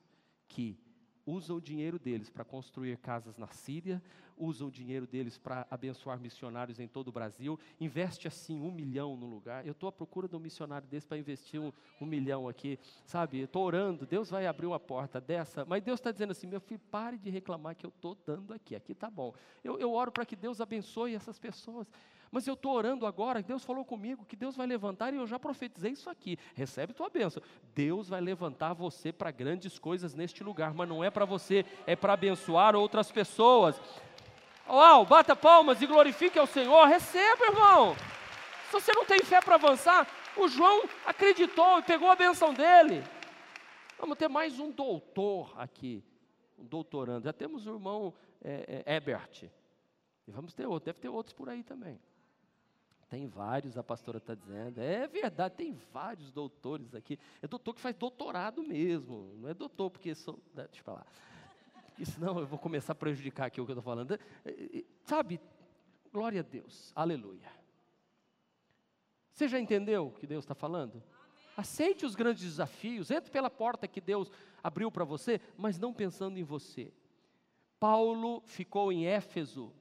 que 0.48 0.78
usam 1.26 1.56
o 1.56 1.60
dinheiro 1.60 1.98
deles 1.98 2.28
para 2.30 2.44
construir 2.44 2.96
casas 2.98 3.36
na 3.36 3.48
Síria, 3.48 4.02
usam 4.36 4.68
o 4.68 4.70
dinheiro 4.70 5.06
deles 5.06 5.36
para 5.36 5.66
abençoar 5.70 6.18
missionários 6.18 6.80
em 6.80 6.88
todo 6.88 7.08
o 7.08 7.12
Brasil, 7.12 7.58
investe 7.78 8.26
assim 8.26 8.60
um 8.60 8.72
milhão 8.72 9.16
no 9.16 9.26
lugar. 9.26 9.66
Eu 9.66 9.72
estou 9.72 9.88
à 9.88 9.92
procura 9.92 10.26
de 10.26 10.34
um 10.34 10.38
missionário 10.40 10.88
desse 10.88 11.06
para 11.06 11.18
investir 11.18 11.60
um, 11.60 11.72
um, 12.00 12.06
milhão 12.06 12.48
aqui, 12.48 12.78
sabe? 13.04 13.40
Estou 13.40 13.64
orando, 13.64 14.06
Deus 14.06 14.30
vai 14.30 14.46
abrir 14.46 14.66
uma 14.66 14.80
porta 14.80 15.20
dessa, 15.20 15.64
mas 15.64 15.82
Deus 15.82 16.00
está 16.00 16.10
dizendo 16.10 16.30
assim: 16.30 16.46
meu 16.46 16.60
filho, 16.60 16.80
pare 16.90 17.18
de 17.18 17.28
reclamar 17.28 17.76
que 17.76 17.84
eu 17.84 17.90
estou 17.90 18.16
dando 18.26 18.54
aqui, 18.54 18.74
aqui 18.74 18.92
está 18.92 19.10
bom. 19.10 19.34
Eu, 19.62 19.78
eu 19.78 19.92
oro 19.92 20.10
para 20.10 20.24
que 20.24 20.34
Deus 20.34 20.60
abençoe 20.60 21.14
essas 21.14 21.38
pessoas. 21.38 21.86
Mas 22.30 22.46
eu 22.46 22.54
estou 22.54 22.72
orando 22.72 23.06
agora, 23.06 23.42
Deus 23.42 23.64
falou 23.64 23.84
comigo 23.84 24.24
que 24.24 24.36
Deus 24.36 24.54
vai 24.54 24.66
levantar 24.66 25.12
e 25.12 25.16
eu 25.16 25.26
já 25.26 25.38
profetizei 25.38 25.92
isso 25.92 26.08
aqui. 26.08 26.38
Recebe 26.54 26.92
tua 26.92 27.10
bênção. 27.10 27.42
Deus 27.74 28.08
vai 28.08 28.20
levantar 28.20 28.72
você 28.72 29.12
para 29.12 29.32
grandes 29.32 29.80
coisas 29.80 30.14
neste 30.14 30.44
lugar, 30.44 30.72
mas 30.72 30.88
não 30.88 31.02
é 31.02 31.10
para 31.10 31.24
você, 31.24 31.66
é 31.86 31.96
para 31.96 32.12
abençoar 32.12 32.76
outras 32.76 33.10
pessoas. 33.10 33.80
Uau, 34.68 35.04
bata 35.04 35.34
palmas 35.34 35.82
e 35.82 35.86
glorifique 35.86 36.38
ao 36.38 36.46
Senhor. 36.46 36.86
Receba, 36.86 37.46
irmão. 37.46 37.96
Se 38.66 38.72
você 38.72 38.92
não 38.94 39.04
tem 39.04 39.18
fé 39.24 39.40
para 39.40 39.56
avançar, 39.56 40.06
o 40.36 40.46
João 40.46 40.84
acreditou 41.04 41.80
e 41.80 41.82
pegou 41.82 42.08
a 42.08 42.14
benção 42.14 42.54
dele. 42.54 43.02
Vamos 43.98 44.16
ter 44.16 44.28
mais 44.28 44.60
um 44.60 44.70
doutor 44.70 45.52
aqui, 45.56 46.04
um 46.56 46.64
doutorando. 46.64 47.24
Já 47.24 47.32
temos 47.32 47.66
o 47.66 47.70
irmão 47.70 48.14
é, 48.40 48.84
é, 48.86 48.94
Ebert. 48.94 49.50
E 50.28 50.30
vamos 50.30 50.54
ter 50.54 50.66
outro, 50.66 50.86
deve 50.86 51.00
ter 51.00 51.08
outros 51.08 51.32
por 51.32 51.48
aí 51.48 51.64
também. 51.64 52.00
Tem 53.10 53.26
vários, 53.26 53.76
a 53.76 53.82
pastora 53.82 54.18
está 54.18 54.36
dizendo. 54.36 54.80
É 54.80 55.08
verdade, 55.08 55.56
tem 55.56 55.72
vários 55.92 56.30
doutores 56.30 56.94
aqui. 56.94 57.18
É 57.42 57.48
doutor 57.48 57.74
que 57.74 57.80
faz 57.80 57.96
doutorado 57.96 58.62
mesmo. 58.62 59.34
Não 59.40 59.48
é 59.48 59.52
doutor 59.52 59.90
porque 59.90 60.14
sou. 60.14 60.38
Né, 60.54 60.64
deixa 60.68 60.78
eu 60.78 60.84
falar. 60.84 61.04
Porque 61.86 62.04
senão 62.06 62.38
eu 62.38 62.46
vou 62.46 62.56
começar 62.56 62.92
a 62.92 62.94
prejudicar 62.94 63.48
aqui 63.48 63.60
o 63.60 63.66
que 63.66 63.72
eu 63.72 63.78
estou 63.78 63.82
falando. 63.82 64.16
É, 64.44 64.84
sabe, 65.04 65.40
glória 66.12 66.38
a 66.38 66.44
Deus. 66.44 66.92
Aleluia. 66.94 67.50
Você 69.32 69.48
já 69.48 69.58
entendeu 69.58 70.06
o 70.06 70.12
que 70.12 70.26
Deus 70.26 70.44
está 70.44 70.54
falando? 70.54 71.02
Aceite 71.56 72.06
os 72.06 72.14
grandes 72.14 72.44
desafios, 72.44 73.10
entre 73.10 73.28
pela 73.28 73.50
porta 73.50 73.88
que 73.88 74.00
Deus 74.00 74.30
abriu 74.62 74.88
para 74.88 75.04
você, 75.04 75.40
mas 75.58 75.80
não 75.80 75.92
pensando 75.92 76.38
em 76.38 76.44
você. 76.44 76.92
Paulo 77.80 78.40
ficou 78.42 78.92
em 78.92 79.06
Éfeso 79.06 79.72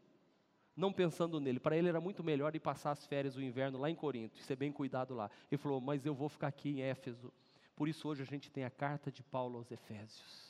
não 0.79 0.93
pensando 0.93 1.39
nele. 1.39 1.59
Para 1.59 1.77
ele 1.77 1.89
era 1.89 2.01
muito 2.01 2.23
melhor 2.23 2.55
ir 2.55 2.59
passar 2.59 2.91
as 2.91 3.05
férias 3.05 3.35
do 3.35 3.43
inverno 3.43 3.77
lá 3.77 3.89
em 3.89 3.95
Corinto, 3.95 4.39
e 4.39 4.43
ser 4.43 4.55
bem 4.55 4.71
cuidado 4.71 5.13
lá. 5.13 5.29
Ele 5.51 5.59
falou: 5.59 5.79
Mas 5.79 6.05
eu 6.05 6.15
vou 6.15 6.29
ficar 6.29 6.47
aqui 6.47 6.69
em 6.69 6.81
Éfeso. 6.81 7.31
Por 7.75 7.87
isso, 7.87 8.07
hoje 8.07 8.23
a 8.23 8.25
gente 8.25 8.51
tem 8.51 8.63
a 8.63 8.69
carta 8.69 9.11
de 9.11 9.23
Paulo 9.23 9.57
aos 9.57 9.71
Efésios 9.71 10.49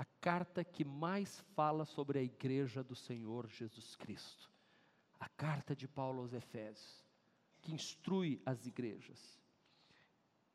a 0.00 0.04
carta 0.18 0.64
que 0.64 0.82
mais 0.82 1.40
fala 1.54 1.84
sobre 1.84 2.18
a 2.18 2.22
igreja 2.22 2.82
do 2.82 2.96
Senhor 2.96 3.46
Jesus 3.50 3.94
Cristo. 3.96 4.50
A 5.18 5.28
carta 5.28 5.76
de 5.76 5.86
Paulo 5.86 6.22
aos 6.22 6.32
Efésios, 6.32 7.04
que 7.60 7.74
instrui 7.74 8.40
as 8.46 8.64
igrejas. 8.64 9.38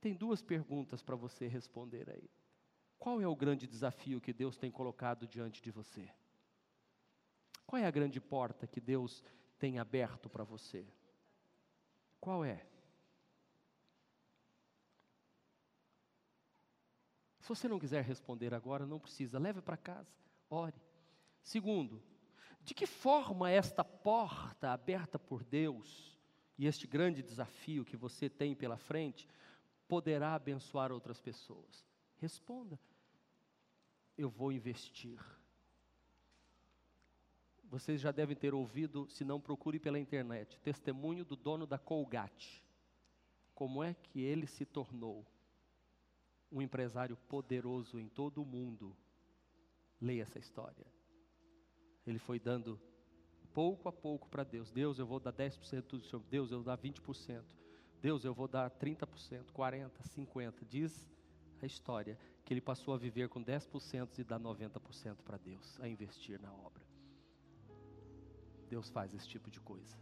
Tem 0.02 0.16
duas 0.16 0.42
perguntas 0.42 1.04
para 1.04 1.16
você 1.16 1.46
responder 1.46 2.10
aí. 2.10 2.28
Qual 2.98 3.22
é 3.22 3.28
o 3.28 3.36
grande 3.36 3.68
desafio 3.68 4.20
que 4.20 4.34
Deus 4.34 4.58
tem 4.58 4.72
colocado 4.72 5.28
diante 5.28 5.62
de 5.62 5.70
você? 5.70 6.10
Qual 7.66 7.82
é 7.82 7.86
a 7.86 7.92
grande 7.92 8.22
porta 8.22 8.68
que 8.68 8.80
Deus 8.80 9.24
tem 9.58 9.80
aberto 9.80 10.30
para 10.30 10.44
você? 10.44 10.86
Qual 12.20 12.44
é? 12.44 12.66
Se 17.40 17.50
você 17.50 17.68
não 17.68 17.78
quiser 17.78 18.04
responder 18.04 18.56
agora, 18.56 18.88
não 18.88 19.00
precisa, 19.00 19.38
leve 19.38 19.62
para 19.62 19.78
casa, 19.78 20.12
ore. 20.50 20.82
Segundo, 21.44 22.02
de 22.64 22.74
que 22.74 22.88
forma 22.88 23.52
esta 23.52 23.84
porta 23.84 24.72
aberta 24.72 25.20
por 25.20 25.44
Deus 25.44 26.20
e 26.58 26.66
este 26.66 26.88
grande 26.88 27.22
desafio 27.22 27.86
que 27.86 27.96
você 27.96 28.28
tem 28.28 28.56
pela 28.56 28.78
frente 28.78 29.30
poderá 29.88 30.34
abençoar 30.34 30.92
outras 30.92 31.22
pessoas? 31.22 31.86
Responda: 32.18 32.80
Eu 34.18 34.28
vou 34.28 34.52
investir. 34.52 35.20
Vocês 37.76 38.00
já 38.00 38.10
devem 38.10 38.38
ter 38.38 38.54
ouvido, 38.54 39.06
se 39.10 39.26
não 39.26 39.42
procure 39.42 39.82
pela 39.82 40.00
internet, 40.00 40.58
testemunho 40.62 41.26
do 41.26 41.36
dono 41.36 41.68
da 41.68 41.78
Colgate. 41.78 42.64
Como 43.54 43.84
é 43.84 43.94
que 43.94 44.22
ele 44.22 44.48
se 44.48 44.64
tornou 44.64 45.28
um 46.50 46.62
empresário 46.62 47.18
poderoso 47.28 48.00
em 48.00 48.08
todo 48.08 48.42
o 48.42 48.46
mundo? 48.46 48.96
Leia 50.00 50.22
essa 50.22 50.40
história. 50.40 50.86
Ele 52.08 52.18
foi 52.18 52.40
dando 52.40 52.80
pouco 53.54 53.90
a 53.90 53.92
pouco 53.92 54.30
para 54.30 54.46
Deus. 54.46 54.72
Deus, 54.72 54.98
eu 54.98 55.06
vou 55.06 55.20
dar 55.20 55.34
10% 55.34 55.82
do 55.86 56.02
Senhor. 56.02 56.24
Deus, 56.30 56.52
eu 56.52 56.60
vou 56.60 56.66
dar 56.66 56.78
20%. 56.78 57.44
Deus, 58.02 58.24
eu 58.24 58.34
vou 58.34 58.48
dar 58.48 58.72
30%, 58.72 59.52
40%, 59.54 59.92
50%. 60.16 60.66
Diz 60.66 61.06
a 61.62 61.66
história 61.66 62.18
que 62.46 62.54
ele 62.54 62.62
passou 62.62 62.94
a 62.94 62.98
viver 62.98 63.28
com 63.28 63.44
10% 63.44 64.18
e 64.18 64.24
dar 64.24 64.40
90% 64.40 65.18
para 65.26 65.36
Deus, 65.36 65.78
a 65.82 65.90
investir 65.90 66.40
na 66.40 66.54
obra. 66.54 66.95
Deus 68.66 68.90
faz 68.90 69.14
esse 69.14 69.28
tipo 69.28 69.50
de 69.50 69.60
coisa. 69.60 69.98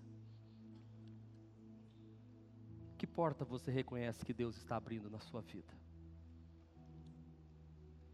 Que 2.97 3.05
porta 3.05 3.43
você 3.43 3.71
reconhece 3.71 4.25
que 4.25 4.33
Deus 4.33 4.55
está 4.57 4.77
abrindo 4.77 5.09
na 5.09 5.19
sua 5.19 5.41
vida? 5.41 5.73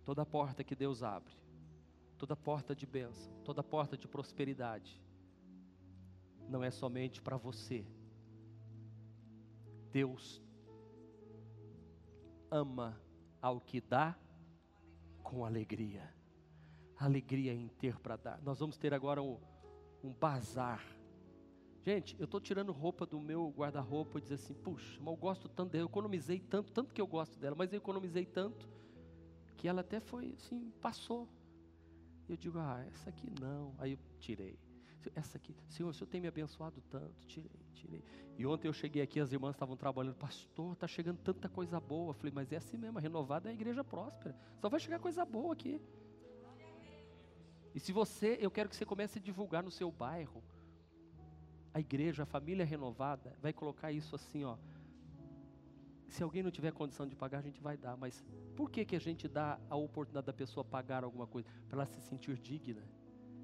Toda 0.03 0.25
porta 0.25 0.63
que 0.63 0.75
Deus 0.75 1.03
abre, 1.03 1.35
toda 2.17 2.35
porta 2.35 2.75
de 2.75 2.87
bênção, 2.87 3.31
toda 3.43 3.61
porta 3.61 3.95
de 3.95 4.07
prosperidade, 4.07 4.99
não 6.47 6.63
é 6.63 6.71
somente 6.71 7.21
para 7.21 7.37
você. 7.37 7.85
Deus 9.91 10.41
ama 12.49 12.99
ao 13.41 13.61
que 13.61 13.79
dá 13.79 14.17
com 15.21 15.45
alegria. 15.45 16.11
Alegria 16.97 17.53
em 17.53 17.67
ter 17.67 17.97
para 17.99 18.17
dar. 18.17 18.41
Nós 18.41 18.59
vamos 18.59 18.77
ter 18.77 18.93
agora 18.93 19.21
um 19.21 19.39
um 20.03 20.13
bazar. 20.13 20.83
Gente, 21.81 22.15
eu 22.19 22.25
estou 22.25 22.39
tirando 22.39 22.71
roupa 22.71 23.05
do 23.05 23.19
meu 23.19 23.49
guarda-roupa 23.55 24.19
e 24.19 24.21
dizer 24.21 24.35
assim, 24.35 24.53
puxa, 24.53 24.99
mas 24.99 25.13
eu 25.13 25.17
gosto 25.17 25.47
tanto 25.47 25.71
dela, 25.71 25.83
eu 25.83 25.87
economizei 25.87 26.39
tanto, 26.39 26.71
tanto 26.71 26.93
que 26.93 27.01
eu 27.01 27.07
gosto 27.07 27.39
dela, 27.39 27.55
mas 27.57 27.71
eu 27.71 27.77
economizei 27.77 28.25
tanto 28.25 28.69
que 29.55 29.67
ela 29.67 29.81
até 29.81 29.99
foi 29.99 30.33
assim, 30.37 30.71
passou. 30.81 31.27
Eu 32.27 32.37
digo, 32.37 32.59
ah, 32.59 32.85
essa 32.87 33.09
aqui 33.09 33.27
não. 33.41 33.73
Aí 33.77 33.93
eu 33.93 33.99
tirei. 34.19 34.57
Essa 35.15 35.37
aqui, 35.37 35.55
Senhor, 35.67 35.89
o 35.89 35.93
Senhor 35.93 36.07
tem 36.07 36.21
me 36.21 36.27
abençoado 36.27 36.81
tanto. 36.89 37.25
Tirei, 37.25 37.51
tirei. 37.73 38.03
E 38.37 38.45
ontem 38.45 38.67
eu 38.67 38.73
cheguei 38.73 39.01
aqui, 39.01 39.19
as 39.19 39.31
irmãs 39.31 39.55
estavam 39.55 39.75
trabalhando, 39.75 40.15
pastor, 40.15 40.73
está 40.73 40.87
chegando 40.87 41.17
tanta 41.17 41.49
coisa 41.49 41.79
boa. 41.79 42.11
Eu 42.11 42.13
falei, 42.13 42.31
mas 42.33 42.51
é 42.51 42.57
assim 42.57 42.77
mesmo, 42.77 42.97
a 42.97 43.01
renovada 43.01 43.49
é 43.49 43.51
a 43.51 43.53
igreja 43.53 43.83
próspera. 43.83 44.35
Só 44.59 44.69
vai 44.69 44.79
chegar 44.79 44.99
coisa 44.99 45.25
boa 45.25 45.53
aqui. 45.53 45.81
E 47.79 47.81
se 47.81 47.93
você, 47.93 48.37
eu 48.41 48.51
quero 48.51 48.67
que 48.67 48.75
você 48.75 48.85
comece 48.85 49.19
a 49.19 49.21
divulgar 49.21 49.63
no 49.63 49.71
seu 49.71 49.89
bairro. 49.89 50.43
A 51.73 51.79
igreja, 51.79 52.23
a 52.23 52.25
família 52.25 52.65
renovada, 52.65 53.33
vai 53.41 53.53
colocar 53.53 53.89
isso 53.89 54.13
assim, 54.17 54.43
ó. 54.43 54.57
Se 56.09 56.21
alguém 56.21 56.43
não 56.43 56.51
tiver 56.51 56.73
condição 56.73 57.07
de 57.07 57.15
pagar, 57.15 57.37
a 57.39 57.41
gente 57.41 57.61
vai 57.61 57.77
dar. 57.77 57.95
Mas 57.95 58.21
por 58.53 58.69
que, 58.69 58.83
que 58.83 58.97
a 58.97 58.99
gente 58.99 59.29
dá 59.29 59.57
a 59.69 59.77
oportunidade 59.77 60.27
da 60.27 60.33
pessoa 60.33 60.61
pagar 60.61 61.05
alguma 61.05 61.25
coisa? 61.25 61.47
Para 61.69 61.77
ela 61.77 61.85
se 61.85 62.01
sentir 62.01 62.37
digna. 62.37 62.83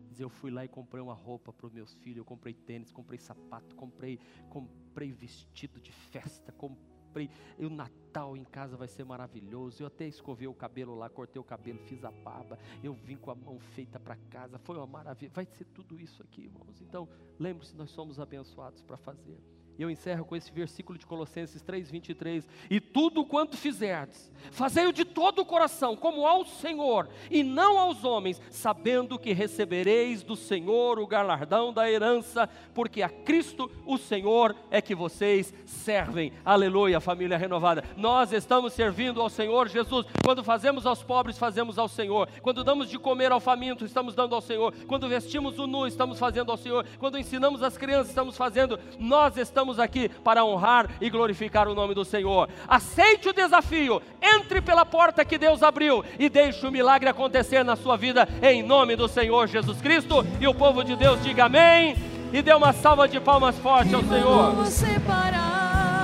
Dizer, 0.09 0.25
eu 0.25 0.29
fui 0.29 0.51
lá 0.51 0.65
e 0.65 0.67
comprei 0.67 1.01
uma 1.01 1.13
roupa 1.13 1.53
para 1.53 1.67
os 1.67 1.71
meus 1.71 1.93
filhos, 1.93 2.17
eu 2.17 2.25
comprei 2.25 2.53
tênis, 2.53 2.91
comprei 2.91 3.17
sapato, 3.17 3.73
comprei, 3.73 4.19
comprei 4.49 5.13
vestido 5.13 5.79
de 5.79 5.93
festa, 5.93 6.51
comprei 6.51 6.94
comprei. 7.15 7.29
E 7.57 7.65
o 7.65 7.69
Natal 7.69 8.35
em 8.35 8.43
casa 8.43 8.75
vai 8.75 8.87
ser 8.87 9.05
maravilhoso. 9.05 9.81
Eu 9.81 9.87
até 9.87 10.05
escovei 10.05 10.47
o 10.47 10.53
cabelo 10.53 10.95
lá, 10.95 11.09
cortei 11.09 11.39
o 11.39 11.43
cabelo, 11.43 11.79
fiz 11.79 12.03
a 12.03 12.11
barba. 12.11 12.59
Eu 12.83 12.93
vim 12.93 13.15
com 13.15 13.31
a 13.31 13.35
mão 13.35 13.57
feita 13.73 13.99
para 13.99 14.17
casa. 14.29 14.59
Foi 14.59 14.75
uma 14.75 14.85
maravilha. 14.85 15.31
Vai 15.33 15.45
ser 15.45 15.65
tudo 15.65 15.99
isso 15.99 16.21
aqui, 16.21 16.43
irmãos. 16.43 16.81
Então, 16.81 17.07
lembre-se, 17.39 17.75
nós 17.75 17.89
somos 17.91 18.19
abençoados 18.19 18.81
para 18.81 18.97
fazer. 18.97 19.39
E 19.77 19.81
eu 19.81 19.89
encerro 19.89 20.25
com 20.25 20.35
esse 20.35 20.51
versículo 20.51 20.97
de 20.97 21.05
Colossenses 21.05 21.61
3:23. 21.61 22.47
E 22.69 22.79
tudo 22.79 23.25
quanto 23.25 23.57
fizerdes, 23.57 24.31
fazei-o 24.51 24.93
de 24.93 25.03
todo 25.03 25.39
o 25.39 25.45
coração, 25.45 25.95
como 25.95 26.25
ao 26.25 26.45
Senhor, 26.45 27.09
e 27.29 27.43
não 27.43 27.77
aos 27.77 28.03
homens, 28.03 28.41
sabendo 28.49 29.19
que 29.19 29.33
recebereis 29.33 30.23
do 30.23 30.35
Senhor 30.35 30.97
o 30.97 31.07
galardão 31.07 31.73
da 31.73 31.91
herança, 31.91 32.49
porque 32.73 33.01
a 33.01 33.09
Cristo, 33.09 33.69
o 33.85 33.97
Senhor, 33.97 34.55
é 34.71 34.81
que 34.81 34.95
vocês 34.95 35.53
servem. 35.65 36.31
Aleluia, 36.45 37.01
família 37.01 37.37
renovada. 37.37 37.83
Nós 37.97 38.31
estamos 38.31 38.73
servindo 38.73 39.21
ao 39.21 39.29
Senhor 39.29 39.67
Jesus. 39.67 40.05
Quando 40.23 40.43
fazemos 40.43 40.85
aos 40.85 41.03
pobres, 41.03 41.37
fazemos 41.37 41.77
ao 41.77 41.89
Senhor. 41.89 42.29
Quando 42.41 42.63
damos 42.63 42.89
de 42.89 42.97
comer 42.97 43.31
ao 43.31 43.39
faminto, 43.39 43.83
estamos 43.83 44.15
dando 44.15 44.35
ao 44.35 44.41
Senhor. 44.41 44.73
Quando 44.87 45.09
vestimos 45.09 45.59
o 45.59 45.67
nu, 45.67 45.85
estamos 45.85 46.17
fazendo 46.17 46.51
ao 46.51 46.57
Senhor. 46.57 46.85
Quando 46.97 47.19
ensinamos 47.19 47.61
as 47.61 47.77
crianças, 47.77 48.09
estamos 48.09 48.37
fazendo. 48.37 48.79
Nós 48.99 49.35
estamos 49.37 49.64
estamos 49.65 49.79
aqui 49.79 50.09
para 50.23 50.45
honrar 50.45 50.87
e 51.01 51.09
glorificar 51.09 51.67
o 51.67 51.73
nome 51.73 51.95
do 51.95 52.05
Senhor. 52.05 52.47
Aceite 52.67 53.29
o 53.29 53.33
desafio, 53.33 53.99
entre 54.21 54.61
pela 54.61 54.85
porta 54.85 55.25
que 55.25 55.39
Deus 55.39 55.63
abriu 55.63 56.05
e 56.19 56.29
deixe 56.29 56.65
o 56.67 56.71
milagre 56.71 57.09
acontecer 57.09 57.63
na 57.63 57.75
sua 57.75 57.97
vida, 57.97 58.29
em 58.43 58.61
nome 58.61 58.95
do 58.95 59.07
Senhor 59.07 59.47
Jesus 59.47 59.81
Cristo. 59.81 60.25
E 60.39 60.47
o 60.47 60.53
povo 60.53 60.83
de 60.83 60.95
Deus 60.95 61.21
diga 61.23 61.45
amém 61.45 61.95
e 62.31 62.41
dê 62.43 62.53
uma 62.53 62.73
salva 62.73 63.07
de 63.07 63.19
palmas 63.19 63.57
forte 63.57 63.95
ao 63.95 64.03
Senhor. 64.03 64.53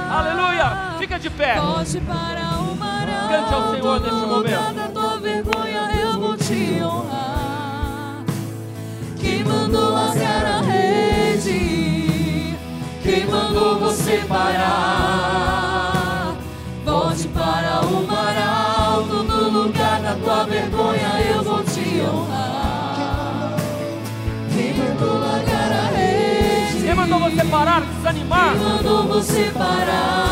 Aleluia! 0.09 0.97
Fica 0.97 1.20
de 1.20 1.30
pé. 1.30 1.55
Cante 3.30 3.53
ao 3.53 3.72
Senhor 3.72 4.01
neste 4.01 4.26
momento. 4.26 4.91
tua 4.91 5.20
vergonha 5.20 5.91
eu 6.01 6.20
vou 6.20 6.36
te 6.36 6.82
honrar. 6.84 8.26
Quem 9.20 9.43
mandou 9.43 9.93
rasgar 9.93 10.61
a 13.12 13.18
rede? 13.18 13.22
Quem 13.22 13.28
parar. 14.28 15.91
Volte 16.86 17.28
para 17.28 17.82
o 17.86 18.07
mar 18.07 18.38
alto, 18.38 19.24
no 19.24 19.49
lugar 19.49 20.01
da 20.01 20.16
tua 20.16 20.43
vergonha 20.45 21.22
eu 21.30 21.43
vou 21.43 21.64
te 21.64 22.01
honrar. 22.01 23.55
Quem 24.53 24.74
mandou 24.74 25.20
largar 25.20 25.72
a 25.72 25.88
rede? 25.95 26.82
Quem 26.82 26.95
mandou 26.95 27.20
você 27.20 27.43
parar, 27.45 27.82
desanimar? 27.82 28.51
Quem 28.51 28.59
mandou 28.59 29.03
você 29.07 29.51
parar? 29.53 30.31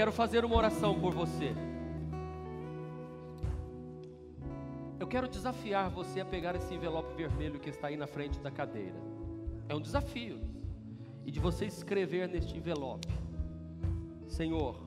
Quero 0.00 0.12
fazer 0.12 0.46
uma 0.46 0.56
oração 0.56 0.98
por 0.98 1.12
você. 1.12 1.54
Eu 4.98 5.06
quero 5.06 5.28
desafiar 5.28 5.90
você 5.90 6.20
a 6.20 6.24
pegar 6.24 6.56
esse 6.56 6.72
envelope 6.72 7.14
vermelho 7.14 7.60
que 7.60 7.68
está 7.68 7.88
aí 7.88 7.98
na 7.98 8.06
frente 8.06 8.40
da 8.40 8.50
cadeira. 8.50 8.96
É 9.68 9.74
um 9.74 9.80
desafio. 9.80 10.40
E 11.26 11.30
de 11.30 11.38
você 11.38 11.66
escrever 11.66 12.30
neste 12.30 12.56
envelope: 12.56 13.08
Senhor, 14.26 14.82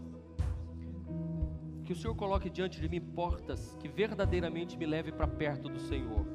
que 1.86 1.94
o 1.94 1.96
Senhor 1.96 2.16
coloque 2.16 2.50
diante 2.50 2.82
de 2.82 2.90
mim 2.90 3.00
portas 3.00 3.78
que 3.80 3.88
verdadeiramente 3.88 4.76
me 4.76 4.88
leve 4.88 5.12
para 5.12 5.28
perto 5.28 5.70
do 5.70 5.80
Senhor. 5.80 6.26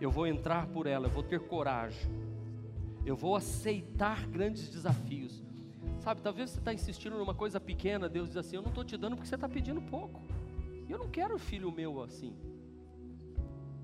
Eu 0.00 0.12
vou 0.12 0.24
entrar 0.24 0.68
por 0.68 0.86
ela, 0.86 1.08
eu 1.08 1.10
vou 1.10 1.24
ter 1.24 1.40
coragem. 1.40 2.12
Eu 3.04 3.16
vou 3.16 3.34
aceitar 3.34 4.24
grandes 4.28 4.68
desafios. 4.68 5.43
Sabe, 6.04 6.20
talvez 6.20 6.50
você 6.50 6.58
está 6.58 6.70
insistindo 6.70 7.16
numa 7.16 7.34
coisa 7.34 7.58
pequena, 7.58 8.10
Deus 8.10 8.28
diz 8.28 8.36
assim: 8.36 8.56
Eu 8.56 8.62
não 8.62 8.68
estou 8.68 8.84
te 8.84 8.94
dando 8.94 9.16
porque 9.16 9.26
você 9.26 9.36
está 9.36 9.48
pedindo 9.48 9.80
pouco. 9.80 10.20
Eu 10.86 10.98
não 10.98 11.08
quero 11.08 11.38
filho 11.38 11.72
meu 11.72 12.02
assim. 12.02 12.36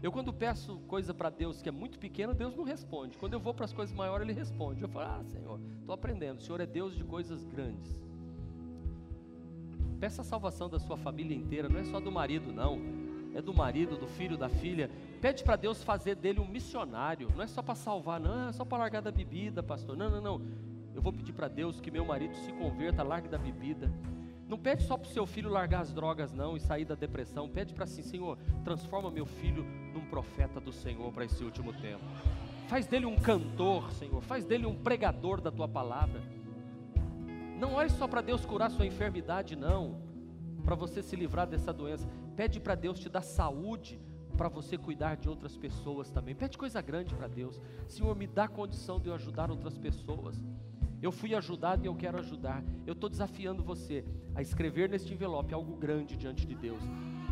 Eu, 0.03 0.13
quando 0.13 0.31
peço 0.31 0.77
coisa 0.87 1.15
para 1.15 1.31
Deus 1.31 1.63
que 1.63 1.69
é 1.71 1.73
muito 1.73 1.99
pequena, 1.99 2.35
Deus 2.35 2.55
não 2.55 2.63
responde. 2.63 3.17
Quando 3.17 3.33
eu 3.33 3.41
vou 3.41 3.55
para 3.55 3.65
as 3.65 3.73
coisas 3.73 3.95
maiores, 3.95 4.29
Ele 4.29 4.39
responde. 4.39 4.83
Eu 4.83 4.89
falo: 4.91 5.07
Ah, 5.07 5.25
Senhor, 5.25 5.59
estou 5.81 5.95
aprendendo. 5.95 6.41
O 6.41 6.43
Senhor 6.43 6.61
é 6.61 6.67
Deus 6.67 6.95
de 6.95 7.03
coisas 7.05 7.43
grandes. 7.47 8.05
Peça 9.99 10.21
a 10.21 10.25
salvação 10.25 10.69
da 10.69 10.79
sua 10.79 10.99
família 10.99 11.35
inteira, 11.35 11.71
não 11.71 11.81
é 11.81 11.85
só 11.85 11.99
do 12.01 12.13
marido, 12.13 12.53
não. 12.53 12.79
É 13.35 13.41
do 13.41 13.55
marido, 13.55 13.97
do 13.97 14.07
filho, 14.07 14.37
da 14.37 14.51
filha. 14.51 14.91
Pede 15.23 15.43
para 15.43 15.57
Deus 15.57 15.83
fazer 15.83 16.17
dele 16.17 16.39
um 16.39 16.47
missionário. 16.47 17.31
Não 17.35 17.43
é 17.43 17.47
só 17.47 17.63
para 17.63 17.75
salvar, 17.75 18.21
não, 18.21 18.51
é 18.51 18.53
só 18.53 18.65
para 18.65 18.77
largar 18.77 19.01
da 19.01 19.11
bebida, 19.11 19.63
pastor. 19.63 19.97
Não, 19.97 20.11
não, 20.11 20.21
não. 20.21 20.70
Eu 20.95 21.03
vou 21.03 21.13
pedir 21.13 21.33
para 21.33 21.49
Deus 21.49 21.81
que 21.81 21.91
meu 21.91 22.05
marido 22.05 22.35
se 22.37 22.53
converta, 22.53 23.03
largue 23.03 23.29
da 23.29 23.39
bebida. 23.39 23.91
Não 24.49 24.59
pede 24.59 24.83
só 24.83 24.97
para 24.97 25.09
o 25.09 25.13
seu 25.13 25.27
filho 25.27 25.49
largar 25.49 25.81
as 25.81 25.93
drogas, 25.93 26.33
não, 26.33 26.57
e 26.57 26.61
sair 26.61 26.85
da 26.85 26.97
depressão. 26.97 27.49
Pede 27.49 27.73
para 27.73 27.85
assim, 27.85 28.03
Senhor, 28.03 28.37
transforma 28.65 29.11
meu 29.11 29.25
filho 29.25 29.65
num 29.95 30.05
profeta 30.07 30.61
do 30.61 30.73
Senhor 30.73 31.13
para 31.13 31.25
esse 31.25 31.45
último 31.45 31.73
tempo. 31.73 32.03
Faz 32.67 32.87
dele 32.87 33.07
um 33.07 33.17
cantor, 33.17 33.93
Senhor. 33.93 34.21
Faz 34.23 34.45
dele 34.45 34.67
um 34.67 34.75
pregador 34.75 35.41
da 35.41 35.51
tua 35.51 35.69
palavra. 35.69 36.21
Não 37.59 37.75
olhe 37.75 37.91
só 37.91 38.09
para 38.09 38.21
Deus 38.21 38.45
curar 38.45 38.71
sua 38.71 38.87
enfermidade, 38.87 39.55
não. 39.55 40.01
Para 40.65 40.75
você 40.75 41.03
se 41.03 41.15
livrar 41.15 41.47
dessa 41.47 41.73
doença. 41.73 42.09
Pede 42.35 42.59
para 42.59 42.75
Deus 42.75 42.99
te 42.99 43.09
dar 43.09 43.23
saúde 43.23 44.01
para 44.37 44.49
você 44.49 44.79
cuidar 44.79 45.17
de 45.17 45.29
outras 45.29 45.57
pessoas 45.57 46.11
também. 46.11 46.35
Pede 46.35 46.57
coisa 46.57 46.81
grande 46.81 47.15
para 47.15 47.29
Deus. 47.29 47.61
Senhor, 47.87 48.17
me 48.17 48.27
dá 48.27 48.49
condição 48.49 48.99
de 48.99 49.09
eu 49.09 49.15
ajudar 49.15 49.51
outras 49.51 49.77
pessoas. 49.77 50.43
Eu 51.03 51.11
fui 51.11 51.35
ajudado 51.35 51.83
e 51.83 51.87
eu 51.87 51.95
quero 51.95 52.19
ajudar. 52.19 52.63
Eu 52.87 52.93
estou 52.93 53.09
desafiando 53.09 53.63
você 53.63 54.05
a 54.35 54.43
escrever 54.43 54.89
neste 54.89 55.15
envelope 55.15 55.55
algo 55.55 55.75
grande 55.77 56.15
diante 56.15 56.47
de 56.47 56.55
Deus. 56.55 56.83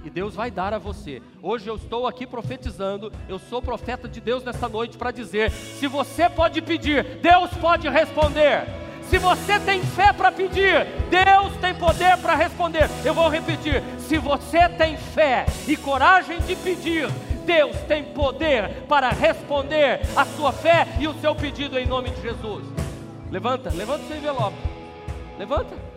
E 0.03 0.09
Deus 0.09 0.35
vai 0.35 0.51
dar 0.51 0.73
a 0.73 0.79
você. 0.79 1.21
Hoje 1.43 1.69
eu 1.69 1.77
estou 1.77 2.07
aqui 2.07 2.27
profetizando. 2.27 3.12
Eu 3.29 3.39
sou 3.39 3.61
profeta 3.61 4.09
de 4.09 4.23
Deus 4.23 4.43
nesta 4.43 4.69
noite 4.71 4.97
para 4.97 5.11
dizer: 5.11 5.51
se 5.51 5.87
você 5.87 6.31
pode 6.31 6.62
pedir, 6.62 7.19
Deus 7.21 7.51
pode 7.61 7.87
responder. 7.89 8.64
Se 9.03 9.19
você 9.19 9.61
tem 9.61 9.83
fé 9.83 10.14
para 10.14 10.33
pedir, 10.33 10.87
Deus 11.11 11.55
tem 11.61 11.75
poder 11.75 12.16
para 12.19 12.35
responder. 12.35 12.89
Eu 13.05 13.12
vou 13.12 13.29
repetir: 13.29 13.83
se 13.99 14.16
você 14.16 14.66
tem 14.71 14.97
fé 14.97 15.45
e 15.66 15.77
coragem 15.77 16.41
de 16.41 16.57
pedir, 16.57 17.07
Deus 17.45 17.77
tem 17.83 18.03
poder 18.03 18.85
para 18.89 19.11
responder 19.11 20.01
a 20.16 20.25
sua 20.25 20.53
fé 20.53 20.87
e 20.99 21.07
o 21.07 21.12
seu 21.21 21.35
pedido 21.35 21.79
em 21.79 21.87
nome 21.87 22.11
de 22.11 22.23
Jesus. 22.23 22.78
Levanta, 23.31 23.70
levanta 23.70 24.07
seu 24.07 24.16
envelope. 24.16 24.57
Levanta. 25.39 25.88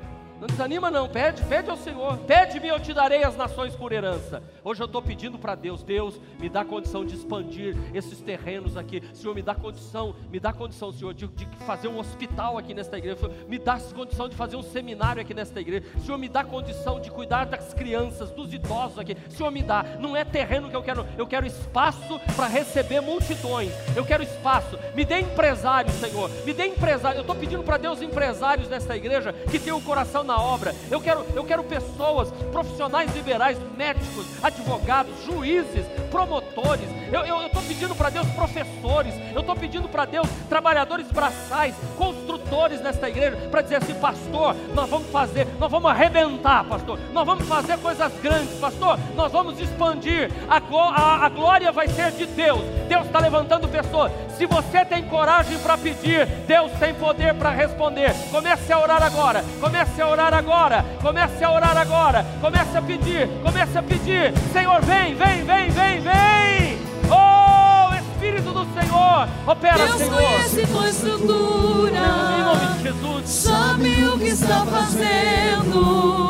Não 0.42 0.48
desanima 0.48 0.89
não, 0.89 1.08
pede, 1.08 1.44
pede 1.44 1.70
ao 1.70 1.78
Senhor. 1.78 2.18
Pede-me, 2.18 2.68
eu 2.68 2.80
te 2.80 2.92
darei 2.96 3.24
as 3.24 3.38
nações 3.38 3.76
por 3.76 3.92
herança. 3.92 4.42
Hoje 4.64 4.82
eu 4.82 4.88
estou 4.88 5.00
pedindo 5.00 5.38
para 5.38 5.54
Deus, 5.54 5.84
Deus, 5.84 6.20
me 6.39 6.50
dá 6.50 6.66
condição 6.66 7.06
de 7.06 7.14
expandir 7.14 7.78
esses 7.94 8.20
terrenos 8.22 8.76
aqui. 8.76 9.04
Senhor, 9.14 9.36
me 9.36 9.44
dá 9.44 9.54
condição, 9.54 10.16
me 10.32 10.39
dá 10.39 10.52
condição, 10.52 10.92
Senhor, 10.92 11.14
de, 11.14 11.28
de 11.28 11.46
fazer 11.58 11.89
um 11.89 12.00
hospital 12.00 12.58
aqui 12.58 12.74
nesta 12.74 12.98
igreja. 12.98 13.18
Senhor, 13.18 13.36
me 13.48 13.60
dá 13.60 13.80
condição 13.94 14.28
de 14.28 14.36
fazer 14.36 14.56
um 14.56 14.64
seminário 14.64 15.22
aqui 15.22 15.32
nesta 15.32 15.62
igreja. 15.62 15.86
Senhor, 16.04 16.18
me 16.18 16.28
dá 16.28 16.44
condição 16.44 17.00
de 17.00 17.12
cuidar 17.12 17.46
das 17.46 17.76
crianças, 17.76 18.32
dos 18.32 18.52
idosos 18.52 18.98
aqui. 18.98 19.16
Senhor, 19.30 19.52
me 19.52 19.62
dá. 19.62 19.84
Não 20.00 20.18
é 20.18 20.26
terreno 20.26 20.72
que 20.72 20.76
eu 20.76 20.82
quero, 20.82 21.06
eu 21.20 21.28
quero 21.28 21.46
espaço 21.46 22.20
para 22.36 22.48
receber 22.48 23.00
multidões. 23.00 23.72
Eu 23.96 24.04
quero 24.04 24.24
espaço. 24.24 24.76
Me 24.96 25.06
dê 25.06 25.20
empresários, 25.20 25.94
Senhor. 25.98 26.32
Me 26.44 26.52
dê 26.52 26.66
empresários. 26.66 27.18
Eu 27.18 27.22
estou 27.22 27.36
pedindo 27.36 27.62
para 27.62 27.78
Deus 27.78 28.02
empresários 28.02 28.68
nesta 28.68 28.98
igreja 28.98 29.34
que 29.34 29.60
tenham 29.60 29.78
o 29.78 29.84
coração 29.84 30.24
na 30.24 30.31
obra. 30.40 30.76
Eu 30.90 31.02
quero, 31.02 31.26
eu 31.36 31.44
quero 31.44 31.64
pessoas, 31.64 32.32
profissionais 32.52 33.14
liberais, 33.16 33.58
médicos, 33.76 34.26
advogados, 34.44 35.14
juízes, 35.26 35.86
promotores. 36.10 36.88
Eu 37.12 37.46
estou 37.46 37.62
pedindo 37.64 37.96
para 37.96 38.10
Deus 38.10 38.28
professores. 38.30 39.14
Eu 39.34 39.42
estou 39.42 39.56
pedindo 39.56 39.90
para 39.90 40.06
Deus 40.06 40.28
trabalhadores 40.48 41.08
braçais, 41.08 41.76
construtores 41.98 42.82
nesta 42.82 43.10
igreja, 43.10 43.38
para 43.50 43.62
dizer 43.62 43.78
assim, 43.78 43.94
pastor, 43.96 44.56
nós 44.74 44.90
vamos 44.90 45.10
fazer, 45.10 45.48
nós 45.60 45.72
vamos 45.72 45.90
arrebentar, 45.90 46.64
pastor. 46.66 47.00
Nós 47.12 47.26
vamos 47.26 47.48
fazer 47.48 47.78
coisas 47.80 48.12
grandes, 48.22 48.60
pastor. 48.60 48.98
Nós 49.16 49.32
vamos 49.32 49.60
expandir. 49.60 50.32
A, 50.48 50.58
a, 50.58 51.26
a 51.26 51.30
glória 51.30 51.72
vai 51.72 51.88
ser 51.88 52.12
de 52.12 52.26
Deus. 52.26 52.62
Deus 52.88 53.06
está 53.06 53.20
levantando 53.20 53.68
pessoas. 53.68 54.12
Se 54.38 54.46
você 54.46 54.84
tem 54.86 55.04
coragem 55.04 55.58
para 55.60 55.78
pedir, 55.78 56.26
Deus 56.48 56.72
tem 56.74 56.94
poder 56.94 57.34
para 57.36 57.50
responder. 57.50 58.14
Comece 58.32 58.72
a 58.72 58.80
orar 58.80 59.04
agora. 59.04 59.44
Comece 59.60 60.02
a 60.02 60.08
orar 60.08 60.21
agora. 60.34 60.86
Comece 61.02 61.44
a 61.44 61.52
orar 61.52 61.78
agora. 61.78 62.26
Comece 62.40 62.78
a 62.78 62.82
pedir. 62.82 63.28
Comece 63.44 63.78
a 63.78 63.84
pedir. 63.84 64.34
Senhor, 64.54 64.82
vem, 64.82 65.16
vem, 65.16 65.44
vem, 65.44 65.70
vem, 65.70 66.00
vem. 66.02 66.78
Oh, 67.10 67.94
Espírito 67.96 68.52
do 68.54 68.66
Senhor, 68.80 69.28
opera, 69.48 69.78
Deus 69.86 69.98
Senhor. 69.98 70.14
conhece 70.14 70.68
tua 70.68 70.90
estrutura. 70.90 71.98
Em 71.98 72.44
nome 72.44 72.66
de 72.78 72.84
Jesus. 72.84 73.30
Sabe 73.30 74.06
o 74.06 74.18
que 74.18 74.28
está 74.28 74.66
fazendo. 74.66 76.28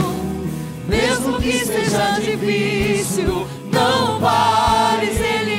Mesmo 0.87 1.39
que 1.39 1.53
seja 1.65 2.19
difícil, 2.19 3.47
não 3.71 4.19
pares, 4.19 5.19
Ele 5.19 5.50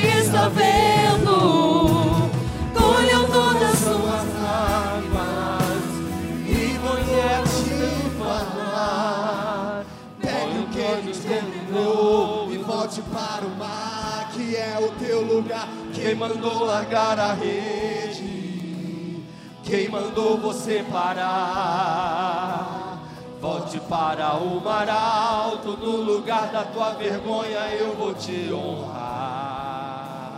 o 14.87 14.91
teu 14.91 15.21
lugar. 15.21 15.67
Quem 15.93 16.15
mandou 16.15 16.63
largar 16.65 17.19
a 17.19 17.33
rede? 17.33 19.23
Quem 19.63 19.89
mandou 19.89 20.37
você 20.37 20.83
parar? 20.91 22.99
Volte 23.39 23.79
para 23.81 24.35
o 24.35 24.59
mar 24.61 24.89
alto, 24.89 25.75
no 25.77 25.97
lugar 25.97 26.47
da 26.51 26.63
tua 26.63 26.91
vergonha 26.93 27.59
eu 27.77 27.93
vou 27.95 28.13
te 28.13 28.49
honrar. 28.53 30.33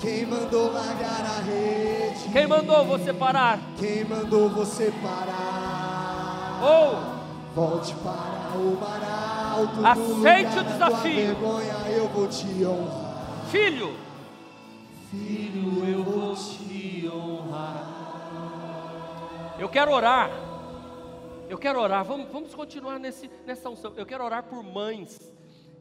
Quem 0.00 0.26
mandou 0.26 0.72
largar 0.72 1.24
a 1.24 1.40
rede? 1.42 2.28
Quem 2.32 2.46
mandou 2.46 2.84
você 2.84 3.12
parar? 3.12 3.58
Quem 3.78 4.04
mandou 4.04 4.48
você 4.50 4.92
parar? 5.02 6.60
Ou 6.62 7.16
Volte 7.54 7.94
para 7.94 8.58
o 8.58 8.78
mar 8.78 9.54
alto. 9.56 9.76
no 9.80 9.86
Aceite 9.86 10.10
lugar 10.10 10.42
o 10.42 10.44
da 10.44 10.62
tua 10.62 10.72
desafio. 10.90 11.26
vergonha 11.26 11.74
eu 11.96 12.08
vou 12.08 12.28
te 12.28 12.46
honrar. 12.64 13.05
Filho, 13.46 13.96
Filho, 15.10 15.84
eu 15.88 16.02
vou 16.02 16.34
te 16.34 17.08
honrar. 17.08 17.94
eu 19.58 19.68
quero 19.68 19.92
orar 19.92 20.30
Eu 21.48 21.56
quero 21.56 21.80
orar, 21.80 22.04
vamos, 22.04 22.28
vamos 22.32 22.52
continuar 22.54 22.98
nesse, 22.98 23.30
nessa 23.46 23.70
unção. 23.70 23.94
Eu 23.96 24.04
quero 24.04 24.24
orar 24.24 24.42
por 24.42 24.64
mães 24.64 25.32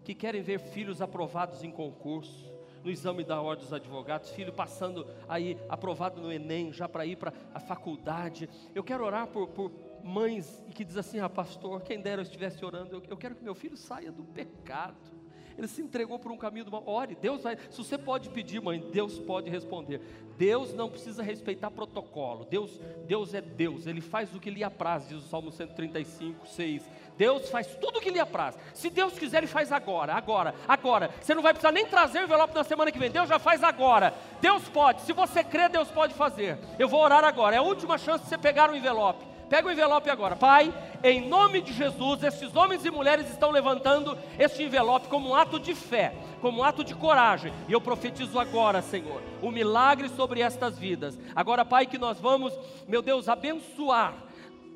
que 0.04 0.14
querem 0.14 0.44
ver 0.44 0.60
filhos 0.60 1.02
aprovados 1.02 1.64
em 1.64 1.72
concurso, 1.72 2.54
no 2.84 2.92
exame 2.92 3.24
da 3.24 3.42
ordem 3.42 3.66
dos 3.66 3.74
advogados, 3.74 4.30
filho 4.30 4.54
passando 4.54 5.08
aí 5.28 5.58
aprovado 5.68 6.22
no 6.22 6.32
Enem, 6.32 6.72
já 6.72 6.88
para 6.88 7.04
ir 7.04 7.16
para 7.16 7.34
a 7.52 7.60
faculdade. 7.60 8.48
Eu 8.76 8.84
quero 8.84 9.04
orar 9.04 9.26
por, 9.26 9.48
por 9.48 9.72
mães 10.04 10.64
que 10.76 10.86
dizem 10.86 11.00
assim: 11.00 11.20
ah, 11.20 11.28
pastor, 11.28 11.82
quem 11.82 12.00
dera 12.00 12.22
eu 12.22 12.26
estivesse 12.26 12.64
orando, 12.64 12.98
eu, 12.98 13.04
eu 13.10 13.18
quero 13.18 13.34
que 13.34 13.44
meu 13.44 13.56
filho 13.56 13.76
saia 13.76 14.12
do 14.12 14.24
pecado. 14.24 15.15
Ele 15.58 15.68
se 15.68 15.82
entregou 15.82 16.20
por 16.20 16.32
um 16.32 16.38
caminho 16.38 16.66
do 16.66 16.72
mal. 16.72 16.84
Ore, 16.86 17.16
Deus 17.16 17.44
vai. 17.44 17.58
Se 17.70 17.78
você 17.78 17.98
pode 17.98 18.30
pedir, 18.30 18.62
mãe, 18.62 18.84
Deus 18.92 19.20
pode 19.20 19.50
responder. 19.50 20.02
Deus 20.38 20.74
não 20.74 20.90
precisa 20.90 21.24
respeitar 21.24 21.72
protocolo. 21.72 22.46
Deus, 22.46 22.80
Deus 23.08 23.34
é 23.34 23.42
Deus. 23.42 23.88
Ele 23.88 24.02
faz 24.02 24.34
o 24.36 24.40
que 24.40 24.50
lhe 24.50 24.64
apraz, 24.64 25.08
diz 25.08 25.18
o 25.24 25.28
Salmo 25.28 25.52
135, 25.52 26.46
6. 26.48 26.84
Deus 27.18 27.50
faz 27.50 27.68
tudo 27.76 28.00
o 28.00 28.02
que 28.02 28.10
lhe 28.10 28.20
apraz. 28.20 28.58
Se 28.74 28.90
Deus 28.90 29.18
quiser, 29.18 29.38
Ele 29.38 29.48
faz 29.48 29.72
agora, 29.72 30.14
agora, 30.14 30.54
agora. 30.68 31.10
Você 31.22 31.34
não 31.34 31.42
vai 31.42 31.54
precisar 31.54 31.72
nem 31.72 31.86
trazer 31.86 32.20
o 32.20 32.24
envelope 32.24 32.54
na 32.54 32.64
semana 32.64 32.92
que 32.92 33.00
vem. 33.00 33.10
Deus 33.10 33.30
já 33.30 33.40
faz 33.40 33.64
agora. 33.64 34.14
Deus 34.42 34.68
pode. 34.68 35.04
Se 35.04 35.14
você 35.14 35.44
crê, 35.44 35.70
Deus 35.70 35.90
pode 35.90 36.14
fazer. 36.14 36.58
Eu 36.78 36.90
vou 36.90 37.02
orar 37.02 37.24
agora. 37.24 37.56
É 37.56 37.60
a 37.60 37.64
última 37.64 37.98
chance 37.98 38.24
de 38.24 38.30
você 38.30 38.38
pegar 38.38 38.70
o 38.70 38.76
envelope. 38.76 39.35
Pega 39.50 39.68
o 39.68 39.72
envelope 39.72 40.10
agora. 40.10 40.36
Pai, 40.36 40.74
em 41.04 41.28
nome 41.28 41.62
de 41.62 41.72
Jesus, 41.72 42.24
esses 42.24 42.56
homens 42.56 42.84
e 42.86 42.92
mulheres 42.92 43.30
estão 43.30 43.52
levantando 43.52 44.18
este 44.40 44.64
envelope 44.64 45.08
como 45.08 45.30
um 45.30 45.36
ato 45.36 45.60
de 45.60 45.76
fé, 45.76 46.14
como 46.42 46.60
um 46.60 46.64
ato 46.64 46.84
de 46.84 46.96
coragem. 46.96 47.54
E 47.68 47.74
eu 47.74 47.82
profetizo 47.82 48.40
agora, 48.40 48.82
Senhor, 48.82 49.22
o 49.42 49.52
milagre 49.52 50.10
sobre 50.10 50.42
estas 50.42 50.78
vidas. 50.78 51.18
Agora, 51.36 51.64
Pai, 51.64 51.86
que 51.86 51.98
nós 51.98 52.20
vamos, 52.20 52.58
meu 52.88 53.02
Deus, 53.02 53.30
abençoar 53.30 54.26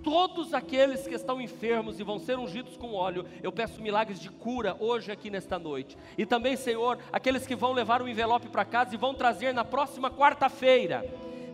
todos 0.04 0.54
aqueles 0.54 1.06
que 1.08 1.16
estão 1.16 1.42
enfermos 1.42 2.00
e 2.00 2.04
vão 2.04 2.20
ser 2.20 2.38
ungidos 2.38 2.78
com 2.78 2.94
óleo, 2.94 3.26
eu 3.44 3.52
peço 3.52 3.82
milagres 3.82 4.20
de 4.20 4.30
cura 4.30 4.76
hoje 4.80 5.12
aqui 5.12 5.30
nesta 5.30 5.60
noite. 5.60 5.98
E 6.18 6.26
também, 6.26 6.56
Senhor, 6.56 6.98
aqueles 7.12 7.46
que 7.46 7.56
vão 7.56 7.74
levar 7.74 8.02
o 8.02 8.08
envelope 8.08 8.48
para 8.48 8.66
casa 8.66 8.94
e 8.94 8.98
vão 8.98 9.14
trazer 9.14 9.54
na 9.54 9.66
próxima 9.66 10.10
quarta-feira. 10.10 11.06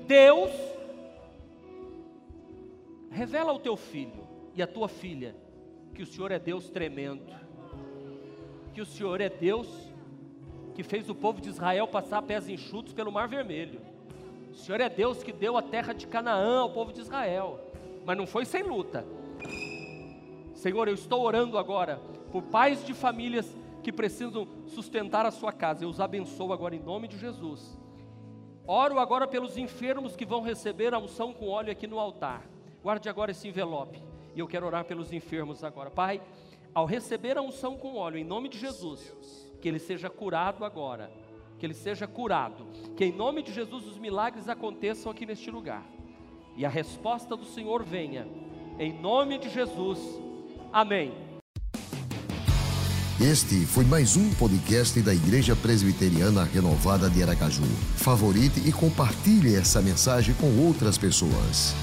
Deus 0.05 0.51
Revela 3.15 3.49
ao 3.49 3.59
teu 3.59 3.77
filho 3.77 4.27
e 4.53 4.61
à 4.61 4.67
tua 4.67 4.89
filha 4.89 5.33
que 5.93 6.03
o 6.03 6.05
Senhor 6.05 6.33
é 6.33 6.37
Deus 6.37 6.69
tremendo, 6.69 7.33
que 8.73 8.81
o 8.81 8.85
Senhor 8.85 9.21
é 9.21 9.29
Deus 9.29 9.69
que 10.73 10.83
fez 10.83 11.09
o 11.09 11.15
povo 11.15 11.39
de 11.39 11.47
Israel 11.47 11.87
passar 11.87 12.21
pés 12.23 12.49
enxutos 12.49 12.91
pelo 12.91 13.13
Mar 13.13 13.29
Vermelho. 13.29 13.79
O 14.51 14.55
Senhor 14.55 14.81
é 14.81 14.89
Deus 14.89 15.23
que 15.23 15.31
deu 15.31 15.55
a 15.55 15.61
terra 15.61 15.93
de 15.93 16.05
Canaã 16.05 16.59
ao 16.59 16.73
povo 16.73 16.91
de 16.91 16.99
Israel, 16.99 17.57
mas 18.05 18.17
não 18.17 18.27
foi 18.27 18.43
sem 18.43 18.63
luta. 18.63 19.07
Senhor, 20.53 20.85
eu 20.89 20.93
estou 20.93 21.21
orando 21.23 21.57
agora 21.57 22.01
por 22.33 22.43
pais 22.43 22.85
de 22.85 22.93
famílias 22.93 23.55
que 23.81 23.93
precisam 23.93 24.45
sustentar 24.67 25.25
a 25.25 25.31
sua 25.31 25.53
casa. 25.53 25.85
Eu 25.85 25.89
os 25.89 26.01
abençoo 26.01 26.51
agora 26.51 26.75
em 26.75 26.83
nome 26.83 27.07
de 27.07 27.17
Jesus. 27.17 27.79
Oro 28.67 28.99
agora 28.99 29.25
pelos 29.25 29.57
enfermos 29.57 30.17
que 30.17 30.25
vão 30.25 30.41
receber 30.41 30.93
a 30.93 30.99
unção 30.99 31.31
com 31.31 31.47
óleo 31.47 31.71
aqui 31.71 31.87
no 31.87 31.97
altar. 31.97 32.54
Guarde 32.85 33.09
agora 33.09 33.31
esse 33.31 33.47
envelope. 33.47 33.99
E 34.35 34.39
eu 34.39 34.45
quero 34.45 34.63
orar 34.63 34.85
pelos 34.85 35.11
enfermos 35.11 35.63
agora. 35.63 35.89
Pai, 35.89 36.21
ao 36.71 36.85
receber 36.85 37.35
a 37.35 37.41
unção 37.41 37.75
com 37.75 37.95
óleo, 37.95 38.19
em 38.19 38.23
nome 38.23 38.47
de 38.47 38.59
Jesus, 38.59 39.11
que 39.59 39.67
ele 39.67 39.79
seja 39.79 40.07
curado 40.07 40.63
agora. 40.63 41.11
Que 41.57 41.65
ele 41.65 41.73
seja 41.73 42.05
curado. 42.05 42.67
Que 42.95 43.05
em 43.05 43.11
nome 43.11 43.41
de 43.41 43.51
Jesus 43.51 43.87
os 43.87 43.97
milagres 43.97 44.47
aconteçam 44.47 45.11
aqui 45.11 45.25
neste 45.25 45.49
lugar. 45.49 45.83
E 46.55 46.63
a 46.63 46.69
resposta 46.69 47.35
do 47.35 47.45
Senhor 47.45 47.83
venha. 47.83 48.27
Em 48.77 48.93
nome 48.93 49.39
de 49.39 49.49
Jesus. 49.49 49.97
Amém. 50.71 51.11
Este 53.19 53.65
foi 53.65 53.85
mais 53.85 54.15
um 54.15 54.31
podcast 54.35 55.01
da 55.01 55.11
Igreja 55.11 55.55
Presbiteriana 55.55 56.43
Renovada 56.43 57.09
de 57.09 57.23
Aracaju. 57.23 57.63
Favorite 57.95 58.59
e 58.59 58.71
compartilhe 58.71 59.55
essa 59.55 59.81
mensagem 59.81 60.35
com 60.35 60.67
outras 60.67 60.99
pessoas. 60.99 61.73